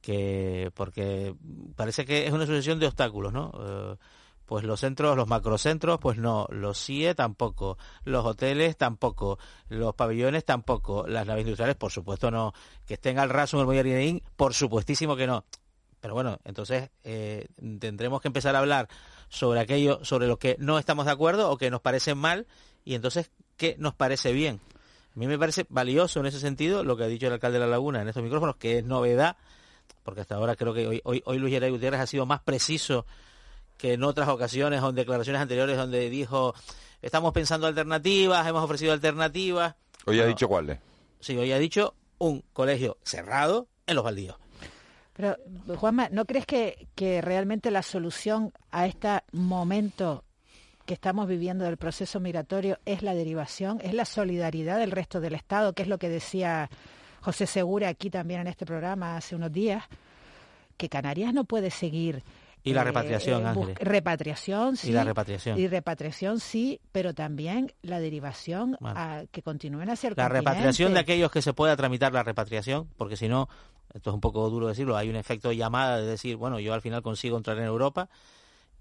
que 0.00 0.70
porque 0.74 1.34
parece 1.76 2.04
que 2.04 2.26
es 2.26 2.32
una 2.32 2.44
sucesión 2.44 2.78
de 2.78 2.86
obstáculos, 2.86 3.32
¿no? 3.32 3.52
Eh, 3.58 3.96
pues 4.44 4.62
los 4.64 4.80
centros, 4.80 5.16
los 5.16 5.26
macrocentros, 5.26 5.98
pues 5.98 6.18
no, 6.18 6.46
los 6.50 6.78
CIE 6.78 7.14
tampoco, 7.14 7.78
los 8.04 8.24
hoteles 8.26 8.76
tampoco, 8.76 9.38
los 9.68 9.94
pabellones 9.94 10.44
tampoco, 10.44 11.06
las 11.06 11.26
naves 11.26 11.44
industriales, 11.44 11.76
por 11.76 11.90
supuesto 11.90 12.30
no, 12.30 12.52
que 12.86 12.94
estén 12.94 13.18
al 13.18 13.30
raso 13.30 13.56
en 13.56 13.62
el 13.62 13.66
Moyarineín, 13.66 14.22
por 14.36 14.52
supuestísimo 14.52 15.16
que 15.16 15.26
no. 15.26 15.44
Pero 16.04 16.12
bueno, 16.12 16.38
entonces 16.44 16.90
eh, 17.02 17.46
tendremos 17.80 18.20
que 18.20 18.28
empezar 18.28 18.54
a 18.54 18.58
hablar 18.58 18.90
sobre 19.30 19.58
aquello, 19.58 20.04
sobre 20.04 20.26
lo 20.26 20.38
que 20.38 20.54
no 20.58 20.78
estamos 20.78 21.06
de 21.06 21.12
acuerdo 21.12 21.50
o 21.50 21.56
que 21.56 21.70
nos 21.70 21.80
parece 21.80 22.14
mal, 22.14 22.46
y 22.84 22.94
entonces, 22.94 23.30
¿qué 23.56 23.74
nos 23.78 23.94
parece 23.94 24.34
bien? 24.34 24.60
A 25.16 25.18
mí 25.18 25.26
me 25.26 25.38
parece 25.38 25.64
valioso 25.70 26.20
en 26.20 26.26
ese 26.26 26.40
sentido 26.40 26.84
lo 26.84 26.98
que 26.98 27.04
ha 27.04 27.06
dicho 27.06 27.26
el 27.28 27.32
alcalde 27.32 27.58
de 27.58 27.64
La 27.64 27.70
Laguna 27.70 28.02
en 28.02 28.08
estos 28.08 28.22
micrófonos, 28.22 28.56
que 28.56 28.80
es 28.80 28.84
novedad, 28.84 29.38
porque 30.02 30.20
hasta 30.20 30.34
ahora 30.34 30.56
creo 30.56 30.74
que 30.74 30.86
hoy, 30.86 31.00
hoy, 31.04 31.22
hoy 31.24 31.38
Luis 31.38 31.54
Geray 31.54 31.70
Gutiérrez 31.70 32.00
ha 32.00 32.06
sido 32.06 32.26
más 32.26 32.42
preciso 32.42 33.06
que 33.78 33.94
en 33.94 34.04
otras 34.04 34.28
ocasiones 34.28 34.82
o 34.82 34.90
en 34.90 34.96
declaraciones 34.96 35.40
anteriores 35.40 35.78
donde 35.78 36.10
dijo 36.10 36.54
estamos 37.00 37.32
pensando 37.32 37.66
alternativas, 37.66 38.46
hemos 38.46 38.62
ofrecido 38.62 38.92
alternativas. 38.92 39.74
Hoy 40.04 40.20
ha 40.20 40.26
dicho 40.26 40.48
cuáles. 40.48 40.80
Sí, 41.20 41.34
hoy 41.34 41.50
ha 41.52 41.58
dicho 41.58 41.94
un 42.18 42.44
colegio 42.52 42.98
cerrado 43.04 43.68
en 43.86 43.96
los 43.96 44.04
baldíos. 44.04 44.43
Pero, 45.14 45.36
Juanma, 45.76 46.08
¿no 46.10 46.24
crees 46.24 46.44
que, 46.44 46.88
que 46.94 47.20
realmente 47.20 47.70
la 47.70 47.82
solución 47.82 48.52
a 48.70 48.86
este 48.86 49.20
momento 49.32 50.24
que 50.86 50.94
estamos 50.94 51.26
viviendo 51.28 51.64
del 51.64 51.76
proceso 51.76 52.20
migratorio 52.20 52.78
es 52.84 53.02
la 53.02 53.14
derivación, 53.14 53.80
es 53.82 53.94
la 53.94 54.04
solidaridad 54.04 54.78
del 54.78 54.90
resto 54.90 55.20
del 55.20 55.34
Estado, 55.34 55.72
que 55.72 55.82
es 55.82 55.88
lo 55.88 55.98
que 55.98 56.08
decía 56.08 56.68
José 57.20 57.46
Segura 57.46 57.88
aquí 57.88 58.10
también 58.10 58.42
en 58.42 58.48
este 58.48 58.66
programa 58.66 59.16
hace 59.16 59.34
unos 59.34 59.50
días, 59.50 59.84
que 60.76 60.88
Canarias 60.88 61.32
no 61.32 61.44
puede 61.44 61.70
seguir. 61.70 62.22
Y 62.64 62.72
la 62.72 62.80
eh, 62.80 62.84
repatriación, 62.84 63.42
eh, 63.42 63.46
Ángeles. 63.46 63.78
Repatriación, 63.78 64.76
sí. 64.76 64.88
Y 64.88 64.92
la 64.92 65.04
repatriación. 65.04 65.58
Y 65.58 65.68
repatriación, 65.68 66.40
sí, 66.40 66.80
pero 66.92 67.14
también 67.14 67.72
la 67.82 68.00
derivación 68.00 68.76
Bueno. 68.80 68.98
a 68.98 69.24
que 69.30 69.42
continúen 69.42 69.90
hacia 69.90 70.08
el 70.08 70.14
La 70.16 70.28
repatriación 70.28 70.94
de 70.94 71.00
aquellos 71.00 71.30
que 71.30 71.42
se 71.42 71.52
pueda 71.52 71.76
tramitar 71.76 72.12
la 72.12 72.22
repatriación, 72.22 72.88
porque 72.96 73.16
si 73.16 73.28
no, 73.28 73.48
esto 73.92 74.10
es 74.10 74.14
un 74.14 74.20
poco 74.20 74.48
duro 74.50 74.66
decirlo, 74.66 74.96
hay 74.96 75.10
un 75.10 75.16
efecto 75.16 75.50
de 75.50 75.56
llamada 75.56 75.98
de 75.98 76.06
decir, 76.06 76.36
bueno, 76.36 76.58
yo 76.58 76.72
al 76.74 76.80
final 76.80 77.02
consigo 77.02 77.36
entrar 77.36 77.58
en 77.58 77.64
Europa 77.64 78.08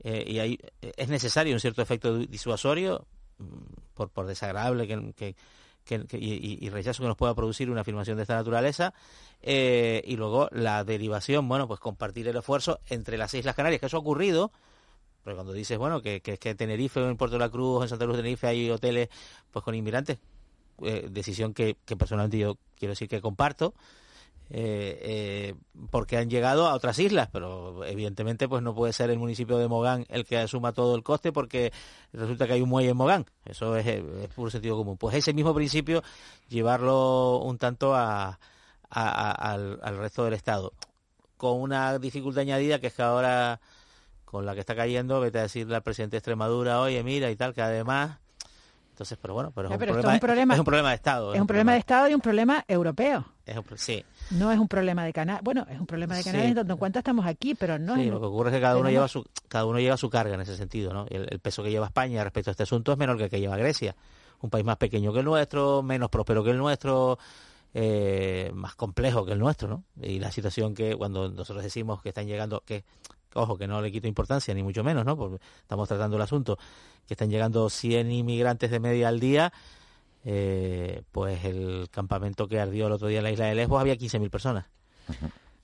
eh, 0.03 0.23
y 0.27 0.39
ahí 0.39 0.59
es 0.81 1.09
necesario 1.09 1.53
un 1.53 1.59
cierto 1.59 1.81
efecto 1.81 2.17
disuasorio, 2.17 3.05
mm, 3.37 3.45
por, 3.93 4.09
por 4.09 4.25
desagradable 4.25 4.87
que, 4.87 5.13
que- 5.13 5.35
y, 6.11 6.69
rechazo 6.69 7.03
que 7.03 7.07
nos 7.07 7.17
pueda 7.17 7.35
producir 7.35 7.69
una 7.69 7.81
afirmación 7.81 8.17
de 8.17 8.23
esta 8.23 8.35
naturaleza, 8.35 8.93
eh, 9.41 10.01
y 10.05 10.15
luego 10.15 10.49
la 10.51 10.83
derivación, 10.83 11.47
bueno, 11.47 11.67
pues 11.67 11.79
compartir 11.79 12.27
el 12.27 12.35
esfuerzo 12.35 12.79
entre 12.89 13.17
las 13.17 13.33
Islas 13.33 13.55
Canarias, 13.55 13.79
que 13.79 13.87
eso 13.87 13.97
ha 13.97 14.01
ocurrido, 14.01 14.51
pero 15.23 15.35
cuando 15.35 15.53
dices, 15.53 15.77
bueno, 15.77 16.01
que, 16.01 16.21
que, 16.21 16.37
que 16.37 16.49
en 16.49 16.57
Tenerife 16.57 16.99
o 16.99 17.09
en 17.09 17.17
Puerto 17.17 17.35
de 17.35 17.39
la 17.39 17.49
Cruz 17.49 17.83
en 17.83 17.89
Santa 17.89 18.05
Cruz 18.05 18.17
de 18.17 18.23
Tenerife 18.23 18.47
hay 18.47 18.69
hoteles 18.69 19.09
pues 19.51 19.63
con 19.63 19.75
inmigrantes, 19.75 20.17
eh, 20.81 21.07
decisión 21.09 21.53
que 21.53 21.75
personalmente 21.97 22.37
yo 22.37 22.57
quiero 22.77 22.91
decir 22.91 23.07
que 23.07 23.21
comparto, 23.21 23.73
eh, 24.55 24.99
eh, 25.01 25.55
porque 25.89 26.15
han 26.17 26.29
llegado 26.29 26.67
a 26.67 26.75
otras 26.75 26.99
islas, 26.99 27.27
pero 27.31 27.83
evidentemente 27.85 28.47
pues 28.47 28.61
no 28.61 28.75
puede 28.75 28.93
ser 28.93 29.09
el 29.09 29.17
municipio 29.17 29.57
de 29.57 29.67
Mogán 29.67 30.05
el 30.09 30.25
que 30.25 30.37
asuma 30.37 30.73
todo 30.73 30.95
el 30.95 31.01
coste 31.01 31.31
porque 31.31 31.73
resulta 32.13 32.45
que 32.45 32.53
hay 32.53 32.61
un 32.61 32.69
muelle 32.69 32.91
en 32.91 32.97
Mogán, 32.97 33.25
eso 33.45 33.75
es, 33.75 33.87
eh, 33.87 34.03
puro 34.35 34.51
sentido 34.51 34.77
común. 34.77 34.95
Pues 34.97 35.15
ese 35.15 35.33
mismo 35.33 35.55
principio 35.55 36.03
llevarlo 36.49 37.39
un 37.39 37.57
tanto 37.57 37.95
a- 37.95 38.39
al, 38.91 39.79
al 39.81 39.97
resto 39.97 40.23
del 40.23 40.35
Estado, 40.35 40.71
con 41.35 41.59
una 41.59 41.97
dificultad 41.97 42.41
añadida 42.43 42.79
que 42.79 42.87
es 42.87 42.93
que 42.93 43.01
ahora 43.01 43.59
con 44.25 44.45
la 44.45 44.53
que 44.53 44.59
está 44.59 44.75
cayendo, 44.75 45.19
vete 45.19 45.39
a 45.39 45.43
decirle 45.43 45.75
al 45.75 45.81
presidente 45.83 46.13
de 46.15 46.19
Extremadura, 46.19 46.79
oye, 46.79 47.03
mira 47.03 47.31
y 47.31 47.35
tal, 47.35 47.55
que 47.55 47.61
además... 47.63 48.19
Entonces, 48.93 49.17
pero 49.19 49.33
bueno, 49.33 49.51
pero, 49.55 49.69
es, 49.69 49.75
un 49.75 49.81
esto 49.83 49.99
es 49.99 50.05
un 50.13 50.19
problema, 50.19 50.53
es 50.53 50.59
un 50.59 50.65
problema 50.65 50.89
de 50.89 50.95
Estado. 50.95 51.33
Es 51.33 51.41
un 51.41 51.47
problema 51.47 51.71
de 51.73 51.79
Estado 51.79 52.09
y 52.09 52.13
un 52.13 52.21
problema 52.21 52.63
europeo. 52.67 53.25
es 53.43 53.57
un 53.57 53.63
pro- 53.63 53.75
sí, 53.75 54.05
No 54.29 54.51
es 54.51 54.59
un 54.59 54.67
problema 54.67 55.03
de 55.03 55.11
Canarias. 55.11 55.43
Bueno, 55.43 55.65
es 55.67 55.79
un 55.79 55.87
problema 55.87 56.15
de 56.15 56.23
Canarias 56.23 56.45
Sí. 56.45 56.49
en 56.51 56.55
tanto 56.57 56.73
en 56.73 56.79
cuanto 56.79 56.99
estamos 56.99 57.25
aquí, 57.25 57.55
pero 57.55 57.79
no 57.79 57.95
Sí, 57.95 58.01
es. 58.03 58.07
lo 58.11 58.19
que 58.19 58.27
ocurre 58.27 58.51
es 58.51 58.55
que 58.55 58.61
cada 58.61 58.77
uno 58.77 58.91
lleva 58.91 59.07
su 59.07 59.25
cada 59.47 59.65
uno 59.65 59.79
lleva 59.79 59.97
su 59.97 60.11
carga 60.11 60.35
en 60.35 60.41
ese 60.41 60.55
sentido, 60.55 60.93
¿no? 60.93 61.05
El, 61.09 61.27
el 61.31 61.39
peso 61.39 61.63
que 61.63 61.71
lleva 61.71 61.87
España 61.87 62.23
respecto 62.23 62.49
a 62.49 62.53
este 62.53 62.63
asunto 62.63 62.91
es 62.91 62.97
menor 62.99 63.17
que 63.17 63.23
el 63.23 63.29
que 63.31 63.39
lleva 63.39 63.57
Grecia, 63.57 63.95
un 64.41 64.51
país 64.51 64.63
más 64.63 64.77
pequeño 64.77 65.11
que 65.11 65.19
el 65.19 65.25
nuestro, 65.25 65.81
menos 65.81 66.11
próspero 66.11 66.43
que 66.43 66.51
el 66.51 66.57
nuestro, 66.59 67.17
eh, 67.73 68.51
más 68.53 68.75
complejo 68.75 69.25
que 69.25 69.31
el 69.33 69.39
nuestro, 69.39 69.67
¿no? 69.67 69.83
Y 69.99 70.19
la 70.19 70.31
situación 70.31 70.75
que 70.75 70.95
cuando 70.95 71.29
nosotros 71.29 71.63
decimos 71.63 72.01
que 72.03 72.09
están 72.09 72.27
llegando, 72.27 72.61
que 72.63 72.83
ojo 73.35 73.57
que 73.57 73.67
no 73.67 73.81
le 73.81 73.91
quito 73.91 74.07
importancia 74.07 74.53
ni 74.53 74.63
mucho 74.63 74.83
menos, 74.83 75.05
¿no? 75.05 75.17
Porque 75.17 75.43
estamos 75.61 75.87
tratando 75.87 76.15
el 76.17 76.21
asunto, 76.21 76.57
que 77.07 77.13
están 77.13 77.29
llegando 77.29 77.69
100 77.69 78.11
inmigrantes 78.11 78.71
de 78.71 78.79
media 78.79 79.07
al 79.09 79.19
día. 79.19 79.51
eh, 80.25 81.01
pues 81.11 81.43
el 81.43 81.87
campamento 81.91 82.47
que 82.47 82.59
ardió 82.59 82.87
el 82.87 82.93
otro 82.93 83.07
día 83.07 83.17
en 83.17 83.23
la 83.25 83.31
isla 83.31 83.45
de 83.45 83.55
Lesbos 83.55 83.81
había 83.81 83.95
15.000 83.95 84.29
personas. 84.29 84.65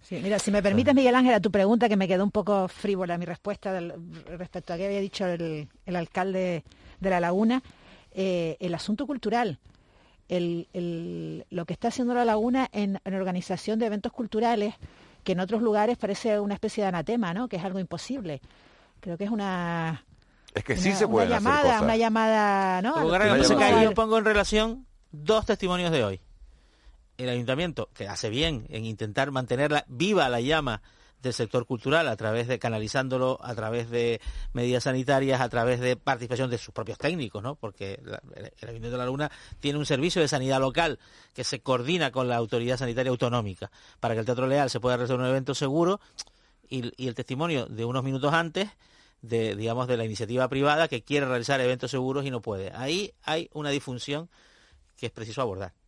Sí, 0.01 0.19
mira, 0.21 0.39
si 0.39 0.51
me 0.51 0.61
permites, 0.61 0.93
Miguel 0.95 1.15
Ángel, 1.15 1.33
a 1.33 1.39
tu 1.39 1.51
pregunta, 1.51 1.87
que 1.87 1.95
me 1.97 2.07
quedó 2.07 2.23
un 2.23 2.31
poco 2.31 2.67
frívola 2.67 3.17
mi 3.17 3.25
respuesta 3.25 3.79
respecto 4.25 4.73
a 4.73 4.77
qué 4.77 4.85
había 4.85 4.99
dicho 4.99 5.25
el, 5.25 5.67
el 5.85 5.95
alcalde 5.95 6.63
de 6.99 7.09
La 7.09 7.19
Laguna, 7.19 7.61
eh, 8.11 8.57
el 8.59 8.73
asunto 8.73 9.05
cultural, 9.05 9.59
el, 10.27 11.45
lo 11.49 11.65
que 11.65 11.73
está 11.73 11.89
haciendo 11.89 12.13
La 12.13 12.25
Laguna 12.25 12.69
en 12.71 12.99
organización 13.05 13.79
de 13.79 13.85
eventos 13.85 14.11
culturales, 14.11 14.75
que 15.23 15.33
en 15.33 15.39
otros 15.39 15.61
lugares 15.61 15.97
parece 15.97 16.39
una 16.39 16.53
especie 16.53 16.83
de 16.83 16.89
anatema, 16.89 17.33
¿no? 17.33 17.47
Que 17.47 17.57
es 17.57 17.63
algo 17.63 17.79
imposible. 17.79 18.41
Creo 18.99 19.17
que 19.17 19.23
es 19.25 19.29
una, 19.29 20.03
Es 20.53 20.63
que 20.63 20.73
una, 20.73 20.81
sí 20.81 20.91
se 20.93 21.05
una 21.05 21.35
hacer 21.35 21.43
llamada, 21.43 21.61
cosas. 21.63 21.81
una 21.83 21.97
llamada, 21.97 22.81
¿no? 22.81 22.93
Puede 22.93 23.03
yo 23.83 23.93
pongo 23.93 24.17
en 24.17 24.25
relación 24.25 24.85
dos 25.11 25.45
testimonios 25.45 25.91
de 25.91 26.03
hoy. 26.03 26.21
El 27.17 27.29
ayuntamiento, 27.29 27.89
que 27.93 28.07
hace 28.07 28.29
bien 28.29 28.65
en 28.69 28.85
intentar 28.85 29.31
mantener 29.31 29.71
la- 29.71 29.85
viva 29.87 30.29
la 30.29 30.39
llama 30.41 30.81
del 31.21 31.33
sector 31.33 31.65
cultural 31.65 32.07
a 32.07 32.15
través 32.15 32.47
de 32.47 32.59
canalizándolo 32.59 33.39
a 33.41 33.53
través 33.55 33.89
de 33.89 34.21
medidas 34.53 34.83
sanitarias 34.83 35.41
a 35.41 35.49
través 35.49 35.79
de 35.79 35.95
participación 35.95 36.49
de 36.49 36.57
sus 36.57 36.73
propios 36.73 36.97
técnicos 36.97 37.43
no 37.43 37.55
porque 37.55 38.01
el 38.03 38.49
Ayuntamiento 38.61 38.91
de 38.91 38.97
la 38.97 39.03
Laguna 39.05 39.31
tiene 39.59 39.79
un 39.79 39.85
servicio 39.85 40.21
de 40.21 40.27
sanidad 40.27 40.59
local 40.59 40.99
que 41.33 41.43
se 41.43 41.61
coordina 41.61 42.11
con 42.11 42.27
la 42.27 42.37
autoridad 42.37 42.77
sanitaria 42.77 43.11
autonómica 43.11 43.71
para 43.99 44.13
que 44.13 44.21
el 44.21 44.25
Teatro 44.25 44.47
Leal 44.47 44.69
se 44.69 44.79
pueda 44.79 44.97
realizar 44.97 45.19
un 45.19 45.25
evento 45.25 45.53
seguro 45.53 45.99
y, 46.69 46.91
y 47.01 47.07
el 47.07 47.15
testimonio 47.15 47.65
de 47.65 47.85
unos 47.85 48.03
minutos 48.03 48.33
antes 48.33 48.69
de 49.21 49.55
digamos 49.55 49.87
de 49.87 49.97
la 49.97 50.05
iniciativa 50.05 50.47
privada 50.47 50.87
que 50.87 51.03
quiere 51.03 51.25
realizar 51.25 51.59
eventos 51.59 51.91
seguros 51.91 52.25
y 52.25 52.31
no 52.31 52.41
puede. 52.41 52.71
Ahí 52.73 53.13
hay 53.23 53.49
una 53.53 53.69
disfunción 53.69 54.29
que 54.97 55.07
es 55.07 55.11
preciso 55.11 55.41
abordar 55.41 55.78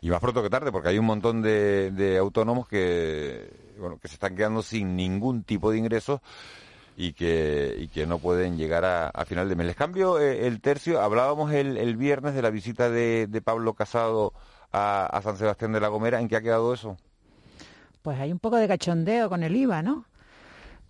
y 0.00 0.10
más 0.10 0.20
pronto 0.20 0.42
que 0.42 0.50
tarde, 0.50 0.72
porque 0.72 0.88
hay 0.88 0.98
un 0.98 1.06
montón 1.06 1.42
de, 1.42 2.16
autónomos 2.20 2.68
que, 2.68 3.50
bueno, 3.78 3.98
que 3.98 4.08
se 4.08 4.14
están 4.14 4.36
quedando 4.36 4.62
sin 4.62 4.96
ningún 4.96 5.42
tipo 5.42 5.70
de 5.70 5.78
ingresos 5.78 6.20
y 6.96 7.12
que, 7.12 7.74
y 7.78 7.88
que 7.88 8.06
no 8.06 8.18
pueden 8.18 8.56
llegar 8.56 8.84
a, 8.84 9.08
a 9.08 9.24
final 9.24 9.48
de 9.48 9.56
mes. 9.56 9.66
Les 9.66 9.76
cambio 9.76 10.20
eh, 10.20 10.46
el 10.46 10.60
tercio. 10.60 11.00
Hablábamos 11.00 11.52
el, 11.52 11.76
el, 11.76 11.96
viernes 11.96 12.34
de 12.34 12.42
la 12.42 12.50
visita 12.50 12.88
de, 12.88 13.26
de 13.26 13.42
Pablo 13.42 13.74
Casado 13.74 14.32
a, 14.72 15.06
a, 15.06 15.22
San 15.22 15.36
Sebastián 15.36 15.72
de 15.72 15.80
la 15.80 15.88
Gomera. 15.88 16.20
¿En 16.20 16.28
qué 16.28 16.36
ha 16.36 16.42
quedado 16.42 16.72
eso? 16.72 16.96
Pues 18.02 18.18
hay 18.20 18.30
un 18.30 18.38
poco 18.38 18.56
de 18.56 18.68
cachondeo 18.68 19.28
con 19.28 19.42
el 19.42 19.56
IVA, 19.56 19.82
¿no? 19.82 20.04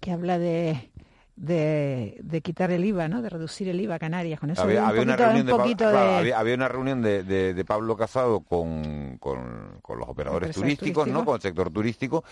Que 0.00 0.12
habla 0.12 0.38
de, 0.38 0.90
de, 1.36 2.18
de, 2.22 2.40
quitar 2.40 2.70
el 2.70 2.84
IVA, 2.84 3.08
¿no? 3.08 3.22
De 3.22 3.28
reducir 3.28 3.68
el 3.68 3.80
IVA 3.80 3.96
a 3.96 3.98
Canarias. 3.98 4.40
Con 4.40 4.50
eso 4.50 4.62
había, 4.62 4.86
había, 4.86 5.02
una, 5.02 5.16
poquito, 5.16 5.24
reunión 5.24 5.40
un 5.40 5.46
de, 5.46 5.52
poquito 5.52 5.90
claro, 5.90 6.10
de... 6.10 6.16
había, 6.16 6.38
había, 6.38 6.54
una 6.54 6.68
reunión 6.68 7.02
de, 7.02 7.22
de, 7.24 7.64
Pablo 7.64 7.96
Casado 7.96 8.40
con, 8.40 9.18
con, 9.18 9.78
con 9.82 9.98
los 9.98 10.08
operadores 10.08 10.54
turísticos, 10.54 11.04
turístico. 11.04 11.18
¿no? 11.18 11.24
Con 11.24 11.36
el 11.36 11.40
sector 11.42 11.70
turístico. 11.70 12.24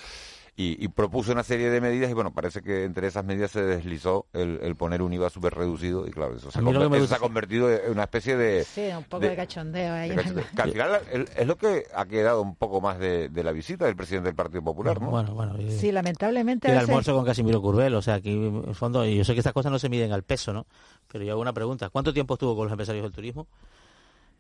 Y, 0.55 0.85
y, 0.85 0.89
propuso 0.89 1.33
una 1.33 1.45
serie 1.45 1.71
de 1.71 1.81
medidas 1.81 2.11
y 2.11 2.13
bueno, 2.13 2.35
parece 2.35 2.61
que 2.61 2.85
entre 2.85 3.07
esas 3.07 3.25
medidas 3.25 3.53
se 3.53 3.63
deslizó 3.63 4.27
el, 4.35 4.61
el 4.63 4.77
poner 4.77 5.01
un 5.01 5.11
IVA 5.11 5.31
súper 5.31 5.55
reducido 5.55 6.07
y 6.07 6.11
claro, 6.11 6.37
eso, 6.37 6.51
se, 6.51 6.61
conver, 6.61 6.93
eso 6.93 7.07
se, 7.07 7.15
ha 7.15 7.19
convertido 7.19 7.73
en 7.73 7.91
una 7.91 8.03
especie 8.03 8.37
de... 8.37 8.63
Sí, 8.63 8.89
un 8.95 9.05
poco 9.05 9.21
de, 9.21 9.31
de 9.31 9.37
cachondeo 9.37 9.95
ahí. 9.95 10.11
De 10.11 10.17
cachondeo. 10.17 10.45
Que 10.55 10.61
al 10.61 10.71
final 10.73 11.01
es 11.35 11.47
lo 11.47 11.57
que 11.57 11.85
ha 11.95 12.05
quedado 12.05 12.43
un 12.43 12.55
poco 12.55 12.83
más 12.83 12.99
de, 12.99 13.31
de, 13.31 13.43
la 13.43 13.53
visita 13.53 13.87
del 13.87 13.97
presidente 13.97 14.29
del 14.29 14.37
Partido 14.37 14.63
Popular, 14.63 15.01
¿no? 15.01 15.09
Bueno, 15.09 15.35
bueno. 15.35 15.59
Y, 15.59 15.71
sí, 15.71 15.91
lamentablemente... 15.91 16.71
El 16.71 16.77
almuerzo 16.77 17.15
con 17.15 17.25
Casimiro 17.25 17.63
Curbel, 17.63 17.95
o 17.95 18.03
sea, 18.03 18.17
aquí 18.17 18.33
en 18.33 18.65
el 18.69 18.75
fondo, 18.75 19.07
yo 19.07 19.25
sé 19.25 19.33
que 19.33 19.41
estas 19.41 19.55
cosas 19.55 19.73
no 19.73 19.79
se 19.79 19.89
miden 19.89 20.13
al 20.13 20.23
peso, 20.23 20.53
¿no? 20.53 20.67
Pero 21.09 21.25
yo 21.25 21.33
hago 21.33 21.41
una 21.41 21.55
pregunta, 21.55 21.89
¿cuánto 21.89 22.13
tiempo 22.13 22.35
estuvo 22.35 22.55
con 22.55 22.67
los 22.67 22.73
empresarios 22.73 23.05
del 23.05 23.13
turismo? 23.13 23.47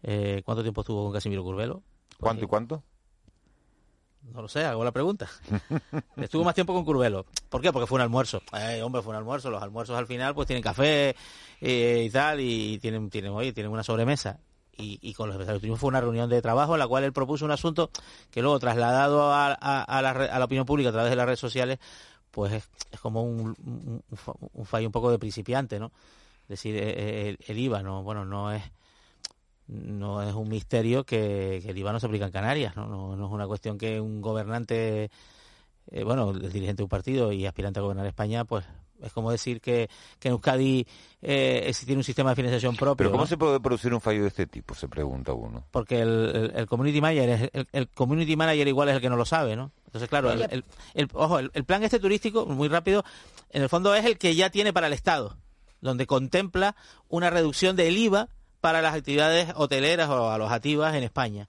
Eh, 0.02 0.42
¿Cuánto 0.44 0.62
tiempo 0.62 0.82
estuvo 0.82 1.04
con 1.04 1.12
Casimiro 1.14 1.42
Curbelo? 1.42 1.82
¿Cuánto 2.18 2.44
y 2.44 2.48
cuánto? 2.48 2.82
No 4.30 4.42
lo 4.42 4.48
sé, 4.48 4.64
hago 4.64 4.84
la 4.84 4.92
pregunta. 4.92 5.28
Estuvo 6.16 6.44
más 6.44 6.54
tiempo 6.54 6.72
con 6.72 6.84
Curvelo. 6.84 7.26
¿Por 7.48 7.60
qué? 7.60 7.72
Porque 7.72 7.86
fue 7.86 7.96
un 7.96 8.02
almuerzo. 8.02 8.40
Eh, 8.58 8.80
hombre, 8.82 9.02
fue 9.02 9.10
un 9.10 9.16
almuerzo. 9.16 9.50
Los 9.50 9.62
almuerzos 9.62 9.96
al 9.96 10.06
final 10.06 10.34
pues 10.34 10.46
tienen 10.46 10.62
café 10.62 11.14
eh, 11.60 12.04
y 12.06 12.10
tal 12.10 12.40
y 12.40 12.78
tienen, 12.78 13.10
tienen, 13.10 13.32
oye, 13.32 13.52
tienen 13.52 13.72
una 13.72 13.82
sobremesa. 13.82 14.38
Y, 14.74 14.98
y, 15.02 15.12
con 15.12 15.28
los 15.28 15.34
empresarios 15.34 15.78
fue 15.78 15.88
una 15.88 16.00
reunión 16.00 16.30
de 16.30 16.40
trabajo 16.40 16.74
en 16.74 16.78
la 16.78 16.88
cual 16.88 17.04
él 17.04 17.12
propuso 17.12 17.44
un 17.44 17.50
asunto 17.50 17.90
que 18.30 18.40
luego 18.40 18.58
trasladado 18.58 19.30
a, 19.30 19.48
a, 19.52 19.82
a, 19.82 20.00
la, 20.00 20.10
a 20.10 20.38
la, 20.38 20.44
opinión 20.46 20.64
pública 20.64 20.88
a 20.88 20.92
través 20.92 21.10
de 21.10 21.16
las 21.16 21.26
redes 21.26 21.40
sociales 21.40 21.78
pues 22.30 22.54
es, 22.54 22.70
es 22.90 22.98
como 22.98 23.22
un, 23.22 23.54
un, 23.66 24.02
un, 24.54 24.64
fallo 24.64 24.88
un 24.88 24.92
poco 24.92 25.10
de 25.10 25.18
principiante, 25.18 25.78
¿no? 25.78 25.92
Es 26.44 26.48
decir, 26.48 26.74
el, 26.74 27.38
el 27.46 27.58
IVA, 27.58 27.82
no, 27.82 28.02
bueno, 28.02 28.24
no 28.24 28.50
es 28.50 28.62
no 29.68 30.22
es 30.22 30.34
un 30.34 30.48
misterio 30.48 31.04
que, 31.04 31.60
que, 31.62 31.70
el 31.70 31.78
IVA 31.78 31.92
no 31.92 32.00
se 32.00 32.06
aplica 32.06 32.26
en 32.26 32.32
Canarias, 32.32 32.76
¿no? 32.76 32.86
No, 32.86 33.16
no 33.16 33.26
es 33.26 33.32
una 33.32 33.46
cuestión 33.46 33.78
que 33.78 34.00
un 34.00 34.20
gobernante, 34.20 35.10
eh, 35.90 36.04
bueno, 36.04 36.30
el 36.30 36.52
dirigente 36.52 36.78
de 36.78 36.84
un 36.84 36.88
partido 36.88 37.32
y 37.32 37.46
aspirante 37.46 37.78
a 37.78 37.82
gobernar 37.82 38.06
España, 38.06 38.44
pues 38.44 38.64
es 39.02 39.12
como 39.12 39.30
decir 39.30 39.60
que, 39.60 39.90
que 40.18 40.28
en 40.28 40.32
Euskadi 40.32 40.86
eh, 41.20 41.72
tiene 41.84 41.98
un 41.98 42.04
sistema 42.04 42.30
de 42.30 42.36
financiación 42.36 42.76
propio. 42.76 42.96
Pero 42.96 43.10
¿cómo 43.10 43.24
¿no? 43.24 43.26
se 43.26 43.36
puede 43.36 43.60
producir 43.60 43.92
un 43.92 44.00
fallo 44.00 44.22
de 44.22 44.28
este 44.28 44.46
tipo? 44.46 44.74
Se 44.74 44.88
pregunta 44.88 45.32
uno. 45.32 45.64
Porque 45.70 46.00
el, 46.00 46.08
el, 46.34 46.52
el 46.54 46.66
community 46.66 47.00
manager 47.00 47.28
es, 47.28 47.50
el, 47.52 47.68
el, 47.72 47.88
community 47.88 48.36
manager 48.36 48.68
igual 48.68 48.88
es 48.88 48.94
el 48.96 49.00
que 49.00 49.10
no 49.10 49.16
lo 49.16 49.24
sabe, 49.24 49.56
¿no? 49.56 49.72
Entonces, 49.86 50.08
claro, 50.08 50.32
el, 50.32 50.64
el, 50.94 51.08
ojo, 51.12 51.38
el, 51.38 51.50
plan 51.64 51.82
este 51.82 51.98
turístico, 51.98 52.46
muy 52.46 52.68
rápido, 52.68 53.04
en 53.50 53.62
el 53.62 53.68
fondo 53.68 53.94
es 53.94 54.04
el 54.06 54.16
que 54.18 54.34
ya 54.34 54.50
tiene 54.50 54.72
para 54.72 54.86
el 54.86 54.92
Estado, 54.92 55.36
donde 55.80 56.06
contempla 56.06 56.76
una 57.08 57.28
reducción 57.28 57.76
del 57.76 57.98
IVA 57.98 58.28
para 58.62 58.80
las 58.80 58.94
actividades 58.94 59.52
hoteleras 59.56 60.08
o 60.08 60.30
alojativas 60.30 60.94
en 60.94 61.02
España. 61.02 61.48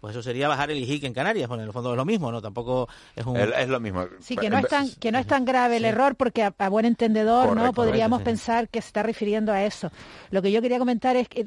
Pues 0.00 0.12
eso 0.12 0.22
sería 0.22 0.48
bajar 0.48 0.70
el 0.70 0.78
IGIC 0.78 1.04
en 1.04 1.12
Canarias, 1.12 1.48
bueno, 1.48 1.64
en 1.64 1.68
el 1.68 1.72
fondo 1.72 1.90
es 1.90 1.96
lo 1.96 2.04
mismo, 2.04 2.32
¿no? 2.32 2.40
Tampoco 2.40 2.88
es 3.14 3.26
un... 3.26 3.36
Es, 3.36 3.50
es 3.56 3.68
lo 3.68 3.78
mismo. 3.78 4.06
Sí, 4.20 4.36
que 4.36 4.48
no 4.48 4.58
es 4.58 4.66
tan, 4.66 4.88
que 4.94 5.12
no 5.12 5.18
es 5.18 5.26
tan 5.26 5.44
grave 5.44 5.76
el 5.76 5.82
sí. 5.82 5.88
error 5.88 6.16
porque 6.16 6.42
a, 6.42 6.54
a, 6.56 6.68
buen 6.68 6.86
entendedor 6.86 7.48
correcto, 7.48 7.66
no 7.66 7.72
podríamos 7.72 8.20
correcto, 8.20 8.30
sí. 8.30 8.44
pensar 8.44 8.68
que 8.68 8.80
se 8.80 8.86
está 8.88 9.02
refiriendo 9.02 9.52
a 9.52 9.64
eso. 9.64 9.90
Lo 10.30 10.40
que 10.40 10.50
yo 10.50 10.62
quería 10.62 10.78
comentar 10.78 11.16
es 11.16 11.28
que, 11.28 11.46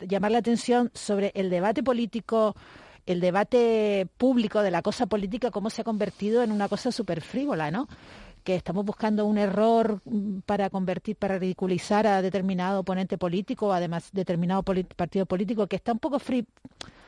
llamar 0.00 0.32
la 0.32 0.38
atención 0.38 0.90
sobre 0.94 1.32
el 1.34 1.50
debate 1.50 1.82
político 1.82 2.54
el 3.04 3.20
debate 3.20 4.06
público 4.16 4.62
de 4.62 4.70
la 4.70 4.82
cosa 4.82 5.06
política, 5.06 5.50
cómo 5.50 5.70
se 5.70 5.80
ha 5.80 5.84
convertido 5.84 6.42
en 6.42 6.52
una 6.52 6.68
cosa 6.68 6.92
súper 6.92 7.20
frívola, 7.20 7.70
¿no? 7.70 7.88
Que 8.42 8.54
estamos 8.56 8.84
buscando 8.84 9.24
un 9.24 9.38
error 9.38 10.00
para 10.46 10.70
convertir, 10.70 11.16
para 11.16 11.38
ridiculizar 11.38 12.06
a 12.06 12.22
determinado 12.22 12.80
oponente 12.80 13.18
político, 13.18 13.72
además 13.72 14.10
determinado 14.12 14.62
partido 14.62 15.26
político, 15.26 15.66
que 15.66 15.76
está 15.76 15.92
un 15.92 15.98
poco 15.98 16.18
fri 16.18 16.46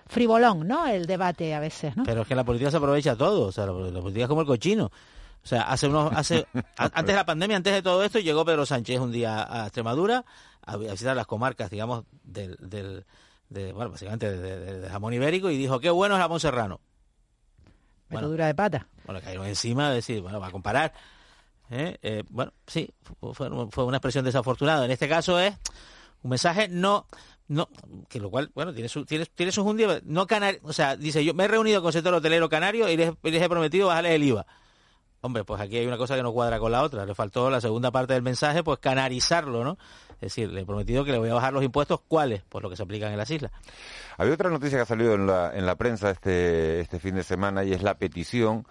frivolón, 0.07 0.69
¿no? 0.69 0.87
El 0.87 1.07
debate 1.07 1.55
a 1.55 1.61
veces, 1.61 1.97
¿no? 1.97 2.05
Pero 2.05 2.23
es 2.23 2.29
que 2.29 2.35
la 2.35 2.45
política 2.45 2.71
se 2.71 2.77
aprovecha 2.77 3.17
todo, 3.17 3.47
o 3.47 3.53
sea, 3.53 3.67
la, 3.67 3.73
la 3.73 4.01
política 4.01 4.25
es 4.25 4.29
como 4.29 4.43
el 4.43 4.47
cochino. 4.47 4.87
O 5.45 5.47
sea, 5.47 5.63
hace 5.63 5.89
unos, 5.89 6.13
hace, 6.15 6.47
antes 6.77 7.07
de 7.07 7.15
la 7.15 7.27
pandemia, 7.27 7.57
antes 7.57 7.73
de 7.73 7.83
todo 7.83 8.03
esto, 8.03 8.19
llegó 8.19 8.45
Pedro 8.45 8.65
Sánchez 8.65 8.99
un 9.01 9.13
día 9.13 9.47
a 9.49 9.65
Extremadura 9.65 10.25
a 10.63 10.77
visitar 10.77 11.15
las 11.15 11.27
comarcas, 11.27 11.71
digamos, 11.71 12.05
del, 12.23 12.57
del 12.61 13.05
de, 13.51 13.73
bueno, 13.73 13.91
básicamente 13.91 14.31
de, 14.31 14.39
de, 14.59 14.81
de, 14.81 14.89
jamón 14.89 15.13
ibérico 15.13 15.51
y 15.51 15.59
dijo, 15.59 15.81
qué 15.81 15.91
bueno 15.91 16.15
es 16.17 16.21
jamón 16.23 16.41
serrano. 16.41 16.81
Bueno, 18.09 18.29
dura 18.29 18.47
de 18.47 18.55
pata. 18.55 18.87
Bueno, 19.05 19.21
cayó 19.23 19.45
encima 19.45 19.91
de 19.91 19.97
decir, 19.97 20.23
bueno, 20.23 20.41
va 20.41 20.49
a 20.49 20.51
comparar. 20.51 20.93
¿Eh? 21.71 21.97
Eh, 22.03 22.23
bueno, 22.29 22.53
sí, 22.67 22.91
fue, 23.33 23.51
fue, 23.71 23.85
una 23.85 23.97
expresión 23.97 24.25
desafortunada. 24.25 24.85
En 24.85 24.91
este 24.91 25.09
caso 25.09 25.39
es 25.39 25.55
un 26.23 26.31
mensaje 26.31 26.69
no, 26.69 27.07
no, 27.49 27.69
que 28.09 28.21
lo 28.21 28.31
cual, 28.31 28.51
bueno, 28.55 28.73
tiene 28.73 28.89
su, 28.89 29.05
tiene, 29.05 29.27
tiene 29.27 29.53
un 29.57 29.77
día, 29.77 30.01
no 30.05 30.27
canar, 30.27 30.59
o 30.63 30.73
sea, 30.73 30.97
dice, 30.97 31.25
yo 31.25 31.35
me 31.35 31.45
he 31.45 31.49
reunido 31.49 31.81
con 31.81 31.89
el 31.89 31.93
sector 31.93 32.15
hotelero 32.15 32.49
canario 32.49 32.89
y 32.89 32.97
les, 32.97 33.13
he 33.23 33.49
prometido 33.49 33.89
bajarles 33.89 34.13
el 34.13 34.25
IVA. 34.25 34.47
Hombre, 35.21 35.43
pues 35.43 35.59
aquí 35.59 35.79
hay 35.79 35.87
una 35.87 35.97
cosa 35.97 36.17
que 36.17 36.23
no 36.23 36.35
cuadra 36.35 36.59
con 36.59 36.71
la 36.71 36.83
otra. 36.83 37.07
Le 37.07 37.15
faltó 37.15 37.49
la 37.49 37.59
segunda 37.59 37.91
parte 37.91 38.13
del 38.13 38.23
mensaje, 38.23 38.63
pues 38.63 38.79
canarizarlo, 38.79 39.65
¿no? 39.65 39.79
Es 40.17 40.21
decir, 40.21 40.53
le 40.53 40.61
he 40.61 40.67
prometido 40.67 41.03
que 41.03 41.13
le 41.13 41.19
voy 41.19 41.31
a 41.31 41.35
bajar 41.35 41.55
los 41.55 41.65
impuestos. 41.65 42.01
¿Cuáles? 42.07 42.43
Pues 42.47 42.63
lo 42.63 42.69
que 42.69 42.77
se 42.77 42.83
aplican 42.83 43.11
en 43.11 43.17
las 43.17 43.31
islas. 43.31 43.51
Había 44.19 44.35
otra 44.35 44.51
noticia 44.51 44.77
que 44.77 44.83
ha 44.83 44.87
salido 44.87 45.15
en 45.15 45.27
la, 45.27 45.51
en 45.55 45.65
la 45.65 45.77
prensa 45.77 46.11
este, 46.11 46.81
este 46.81 47.01
fin 47.01 47.15
de 47.15 47.23
semana 47.23 47.65
y 47.65 47.73
es 47.73 47.83
la 47.83 47.95
petición 47.95 48.67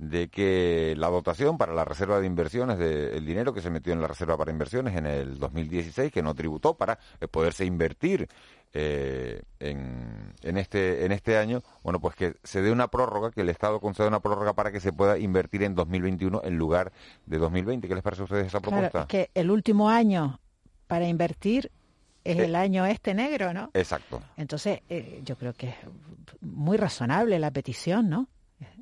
de 0.00 0.28
que 0.28 0.94
la 0.96 1.08
dotación 1.08 1.58
para 1.58 1.74
la 1.74 1.84
reserva 1.84 2.20
de 2.20 2.26
inversiones, 2.26 2.78
de, 2.78 3.20
dinero 3.20 3.52
que 3.52 3.60
se 3.60 3.68
metió 3.68 3.92
en 3.92 4.00
la 4.00 4.08
reserva 4.08 4.38
para 4.38 4.50
inversiones 4.50 4.96
en 4.96 5.04
el 5.04 5.38
2016, 5.38 6.10
que 6.10 6.22
no 6.22 6.34
tributó 6.34 6.74
para 6.74 6.98
poderse 7.30 7.66
invertir 7.66 8.26
eh, 8.72 9.42
en, 9.58 10.32
en, 10.42 10.56
este, 10.56 11.04
en 11.04 11.12
este 11.12 11.36
año, 11.36 11.60
bueno, 11.82 12.00
pues 12.00 12.14
que 12.14 12.36
se 12.42 12.62
dé 12.62 12.72
una 12.72 12.88
prórroga, 12.88 13.30
que 13.30 13.42
el 13.42 13.50
Estado 13.50 13.78
conceda 13.78 14.08
una 14.08 14.20
prórroga 14.20 14.54
para 14.54 14.72
que 14.72 14.80
se 14.80 14.90
pueda 14.90 15.18
invertir 15.18 15.64
en 15.64 15.74
2021 15.74 16.40
en 16.44 16.56
lugar 16.56 16.92
de 17.26 17.36
2020. 17.36 17.86
¿Qué 17.86 17.94
les 17.94 18.02
parece 18.02 18.22
a 18.22 18.24
ustedes 18.24 18.46
esa 18.46 18.60
propuesta? 18.60 18.90
Claro, 18.90 19.08
que 19.08 19.30
el 19.34 19.50
último 19.50 19.90
año 19.90 20.40
para 20.86 21.06
invertir 21.08 21.70
es 22.24 22.38
eh, 22.38 22.44
el 22.44 22.54
año 22.54 22.86
este 22.86 23.12
negro, 23.12 23.52
¿no? 23.52 23.70
Exacto. 23.74 24.22
Entonces, 24.38 24.80
eh, 24.88 25.20
yo 25.24 25.36
creo 25.36 25.52
que 25.52 25.68
es 25.68 25.76
muy 26.40 26.78
razonable 26.78 27.38
la 27.38 27.50
petición, 27.50 28.08
¿no? 28.08 28.28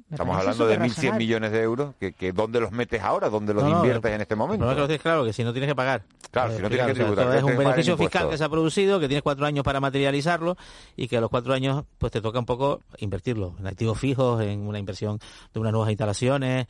Me 0.08 0.14
Estamos 0.14 0.38
hablando 0.38 0.66
de 0.66 0.78
1.100 0.80 1.18
millones 1.18 1.52
de 1.52 1.60
euros, 1.60 1.94
que, 2.00 2.14
que 2.14 2.32
¿dónde 2.32 2.60
los 2.60 2.72
metes 2.72 3.02
ahora? 3.02 3.28
¿Dónde 3.28 3.52
los 3.52 3.62
no, 3.62 3.76
inviertes 3.76 4.10
no, 4.10 4.14
en 4.14 4.20
este 4.22 4.36
momento? 4.36 4.64
No, 4.64 4.74
que 4.74 4.94
lo 4.94 4.98
claro, 4.98 5.22
que 5.22 5.34
si 5.34 5.44
no 5.44 5.52
tienes 5.52 5.68
que 5.68 5.74
pagar. 5.74 6.04
Claro, 6.30 6.52
eh, 6.52 6.56
si 6.56 6.62
no 6.62 6.68
tienes 6.68 6.86
claro, 6.86 6.94
que 6.94 7.00
tributar. 7.00 7.26
O 7.26 7.30
sea, 7.30 7.38
es 7.38 7.44
un 7.44 7.58
beneficio 7.58 7.96
fiscal 7.98 8.30
que 8.30 8.38
se 8.38 8.44
ha 8.44 8.48
producido, 8.48 9.00
que 9.00 9.06
tienes 9.06 9.22
cuatro 9.22 9.44
años 9.44 9.64
para 9.64 9.80
materializarlo 9.80 10.56
y 10.96 11.08
que 11.08 11.18
a 11.18 11.20
los 11.20 11.28
cuatro 11.28 11.52
años 11.52 11.84
pues 11.98 12.10
te 12.10 12.22
toca 12.22 12.38
un 12.38 12.46
poco 12.46 12.80
invertirlo 13.00 13.54
en 13.58 13.66
activos 13.66 13.98
fijos, 13.98 14.40
en 14.42 14.66
una 14.66 14.78
inversión 14.78 15.18
de 15.52 15.60
unas 15.60 15.72
nuevas 15.72 15.90
instalaciones. 15.90 16.68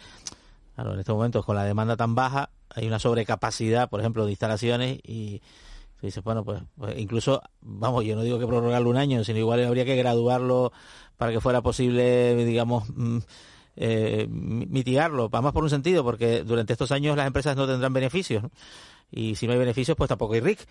Claro, 0.75 0.95
en 0.95 0.99
estos 0.99 1.15
momentos 1.15 1.45
con 1.45 1.55
la 1.55 1.63
demanda 1.63 1.97
tan 1.97 2.17
baja 2.17 2.51
hay 2.75 2.89
una 2.89 2.99
sobrecapacidad, 2.99 3.89
por 3.89 4.01
ejemplo, 4.01 4.25
de 4.25 4.33
instalaciones 4.33 4.99
y 5.05 5.43
dices, 6.07 6.23
bueno, 6.23 6.45
pues, 6.45 6.63
pues, 6.77 6.99
incluso, 6.99 7.43
vamos, 7.61 8.05
yo 8.05 8.15
no 8.17 8.23
digo 8.23 8.39
que 8.39 8.47
prorrogarlo 8.47 8.91
un 8.91 8.97
año, 8.97 9.25
sino 9.25 9.39
igual 9.39 9.65
habría 9.65 9.85
que 9.85 9.97
graduarlo 9.97 10.73
para 11.17 11.33
que 11.33 11.41
fuera 11.41 11.63
posible, 11.63 12.35
digamos, 12.45 12.89
mm, 12.95 13.19
eh, 13.77 14.27
mitigarlo, 14.29 15.29
más 15.31 15.53
por 15.53 15.65
un 15.65 15.71
sentido, 15.71 16.05
porque 16.05 16.43
durante 16.45 16.73
estos 16.73 16.93
años 16.93 17.17
las 17.17 17.27
empresas 17.27 17.57
no 17.57 17.67
tendrán 17.67 17.93
beneficios, 17.93 18.45
y 19.11 19.35
si 19.37 19.47
no 19.47 19.53
hay 19.53 19.59
beneficios, 19.59 19.97
pues 19.97 20.09
tampoco 20.09 20.35
hay 20.35 20.41
RIC. 20.41 20.67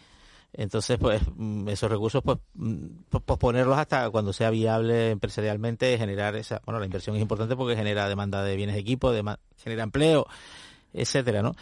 Entonces, 0.54 0.98
pues 0.98 1.22
mm, 1.36 1.68
esos 1.68 1.92
recursos, 1.92 2.22
pues 2.24 2.38
mm, 2.54 2.86
po- 3.10 3.20
posponerlos 3.20 3.78
hasta 3.78 4.10
cuando 4.10 4.32
sea 4.34 4.50
viable 4.50 5.12
empresarialmente, 5.12 5.98
generar 5.98 6.36
esa, 6.36 6.62
bueno, 6.66 6.80
la 6.80 6.86
inversión 6.86 7.16
es 7.16 7.22
importante 7.22 7.56
porque 7.56 7.76
genera 7.76 8.08
demanda 8.08 8.44
de 8.44 8.56
bienes 8.56 8.76
de 8.76 8.82
equipo, 8.82 9.12
genera 9.58 9.84
empleo, 9.84 10.26
etcétera, 10.94 11.42
¿no? 11.42 11.54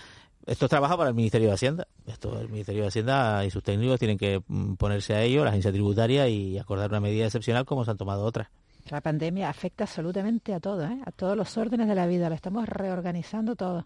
Esto 0.45 0.65
es 0.65 0.69
trabajo 0.69 0.95
para 0.95 1.09
el 1.09 1.15
Ministerio 1.15 1.47
de 1.47 1.55
Hacienda. 1.55 1.87
Esto 2.05 2.39
el 2.39 2.49
Ministerio 2.49 2.83
de 2.83 2.89
Hacienda 2.89 3.43
y 3.45 3.49
sus 3.49 3.63
técnicos 3.63 3.97
tienen 3.97 4.17
que 4.17 4.43
mm, 4.47 4.75
ponerse 4.75 5.15
a 5.15 5.21
ello, 5.23 5.43
la 5.43 5.49
agencia 5.49 5.71
tributaria 5.71 6.27
y 6.27 6.59
acordar 6.59 6.91
una 6.91 6.99
medida 6.99 7.25
excepcional 7.25 7.65
como 7.65 7.83
se 7.83 7.91
han 7.91 7.97
tomado 7.97 8.23
otras. 8.23 8.47
La 8.89 9.01
pandemia 9.01 9.49
afecta 9.49 9.85
absolutamente 9.85 10.53
a 10.53 10.59
todo, 10.59 10.85
¿eh? 10.85 10.99
a 11.03 11.11
todos 11.11 11.35
los 11.35 11.57
órdenes 11.57 11.87
de 11.87 11.95
la 11.95 12.05
vida. 12.05 12.29
Lo 12.29 12.35
estamos 12.35 12.69
reorganizando 12.69 13.55
todo. 13.55 13.85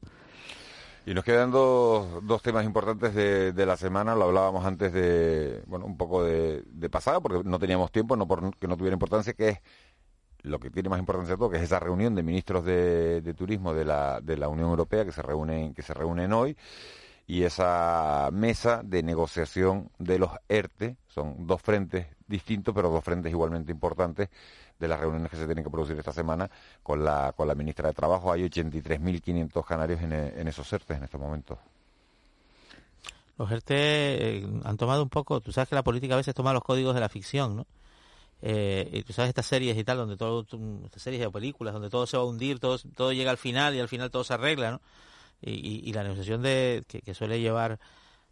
Y 1.05 1.14
nos 1.14 1.24
quedan 1.24 1.49
dos, 1.49 2.26
dos 2.28 2.41
temas 2.41 2.66
importantes 2.66 3.16
de, 3.16 3.53
de 3.53 3.66
la 3.66 3.78
semana. 3.78 4.14
Lo 4.14 4.26
hablábamos 4.26 4.66
antes 4.66 4.91
de, 4.91 5.64
bueno, 5.66 5.86
un 5.86 5.95
poco 5.95 6.26
de, 6.26 6.64
de 6.66 6.89
pasada, 6.89 7.22
porque 7.22 7.47
no 7.47 7.57
teníamos 7.57 7.91
tiempo, 7.93 8.18
no 8.18 8.28
porque 8.28 8.68
no 8.68 8.76
tuviera 8.76 8.95
importancia, 8.95 9.34
que 9.34 9.49
es 9.49 9.60
lo 10.44 10.60
que 10.60 10.70
tiene 10.70 10.90
más 10.90 11.00
importancia 11.00 11.34
de 11.34 11.38
todo, 11.38 11.50
que 11.50 11.58
es 11.58 11.64
esa 11.64 11.80
reunión 11.80 12.16
de 12.16 12.24
ministros 12.24 12.64
de, 12.66 13.34
turismo 13.38 13.74
de 13.74 13.86
la, 13.86 14.22
de 14.22 14.38
la 14.38 14.48
Unión 14.48 14.70
Europea 14.70 15.06
que 15.06 15.12
se 15.12 15.22
reúnen, 15.22 15.74
que 15.74 15.82
se 15.82 15.94
reúnen 15.94 16.34
hoy 16.34 16.56
y 17.30 17.44
esa 17.44 18.30
mesa 18.34 18.82
de 18.84 19.04
negociación 19.04 19.92
de 20.00 20.18
los 20.18 20.32
ERTE, 20.48 20.98
son 21.08 21.46
dos 21.46 21.62
frentes 21.62 22.08
distintos, 22.26 22.74
pero 22.74 22.90
dos 22.90 23.04
frentes 23.04 23.32
igualmente 23.32 23.72
importantes 23.72 24.30
de 24.80 24.88
las 24.88 25.00
reuniones 25.00 25.30
que 25.30 25.38
se 25.38 25.46
tienen 25.46 25.64
que 25.64 25.70
producir 25.70 25.96
esta 25.96 26.12
semana 26.12 26.50
con 26.82 27.04
la, 27.04 27.32
con 27.38 27.48
la 27.48 27.54
ministra 27.54 27.90
de 27.90 27.94
Trabajo. 27.94 28.32
Hay 28.32 28.42
83.500 28.46 29.64
canarios 29.64 30.02
en, 30.02 30.12
en 30.12 30.48
esos 30.48 30.74
ERTE 30.74 30.96
en 30.96 31.04
estos 31.04 31.22
momentos. 31.22 31.60
Los 33.38 33.52
ERTE 33.52 33.76
eh, 34.38 34.48
han 34.64 34.78
tomado 34.78 35.04
un 35.04 35.10
poco, 35.10 35.40
tú 35.40 35.52
sabes 35.52 35.70
que 35.70 35.76
la 35.76 35.84
política 35.84 36.16
a 36.16 36.18
veces 36.18 36.34
toma 36.34 36.52
los 36.52 36.64
códigos 36.64 36.96
de 36.96 37.02
la 37.02 37.10
ficción, 37.10 37.58
¿no? 37.58 37.68
Eh, 38.42 39.04
tú 39.06 39.14
sabes 39.14 39.30
estas 39.30 39.46
series 39.46 39.78
y 39.78 39.84
tal, 39.84 39.98
donde 39.98 40.16
todo, 40.16 40.46
estas 40.86 41.02
series 41.02 41.26
o 41.26 41.32
películas, 41.32 41.74
donde 41.74 41.90
todo 41.90 42.08
se 42.08 42.18
va 42.18 42.24
a 42.24 42.26
hundir, 42.26 42.60
todo, 42.60 42.78
todo 42.96 43.12
llega 43.12 43.32
al 43.32 43.38
final 43.38 43.76
y 43.76 43.80
al 43.80 43.90
final 43.90 44.10
todo 44.12 44.24
se 44.24 44.34
arregla, 44.34 44.72
¿no? 44.72 44.82
Y, 45.42 45.94
la 45.94 46.04
negociación 46.04 46.42
que, 46.44 47.14
suele 47.14 47.40
llevar 47.40 47.80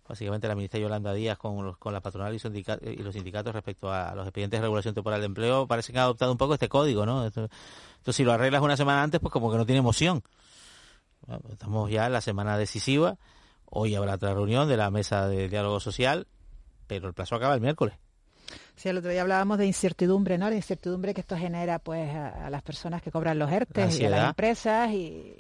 básicamente 0.07 0.47
la 0.47 0.55
ministra 0.55 0.79
Yolanda 0.79 1.13
Díaz 1.13 1.37
con, 1.37 1.73
con 1.73 1.93
la 1.93 2.01
patronal 2.01 2.33
y, 2.33 2.39
los 3.01 3.13
sindicatos 3.13 3.53
respecto 3.53 3.91
a 3.91 4.13
los 4.15 4.25
expedientes 4.25 4.59
de 4.59 4.63
regulación 4.63 4.93
temporal 4.93 5.21
de 5.21 5.27
empleo, 5.27 5.67
parece 5.67 5.93
que 5.93 5.99
han 5.99 6.03
adoptado 6.03 6.31
un 6.31 6.37
poco 6.37 6.53
este 6.53 6.69
código, 6.69 7.05
¿no? 7.05 7.25
Entonces, 7.25 8.15
si 8.15 8.23
lo 8.23 8.33
arreglas 8.33 8.61
una 8.61 8.77
semana 8.77 9.03
antes, 9.03 9.19
pues 9.21 9.31
como 9.31 9.51
que 9.51 9.57
no 9.57 9.65
tiene 9.65 9.79
emoción. 9.79 10.23
Estamos 11.49 11.89
ya 11.91 12.05
en 12.05 12.13
la 12.13 12.21
semana 12.21 12.57
decisiva. 12.57 13.17
Hoy 13.65 13.95
habrá 13.95 14.15
otra 14.15 14.33
reunión 14.33 14.67
de 14.69 14.77
la 14.77 14.89
mesa 14.91 15.27
de 15.27 15.49
diálogo 15.49 15.79
social, 15.79 16.27
pero 16.87 17.07
el 17.07 17.13
plazo 17.13 17.35
acaba 17.35 17.53
el 17.53 17.61
miércoles. 17.61 17.97
Sí, 18.75 18.89
el 18.89 18.97
otro 18.97 19.09
día 19.11 19.21
hablábamos 19.21 19.57
de 19.57 19.65
incertidumbre, 19.65 20.37
¿no? 20.37 20.49
La 20.49 20.55
incertidumbre 20.55 21.13
que 21.13 21.21
esto 21.21 21.35
genera 21.37 21.79
pues 21.79 22.09
a, 22.15 22.47
a 22.47 22.49
las 22.49 22.61
personas 22.61 23.01
que 23.01 23.11
cobran 23.11 23.37
los 23.39 23.51
ERTE 23.51 23.81
y 23.81 24.05
a 24.05 24.09
las 24.09 24.19
empresas 24.29 24.91
y 24.91 25.35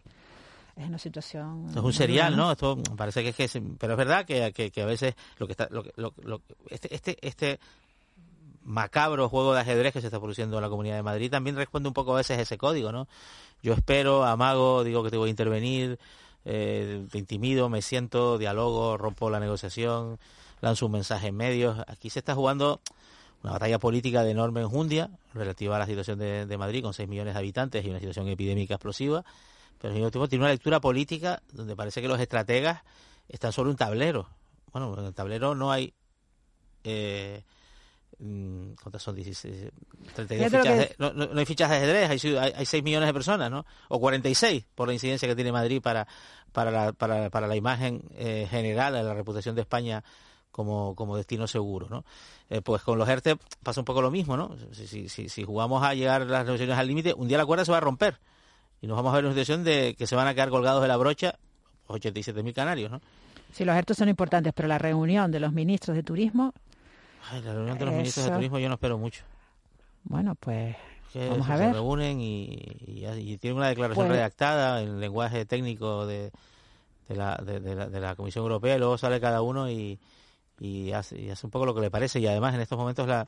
es 0.75 0.87
una 0.87 0.97
situación... 0.99 1.65
Es 1.69 1.75
un 1.77 1.93
serial, 1.93 2.35
¿no? 2.37 2.51
Esto 2.51 2.77
parece 2.95 3.23
que 3.23 3.29
es 3.29 3.35
que 3.35 3.43
es- 3.45 3.59
pero 3.79 3.93
es 3.93 3.97
verdad 3.97 4.25
que, 4.25 4.51
que, 4.53 4.71
que 4.71 4.81
a 4.81 4.85
veces 4.85 5.15
lo 5.37 5.45
que 5.47 5.53
está 5.53 5.67
lo, 5.71 5.83
que- 5.83 5.93
lo- 5.95 6.13
lo- 6.23 6.41
este 6.69 6.93
este 6.93 7.17
este 7.21 7.59
macabro 8.63 9.29
juego 9.29 9.53
de 9.53 9.61
ajedrez 9.61 9.93
que 9.93 10.01
se 10.01 10.07
está 10.07 10.19
produciendo 10.19 10.57
en 10.57 10.61
la 10.63 10.69
Comunidad 10.69 10.95
de 10.95 11.03
Madrid 11.03 11.31
también 11.31 11.55
responde 11.55 11.87
un 11.87 11.93
poco 11.93 12.13
a 12.13 12.17
veces 12.17 12.37
a 12.37 12.41
ese 12.41 12.57
código, 12.57 12.91
¿no? 12.91 13.07
Yo 13.63 13.73
espero, 13.73 14.25
amago, 14.25 14.83
digo 14.83 15.03
que 15.03 15.09
te 15.09 15.17
voy 15.17 15.27
a 15.27 15.29
intervenir, 15.29 15.97
eh, 16.45 17.05
te 17.11 17.17
intimido, 17.17 17.69
me 17.69 17.81
siento, 17.81 18.37
dialogo, 18.37 18.97
rompo 18.97 19.29
la 19.29 19.39
negociación, 19.39 20.19
lanzo 20.61 20.85
un 20.87 20.91
mensaje 20.93 21.27
en 21.27 21.35
medios. 21.35 21.77
Aquí 21.87 22.09
se 22.09 22.19
está 22.19 22.35
jugando 22.35 22.81
una 23.43 23.53
batalla 23.53 23.77
política 23.79 24.23
de 24.23 24.31
enorme 24.31 24.61
enjundia 24.61 25.09
relativa 25.33 25.75
a 25.75 25.79
la 25.79 25.85
situación 25.85 26.17
de, 26.19 26.45
de 26.45 26.57
Madrid 26.57 26.81
con 26.83 26.93
6 26.93 27.07
millones 27.07 27.33
de 27.35 27.39
habitantes 27.39 27.85
y 27.85 27.89
una 27.89 27.99
situación 27.99 28.27
epidémica 28.27 28.73
explosiva, 28.75 29.23
pero 29.79 29.89
al 29.91 29.95
mismo 29.95 30.09
tiempo 30.11 30.27
tiene 30.27 30.43
una 30.45 30.51
lectura 30.51 30.79
política 30.79 31.41
donde 31.53 31.75
parece 31.75 32.01
que 32.01 32.07
los 32.07 32.19
estrategas 32.19 32.81
están 33.29 33.51
sobre 33.53 33.69
un 33.69 33.75
tablero. 33.75 34.27
Bueno, 34.73 34.95
en 34.97 35.05
el 35.05 35.13
tablero 35.13 35.53
no 35.55 35.71
hay... 35.71 35.93
Eh, 36.83 37.43
mm, 38.19 38.71
¿Cuántas 38.81 39.03
son? 39.03 39.15
16, 39.15 39.71
32 40.15 40.47
Fíjate 40.49 40.57
lo 40.57 40.63
fichas 40.63 40.73
que 40.73 40.79
de- 40.89 40.95
no, 40.97 41.13
no- 41.13 41.33
no 41.33 41.39
hay 41.39 41.45
fichas 41.45 41.69
de 41.69 41.75
ajedrez, 41.75 42.09
hay, 42.09 42.35
hay, 42.37 42.53
hay 42.55 42.65
6 42.65 42.83
millones 42.83 43.07
de 43.07 43.13
personas, 43.13 43.51
¿no? 43.51 43.65
O 43.89 43.99
46 43.99 44.65
por 44.75 44.87
la 44.87 44.93
incidencia 44.93 45.27
que 45.27 45.35
tiene 45.35 45.51
Madrid 45.51 45.81
para, 45.81 46.07
para, 46.51 46.71
la, 46.71 46.93
para, 46.93 47.29
para 47.29 47.47
la 47.47 47.55
imagen 47.55 48.01
eh, 48.15 48.47
general, 48.49 48.93
la 48.93 49.13
reputación 49.13 49.55
de 49.55 49.61
España 49.61 50.03
como, 50.57 50.95
como 50.95 51.15
destino 51.15 51.47
seguro, 51.47 51.87
¿no? 51.89 52.03
Eh, 52.49 52.61
pues 52.61 52.81
con 52.81 52.97
los 52.97 53.07
ERTE 53.07 53.37
pasa 53.63 53.79
un 53.81 53.85
poco 53.85 54.01
lo 54.01 54.09
mismo, 54.11 54.35
¿no? 54.35 54.55
Si, 54.73 54.87
si, 54.87 55.07
si, 55.07 55.29
si 55.29 55.43
jugamos 55.43 55.83
a 55.83 55.93
llegar 55.93 56.25
las 56.25 56.43
negociaciones 56.45 56.77
al 56.77 56.87
límite, 56.87 57.13
un 57.13 57.27
día 57.29 57.37
la 57.37 57.45
cuerda 57.45 57.63
se 57.63 57.71
va 57.71 57.77
a 57.77 57.81
romper 57.81 58.19
y 58.81 58.87
nos 58.87 58.97
vamos 58.97 59.11
a 59.13 59.15
ver 59.15 59.23
en 59.25 59.27
una 59.27 59.33
situación 59.35 59.63
de 59.63 59.95
que 59.97 60.07
se 60.07 60.15
van 60.15 60.27
a 60.27 60.33
quedar 60.33 60.49
colgados 60.49 60.81
de 60.81 60.87
la 60.87 60.97
brocha 60.97 61.35
87.000 61.87 62.53
canarios, 62.53 62.91
¿no? 62.91 62.99
Sí, 63.53 63.63
los 63.65 63.75
ERTE 63.75 63.93
son 63.93 64.09
importantes, 64.09 64.51
pero 64.53 64.67
la 64.67 64.77
reunión 64.77 65.31
de 65.31 65.39
los 65.39 65.53
ministros 65.53 65.95
de 65.95 66.03
turismo, 66.03 66.53
Ay, 67.31 67.41
la 67.43 67.53
reunión 67.53 67.77
de 67.77 67.85
los 67.85 67.93
ministros 67.93 68.25
de 68.25 68.31
turismo 68.31 68.57
yo 68.59 68.67
no 68.67 68.75
espero 68.75 68.97
mucho. 68.97 69.23
bueno, 70.03 70.33
pues 70.35 70.75
Que 71.13 71.29
vamos 71.29 71.45
se, 71.45 71.53
a 71.53 71.57
se 71.57 71.63
ver. 71.65 71.73
reúnen 71.73 72.19
y, 72.19 72.45
y, 72.87 73.05
y 73.05 73.37
tienen 73.37 73.57
una 73.57 73.67
declaración 73.69 74.07
Pues- 74.07 74.17
redactada 74.17 74.81
en 74.81 74.99
lenguaje 74.99 75.45
técnico 75.45 76.05
de, 76.07 76.31
de, 77.09 77.15
la, 77.15 77.35
de, 77.45 77.59
de 77.59 77.75
la, 77.75 77.87
de 77.89 77.99
la 77.99 78.15
Comisión 78.15 78.43
Europea 78.43 78.75
y 78.75 78.79
luego 78.79 78.97
sale 78.97 79.19
cada 79.21 79.41
uno 79.41 79.69
y, 79.69 79.99
y, 80.59 80.91
hace, 80.91 81.19
y 81.19 81.29
hace 81.29 81.45
un 81.45 81.51
poco 81.51 81.65
lo 81.65 81.75
que 81.75 81.81
le 81.81 81.91
parece. 81.91 82.19
Y 82.19 82.27
además 82.27 82.55
en 82.55 82.61
estos 82.61 82.77
momentos 82.77 83.07
la 83.07 83.27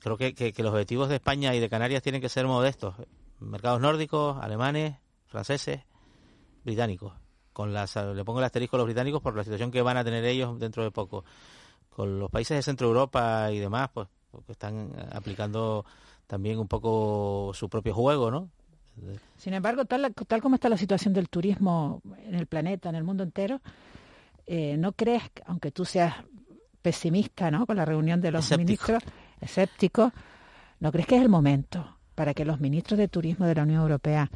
creo 0.00 0.16
que, 0.16 0.34
que, 0.34 0.62
los 0.62 0.72
objetivos 0.72 1.08
de 1.08 1.16
España 1.16 1.54
y 1.54 1.60
de 1.60 1.68
Canarias 1.68 2.02
tienen 2.02 2.20
que 2.20 2.28
ser 2.28 2.46
modestos. 2.46 2.94
Mercados 3.40 3.80
nórdicos, 3.80 4.36
alemanes, 4.42 4.96
franceses, 5.26 5.80
británicos. 6.64 7.12
Con 7.52 7.72
las, 7.72 7.96
le 7.96 8.24
pongo 8.24 8.38
el 8.38 8.44
asterisco 8.44 8.76
a 8.76 8.78
los 8.78 8.86
británicos 8.86 9.22
por 9.22 9.36
la 9.36 9.44
situación 9.44 9.70
que 9.70 9.82
van 9.82 9.96
a 9.96 10.04
tener 10.04 10.24
ellos 10.24 10.58
dentro 10.58 10.82
de 10.82 10.90
poco. 10.90 11.24
Con 11.90 12.18
los 12.18 12.30
países 12.30 12.56
de 12.56 12.62
Centro 12.62 12.86
Europa 12.86 13.50
y 13.50 13.58
demás, 13.58 13.90
pues 13.92 14.08
porque 14.30 14.52
están 14.52 14.92
aplicando 15.12 15.84
también 16.26 16.58
un 16.58 16.68
poco 16.68 17.52
su 17.54 17.68
propio 17.68 17.94
juego, 17.94 18.30
¿no? 18.30 18.50
Sin 19.36 19.54
embargo, 19.54 19.84
tal, 19.84 20.12
tal 20.26 20.42
como 20.42 20.56
está 20.56 20.68
la 20.68 20.76
situación 20.76 21.14
del 21.14 21.28
turismo 21.28 22.02
en 22.24 22.34
el 22.34 22.46
planeta, 22.46 22.88
en 22.88 22.96
el 22.96 23.04
mundo 23.04 23.22
entero, 23.22 23.60
eh, 24.48 24.76
¿no 24.78 24.92
crees, 24.92 25.22
que, 25.30 25.42
aunque 25.46 25.70
tú 25.70 25.84
seas 25.84 26.14
pesimista 26.82 27.50
¿no? 27.50 27.66
con 27.66 27.76
la 27.76 27.84
reunión 27.84 28.20
de 28.20 28.32
los 28.32 28.44
Escéptico. 28.46 28.66
ministros, 28.66 29.02
escéptico, 29.40 30.12
¿no 30.80 30.90
crees 30.90 31.06
que 31.06 31.16
es 31.16 31.22
el 31.22 31.28
momento 31.28 31.96
para 32.14 32.34
que 32.34 32.44
los 32.44 32.60
ministros 32.60 32.98
de 32.98 33.08
turismo 33.08 33.46
de 33.46 33.54
la 33.54 33.62
Unión 33.62 33.80
Europea 33.82 34.30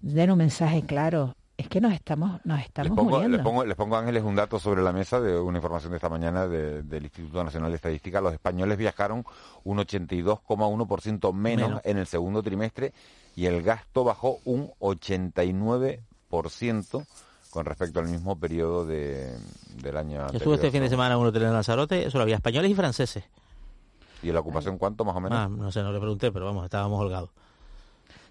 den 0.00 0.30
un 0.30 0.38
mensaje 0.38 0.82
claro? 0.82 1.36
Es 1.56 1.68
que 1.68 1.80
nos 1.80 1.92
estamos, 1.92 2.40
nos 2.44 2.58
Les 2.58 2.66
estamos 2.66 2.96
pongo, 2.96 3.10
muriendo. 3.10 3.36
les, 3.36 3.44
pongo, 3.44 3.64
les 3.64 3.76
pongo, 3.76 3.96
Ángeles, 3.96 4.24
un 4.24 4.34
dato 4.34 4.58
sobre 4.58 4.82
la 4.82 4.92
mesa 4.92 5.20
de 5.20 5.38
una 5.38 5.58
información 5.58 5.92
de 5.92 5.98
esta 5.98 6.08
mañana 6.08 6.48
de- 6.48 6.82
del 6.82 7.04
Instituto 7.04 7.44
Nacional 7.44 7.70
de 7.70 7.76
Estadística. 7.76 8.20
Los 8.20 8.32
españoles 8.32 8.76
viajaron 8.76 9.24
un 9.62 9.78
82,1% 9.78 11.32
menos, 11.32 11.68
Menos. 11.68 11.80
en 11.84 11.98
el 11.98 12.06
segundo 12.08 12.42
trimestre 12.42 12.92
y 13.36 13.46
el 13.46 13.62
gasto 13.62 14.02
bajó 14.02 14.38
un 14.44 14.72
89% 14.80 17.06
con 17.54 17.64
respecto 17.64 18.00
al 18.00 18.08
mismo 18.08 18.36
periodo 18.36 18.84
de, 18.84 19.32
del 19.80 19.96
año 19.96 20.26
Yo 20.32 20.38
estuve 20.38 20.56
este 20.56 20.72
fin 20.72 20.80
de 20.82 20.88
semana 20.88 21.14
en 21.14 21.20
un 21.20 21.28
hotel 21.28 21.44
en 21.44 21.52
Lanzarote, 21.52 22.10
solo 22.10 22.22
había 22.22 22.34
españoles 22.34 22.68
y 22.68 22.74
franceses. 22.74 23.22
¿Y 24.24 24.32
la 24.32 24.40
ocupación 24.40 24.76
cuánto 24.76 25.04
más 25.04 25.14
o 25.14 25.20
menos? 25.20 25.38
Ah, 25.38 25.48
no 25.48 25.70
sé, 25.70 25.80
no 25.84 25.92
le 25.92 26.00
pregunté, 26.00 26.32
pero 26.32 26.46
vamos, 26.46 26.64
estábamos 26.64 27.00
holgados. 27.00 27.30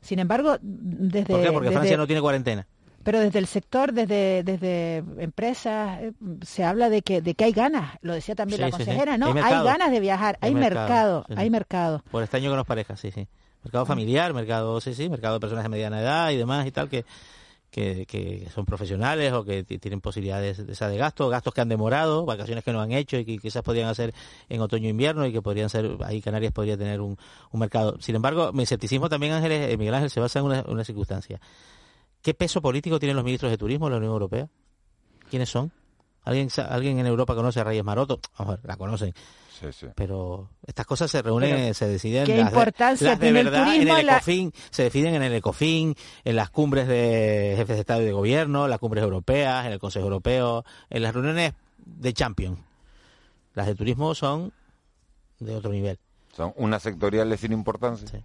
Sin 0.01 0.19
embargo, 0.19 0.57
desde... 0.61 1.25
¿Por 1.25 1.41
qué? 1.41 1.51
Porque 1.53 1.69
desde- 1.69 1.79
Francia 1.79 1.95
no 1.95 2.05
tiene 2.05 2.21
cuarentena. 2.21 2.67
Pero 3.01 3.19
desde 3.21 3.39
el 3.39 3.47
sector, 3.47 3.93
desde, 3.93 4.43
desde 4.43 4.97
empresas, 5.19 6.01
eh, 6.01 6.11
se 6.41 6.65
habla 6.65 6.89
de 6.89 7.01
que, 7.01 7.21
de 7.21 7.33
que 7.33 7.45
hay 7.45 7.53
ganas. 7.53 7.97
Lo 8.01 8.13
decía 8.13 8.35
también 8.35 8.57
Sí, 8.57 8.61
la 8.61 8.67
sí, 8.67 8.71
sí. 8.73 8.77
consejera, 8.83 9.17
¿no? 9.17 9.27
Hay 9.27 9.63
ganas 9.63 9.89
de 9.89 9.99
viajar, 10.01 10.37
hay, 10.41 10.49
Hay 10.49 10.55
mercado, 10.55 10.83
mercado, 10.89 11.25
sí, 11.29 11.33
sí. 11.33 11.39
hay 11.39 11.49
mercado. 11.49 12.03
Por 12.11 12.23
extraño 12.23 12.49
que 12.49 12.55
nos 12.57 12.65
parezca, 12.67 12.97
sí, 12.97 13.09
sí. 13.11 13.25
Mercado 13.63 13.85
familiar, 13.85 14.33
mercado, 14.33 14.81
sí, 14.81 14.93
sí, 14.93 15.07
mercado 15.09 15.35
de 15.35 15.39
personas 15.39 15.63
de 15.63 15.69
mediana 15.69 16.01
edad 16.01 16.31
y 16.31 16.35
demás 16.37 16.67
y 16.67 16.71
tal, 16.71 16.89
que, 16.89 17.05
que, 17.73 18.47
son 18.53 18.65
profesionales 18.65 19.33
o 19.33 19.43
que 19.43 19.63
tienen 19.63 19.99
posibilidades 19.99 20.57
de, 20.57 20.87
de 20.87 20.97
gasto, 20.97 21.27
gastos 21.29 21.53
que 21.53 21.61
han 21.61 21.69
demorado, 21.69 22.23
vacaciones 22.23 22.63
que 22.63 22.71
no 22.71 22.79
han 22.79 22.91
hecho 22.91 23.17
y 23.17 23.25
que 23.25 23.39
quizás 23.39 23.63
podrían 23.63 23.89
hacer 23.89 24.13
en 24.47 24.61
otoño 24.61 24.85
e 24.87 24.89
invierno 24.91 25.25
y 25.25 25.31
que 25.31 25.41
podrían 25.41 25.69
ser, 25.69 25.97
ahí 26.05 26.21
Canarias 26.21 26.53
podría 26.53 26.77
tener 26.77 27.01
un, 27.01 27.17
mercado. 27.53 27.97
Sin 27.99 28.15
embargo, 28.15 28.53
mi 28.53 28.63
escepticismo 28.63 29.09
también, 29.09 29.33
Ángeles, 29.33 29.71
eh, 29.71 29.77
Miguel 29.77 29.95
Ángel, 29.95 30.11
se 30.11 30.19
basa 30.19 30.39
en 30.39 30.45
una, 30.45 30.63
una 30.67 30.83
circunstancia. 30.83 31.41
¿Qué 32.21 32.35
peso 32.35 32.61
político 32.61 32.99
tienen 32.99 33.15
los 33.15 33.25
ministros 33.25 33.49
de 33.49 33.57
turismo 33.57 33.87
de 33.87 33.91
la 33.91 33.97
Unión 33.97 34.13
Europea? 34.13 34.47
¿Quiénes 35.29 35.49
son? 35.49 35.71
¿Alguien, 36.23 36.49
¿Alguien 36.69 36.99
en 36.99 37.07
Europa 37.07 37.33
conoce 37.35 37.59
a 37.59 37.63
Reyes 37.63 37.83
Maroto? 37.83 38.19
Vamos 38.37 38.53
a 38.53 38.57
ver, 38.57 38.65
la 38.65 38.77
conocen. 38.77 39.13
Sí, 39.71 39.71
sí. 39.71 39.87
Pero 39.95 40.49
estas 40.67 40.85
cosas 40.85 41.09
se 41.09 41.21
reúnen, 41.21 41.55
Pero, 41.55 41.73
se 41.73 41.87
deciden. 41.87 42.25
¿qué 42.25 42.35
las 42.37 42.45
de- 42.45 42.49
importancia 42.51 43.07
las 43.11 43.19
de 43.19 43.25
tiene 43.25 43.39
el 43.39 43.45
verdad 43.49 43.75
en 43.75 43.87
el 43.87 44.05
la- 44.05 44.13
ECOFIN, 44.17 44.53
se 44.71 44.83
deciden 44.83 45.15
en 45.15 45.23
el 45.23 45.33
ECOFIN, 45.33 45.95
en 46.25 46.35
las 46.35 46.49
cumbres 46.49 46.87
de 46.87 47.53
jefes 47.55 47.75
de 47.77 47.79
Estado 47.81 48.01
y 48.01 48.05
de 48.05 48.11
Gobierno, 48.11 48.67
las 48.67 48.79
cumbres 48.79 49.03
europeas, 49.03 49.65
en 49.65 49.71
el 49.71 49.79
Consejo 49.79 50.05
Europeo, 50.05 50.65
en 50.89 51.01
las 51.03 51.13
reuniones 51.13 51.53
de 51.77 52.13
Champions. 52.13 52.59
Las 53.53 53.67
de 53.67 53.75
turismo 53.75 54.13
son 54.15 54.51
de 55.39 55.55
otro 55.55 55.71
nivel. 55.71 55.97
Son 56.35 56.51
unas 56.57 56.81
sectoriales 56.83 57.39
sin 57.39 57.51
importancia. 57.53 58.23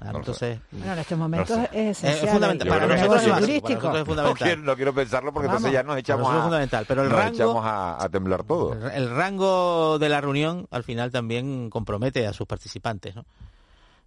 No 0.00 0.18
entonces, 0.18 0.58
Bueno, 0.70 0.92
en 0.92 0.98
estos 0.98 1.18
momentos 1.18 1.50
No 1.56 1.62
lo 1.62 1.68
sé. 1.68 1.88
es 1.90 1.98
esencial. 1.98 2.24
Es 2.26 2.30
fundamental. 2.32 2.68
Para 2.68 2.86
nosotros 2.86 3.22
es 3.22 3.28
básico, 3.28 3.46
turístico. 3.46 3.64
para 3.64 3.80
nosotros 3.80 3.96
es 3.96 3.98
No 3.98 4.04
fundamental. 4.06 4.46
quiero, 4.48 4.62
no 4.62 4.76
quiero 4.76 4.94
pensarlo 4.94 5.32
porque 5.32 5.46
Vamos. 5.48 5.60
entonces 5.62 5.72
ya 5.74 5.82
nos 5.82 5.96
echamos, 5.98 6.32
es 6.32 6.38
a, 6.38 6.42
fundamental, 6.42 6.84
pero 6.86 7.02
el 7.02 7.08
nos 7.08 7.18
rango- 7.18 7.34
echamos 7.34 7.64
a, 7.66 8.04
a 8.04 8.08
temblar 8.08 8.44
todo. 8.44 8.72
El, 8.74 8.90
el 8.92 9.10
rango 9.10 9.98
de 9.98 10.08
la 10.08 10.20
reunión 10.20 10.66
al 10.70 10.84
final 10.84 11.10
también 11.10 11.70
compromete 11.70 12.26
a 12.26 12.32
sus 12.32 12.46
participantes, 12.46 13.16
¿no? 13.16 13.24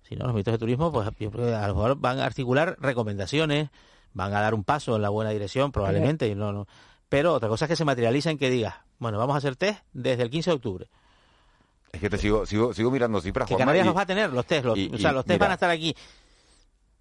Si 0.07 0.15
no, 0.15 0.25
los 0.25 0.33
ministros 0.33 0.55
de 0.55 0.59
turismo, 0.59 0.91
pues 0.91 1.07
yo 1.19 1.29
creo 1.31 1.45
que 1.47 1.53
a 1.55 1.67
lo 1.67 1.75
mejor 1.75 1.95
van 1.97 2.19
a 2.19 2.25
articular 2.25 2.75
recomendaciones, 2.79 3.69
van 4.13 4.33
a 4.33 4.41
dar 4.41 4.53
un 4.53 4.63
paso 4.63 4.95
en 4.95 5.01
la 5.03 5.09
buena 5.09 5.29
dirección, 5.31 5.71
probablemente, 5.71 6.27
y 6.27 6.35
no, 6.35 6.51
no. 6.51 6.67
Pero 7.09 7.33
otra 7.33 7.47
cosa 7.49 7.65
es 7.65 7.69
que 7.69 7.75
se 7.75 7.85
materializa 7.85 8.29
en 8.31 8.37
que 8.37 8.49
digas, 8.49 8.75
bueno, 8.99 9.17
vamos 9.17 9.35
a 9.35 9.37
hacer 9.37 9.55
test 9.55 9.81
desde 9.93 10.23
el 10.23 10.29
15 10.29 10.49
de 10.51 10.55
octubre. 10.55 10.87
Es 11.91 11.99
que 11.99 12.09
te 12.09 12.17
sigo, 12.17 12.45
sigo, 12.45 12.73
sigo 12.73 12.89
mirando 12.91 13.19
cifras, 13.21 13.47
Que 13.47 13.55
Canarias 13.57 13.85
los 13.85 13.95
va 13.97 14.01
a 14.01 14.05
tener, 14.05 14.31
los 14.31 14.45
test, 14.45 14.65
los, 14.65 14.77
y- 14.77 14.89
o 14.93 14.97
sea, 14.97 15.11
los 15.11 15.25
test 15.25 15.35
mira. 15.35 15.45
van 15.45 15.51
a 15.51 15.53
estar 15.55 15.69
aquí 15.69 15.95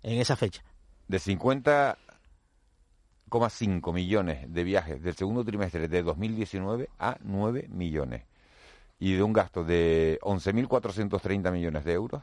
en 0.02 0.18
esa 0.20 0.34
fecha. 0.36 0.62
de 1.08 1.18
50,5 1.18 3.92
millones 3.92 4.52
de 4.52 4.64
viajes 4.64 5.02
del 5.02 5.14
segundo 5.14 5.44
trimestre 5.44 5.88
de 5.88 6.02
2019 6.02 6.88
a 6.98 7.16
9 7.22 7.66
millones. 7.68 8.22
Y 9.00 9.12
de 9.14 9.22
un 9.22 9.32
gasto 9.32 9.62
de 9.64 10.18
11.430 10.22 11.52
millones 11.52 11.84
de 11.84 11.92
euros 11.92 12.20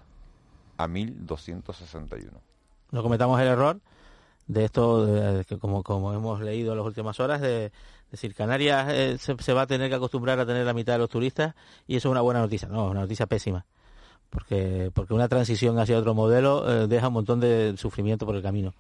a 0.78 0.88
1.261. 0.88 2.32
no 2.92 3.02
cometamos 3.04 3.40
el 3.40 3.48
error 3.48 3.80
de 4.48 4.66
esto 4.66 5.06
de- 5.06 5.46
como, 5.60 5.84
como 5.84 6.14
hemos 6.14 6.42
leído 6.42 6.72
en 6.74 6.78
las 6.80 6.88
últimas 6.88 7.20
horas 7.20 7.40
de 7.42 7.72
decir 8.12 8.34
Canarias 8.34 8.88
eh, 8.92 9.18
se, 9.18 9.54
va 9.54 9.64
a 9.64 9.68
tener 9.68 9.90
que 9.90 9.96
acostumbrar 9.96 10.40
a 10.40 10.46
tener 10.46 10.66
la 10.66 10.74
mitad 10.74 10.94
de 10.94 11.00
los 11.00 11.10
turistas 11.10 11.56
y 11.88 11.96
eso 11.96 12.10
es 12.10 12.12
una 12.12 12.22
buena 12.22 12.40
noticia 12.40 12.68
no 12.68 12.88
una 12.88 13.02
noticia 13.02 13.26
pésima 13.26 13.66
porque 14.30 14.92
porque 14.94 15.14
una 15.14 15.28
transición 15.28 15.78
hacia 15.80 15.98
otro 15.98 16.14
modelo 16.14 16.84
eh, 16.84 16.88
deja 16.88 17.08
un 17.08 17.14
montón 17.14 17.40
de 17.40 17.76
sufrimiento 17.78 18.26
por 18.26 18.36
el 18.36 18.42
camino 18.42 18.74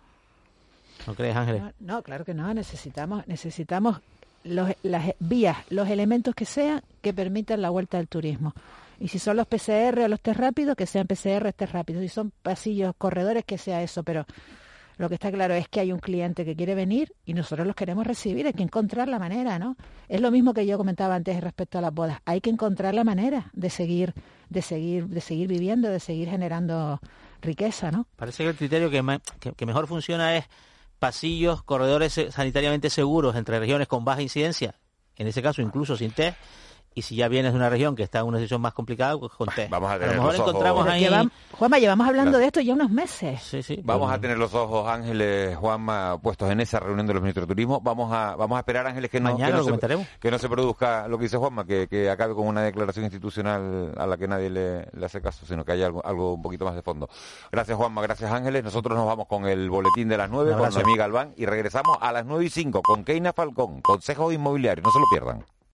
¿no 1.08 1.16
crees 1.16 1.36
Ángeles? 1.36 1.64
No, 1.80 2.02
claro 2.02 2.26
que 2.26 2.34
no. 2.34 2.54
Necesitamos, 2.54 3.28
necesitamos 3.28 4.00
los, 4.44 4.70
las 4.84 5.14
vías, 5.20 5.58
los 5.70 5.90
elementos 5.90 6.36
que 6.36 6.46
sean 6.46 6.82
que 7.02 7.14
permitan 7.14 7.62
la 7.62 7.70
vuelta 7.70 7.98
del 7.98 8.08
turismo. 8.08 8.54
Y 9.00 9.10
si 9.10 9.20
son 9.20 9.38
los 9.38 9.48
PCR 9.48 10.00
o 10.06 10.08
los 10.08 10.22
test 10.22 10.40
rápidos, 10.40 10.76
que 10.76 10.86
sean 10.86 11.06
PCR 11.06 11.52
test 11.54 11.74
rápidos. 11.74 12.02
Si 12.02 12.10
son 12.10 12.32
pasillos, 12.42 12.96
corredores, 12.98 13.44
que 13.46 13.58
sea 13.58 13.84
eso. 13.84 14.04
Pero 14.04 14.26
lo 14.98 15.10
que 15.10 15.16
está 15.16 15.32
claro 15.32 15.54
es 15.54 15.68
que 15.68 15.80
hay 15.80 15.92
un 15.92 16.00
cliente 16.00 16.46
que 16.46 16.56
quiere 16.56 16.76
venir 16.76 17.14
y 17.26 17.34
nosotros 17.34 17.66
los 17.68 17.76
queremos 17.76 18.06
recibir. 18.08 18.48
Hay 18.48 18.54
que 18.54 18.64
encontrar 18.64 19.08
la 19.08 19.20
manera, 19.20 19.60
¿no? 19.60 19.76
Es 20.08 20.22
lo 20.22 20.32
mismo 20.32 20.54
que 20.54 20.66
yo 20.66 20.78
comentaba 20.78 21.16
antes 21.16 21.42
respecto 21.42 21.78
a 21.78 21.82
las 21.82 21.94
bodas. 21.94 22.20
Hay 22.26 22.42
que 22.42 22.50
encontrar 22.50 22.94
la 22.94 23.04
manera 23.04 23.50
de 23.54 23.70
seguir, 23.70 24.14
de 24.50 24.62
seguir, 24.62 25.08
de 25.08 25.22
seguir 25.22 25.48
viviendo, 25.48 25.90
de 25.90 26.00
seguir 26.00 26.30
generando 26.30 27.00
riqueza, 27.42 27.92
¿no? 27.92 28.08
Parece 28.16 28.44
que 28.44 28.50
el 28.50 28.56
criterio 28.56 28.90
que, 28.90 29.20
que- 29.40 29.52
que 29.54 29.66
mejor 29.66 29.88
funciona 29.88 30.38
es 30.38 30.46
pasillos, 31.00 31.62
corredores 31.64 32.18
eh, 32.18 32.32
sanitariamente 32.32 32.90
seguros 32.90 33.36
entre 33.36 33.60
regiones 33.60 33.88
con 33.88 34.06
baja 34.06 34.22
incidencia, 34.22 34.76
en 35.18 35.28
ese 35.28 35.42
caso 35.42 35.62
incluso 35.62 35.96
sin 35.98 36.12
test, 36.12 36.38
y 36.96 37.02
si 37.04 37.16
ya 37.18 37.28
vienes 37.28 37.52
de 37.52 37.58
una 37.58 37.70
región 37.70 37.96
que 37.96 38.04
está 38.04 38.20
en 38.20 38.26
una 38.26 38.38
situación 38.38 38.62
más 38.62 38.74
complicada, 38.74 39.18
pues 39.20 39.32
con 39.34 39.48
test. 39.50 39.70
Vamos 39.70 39.92
a 39.92 39.94
a 39.96 40.00
tener 40.00 40.16
lo 40.16 40.22
mejor 40.24 40.32
los 40.32 40.40
ojos- 40.40 40.50
encontramos 40.50 40.84
Pero 40.86 41.16
ahí... 41.16 41.30
Juanma, 41.52 41.78
llevamos 41.80 42.08
hablando 42.08 42.32
Claro. 42.32 42.40
de 42.40 42.46
esto 42.48 42.62
ya 42.62 42.74
unos 42.74 42.90
meses. 42.90 43.42
Sí, 43.44 43.62
sí. 43.62 43.80
Vamos 43.84 44.08
pues- 44.08 44.18
a 44.18 44.22
tener 44.22 44.38
los 44.38 44.54
ojos 44.54 44.88
Ángeles, 44.90 45.56
Juanma, 45.58 46.18
puestos 46.22 46.50
en 46.50 46.60
esa 46.62 46.80
reunión 46.80 47.06
de 47.06 47.14
los 47.14 47.22
ministros 47.22 47.48
de 47.48 47.54
turismo. 47.54 47.80
Vamos 47.82 48.12
a, 48.14 48.36
vamos 48.36 48.56
a 48.56 48.60
esperar, 48.60 48.88
Ángeles, 48.88 49.12
que 49.12 49.20
no, 49.20 49.32
Mañana 49.34 49.46
que 49.48 49.52
no 49.52 49.58
lo 49.58 49.64
se, 49.64 49.70
comentaremos. 49.70 50.08
que 50.20 50.32
no 50.32 50.40
se 50.40 50.50
produzca 50.50 51.08
lo 51.08 51.18
que 51.18 51.24
dice 51.24 51.38
Juanma, 51.38 51.66
que, 51.66 51.88
que 51.88 52.10
acabe 52.10 52.34
con 52.34 52.48
una 52.48 52.62
declaración 52.64 53.06
institucional 53.06 53.94
a 53.98 54.08
la 54.08 54.18
que 54.18 54.28
nadie 54.28 54.50
le, 54.50 54.88
le 54.94 55.06
hace 55.06 55.22
caso, 55.22 55.46
sino 55.46 55.64
que 55.66 55.74
haya 55.74 55.86
algo, 55.88 56.06
algo 56.06 56.34
un 56.34 56.42
poquito 56.42 56.66
más 56.66 56.76
de 56.76 56.82
fondo. 56.82 57.10
Gracias, 57.52 57.78
Juanma, 57.78 58.02
gracias, 58.02 58.32
Ángeles. 58.32 58.64
Nosotros 58.64 58.98
nos 58.98 59.06
vamos 59.06 59.28
con 59.28 59.46
el 59.46 59.70
boletín 59.70 60.08
de 60.08 60.18
las 60.18 60.30
nueve 60.30 60.52
Un 60.52 60.58
con 60.58 60.66
abrazo. 60.68 60.80
Noemí 60.82 60.98
Galván 60.98 61.34
y 61.36 61.46
regresamos 61.46 61.98
a 62.00 62.12
las 62.12 62.26
nueve 62.26 62.46
y 62.46 62.50
cinco 62.50 62.82
con 62.82 63.04
Keina 63.04 63.34
Falcón, 63.34 63.82
Consejos 63.82 64.34
Inmobiliarios. 64.34 64.84
No 64.86 64.92
se 64.92 65.00
lo 65.00 65.06
pierdan. 65.12 65.44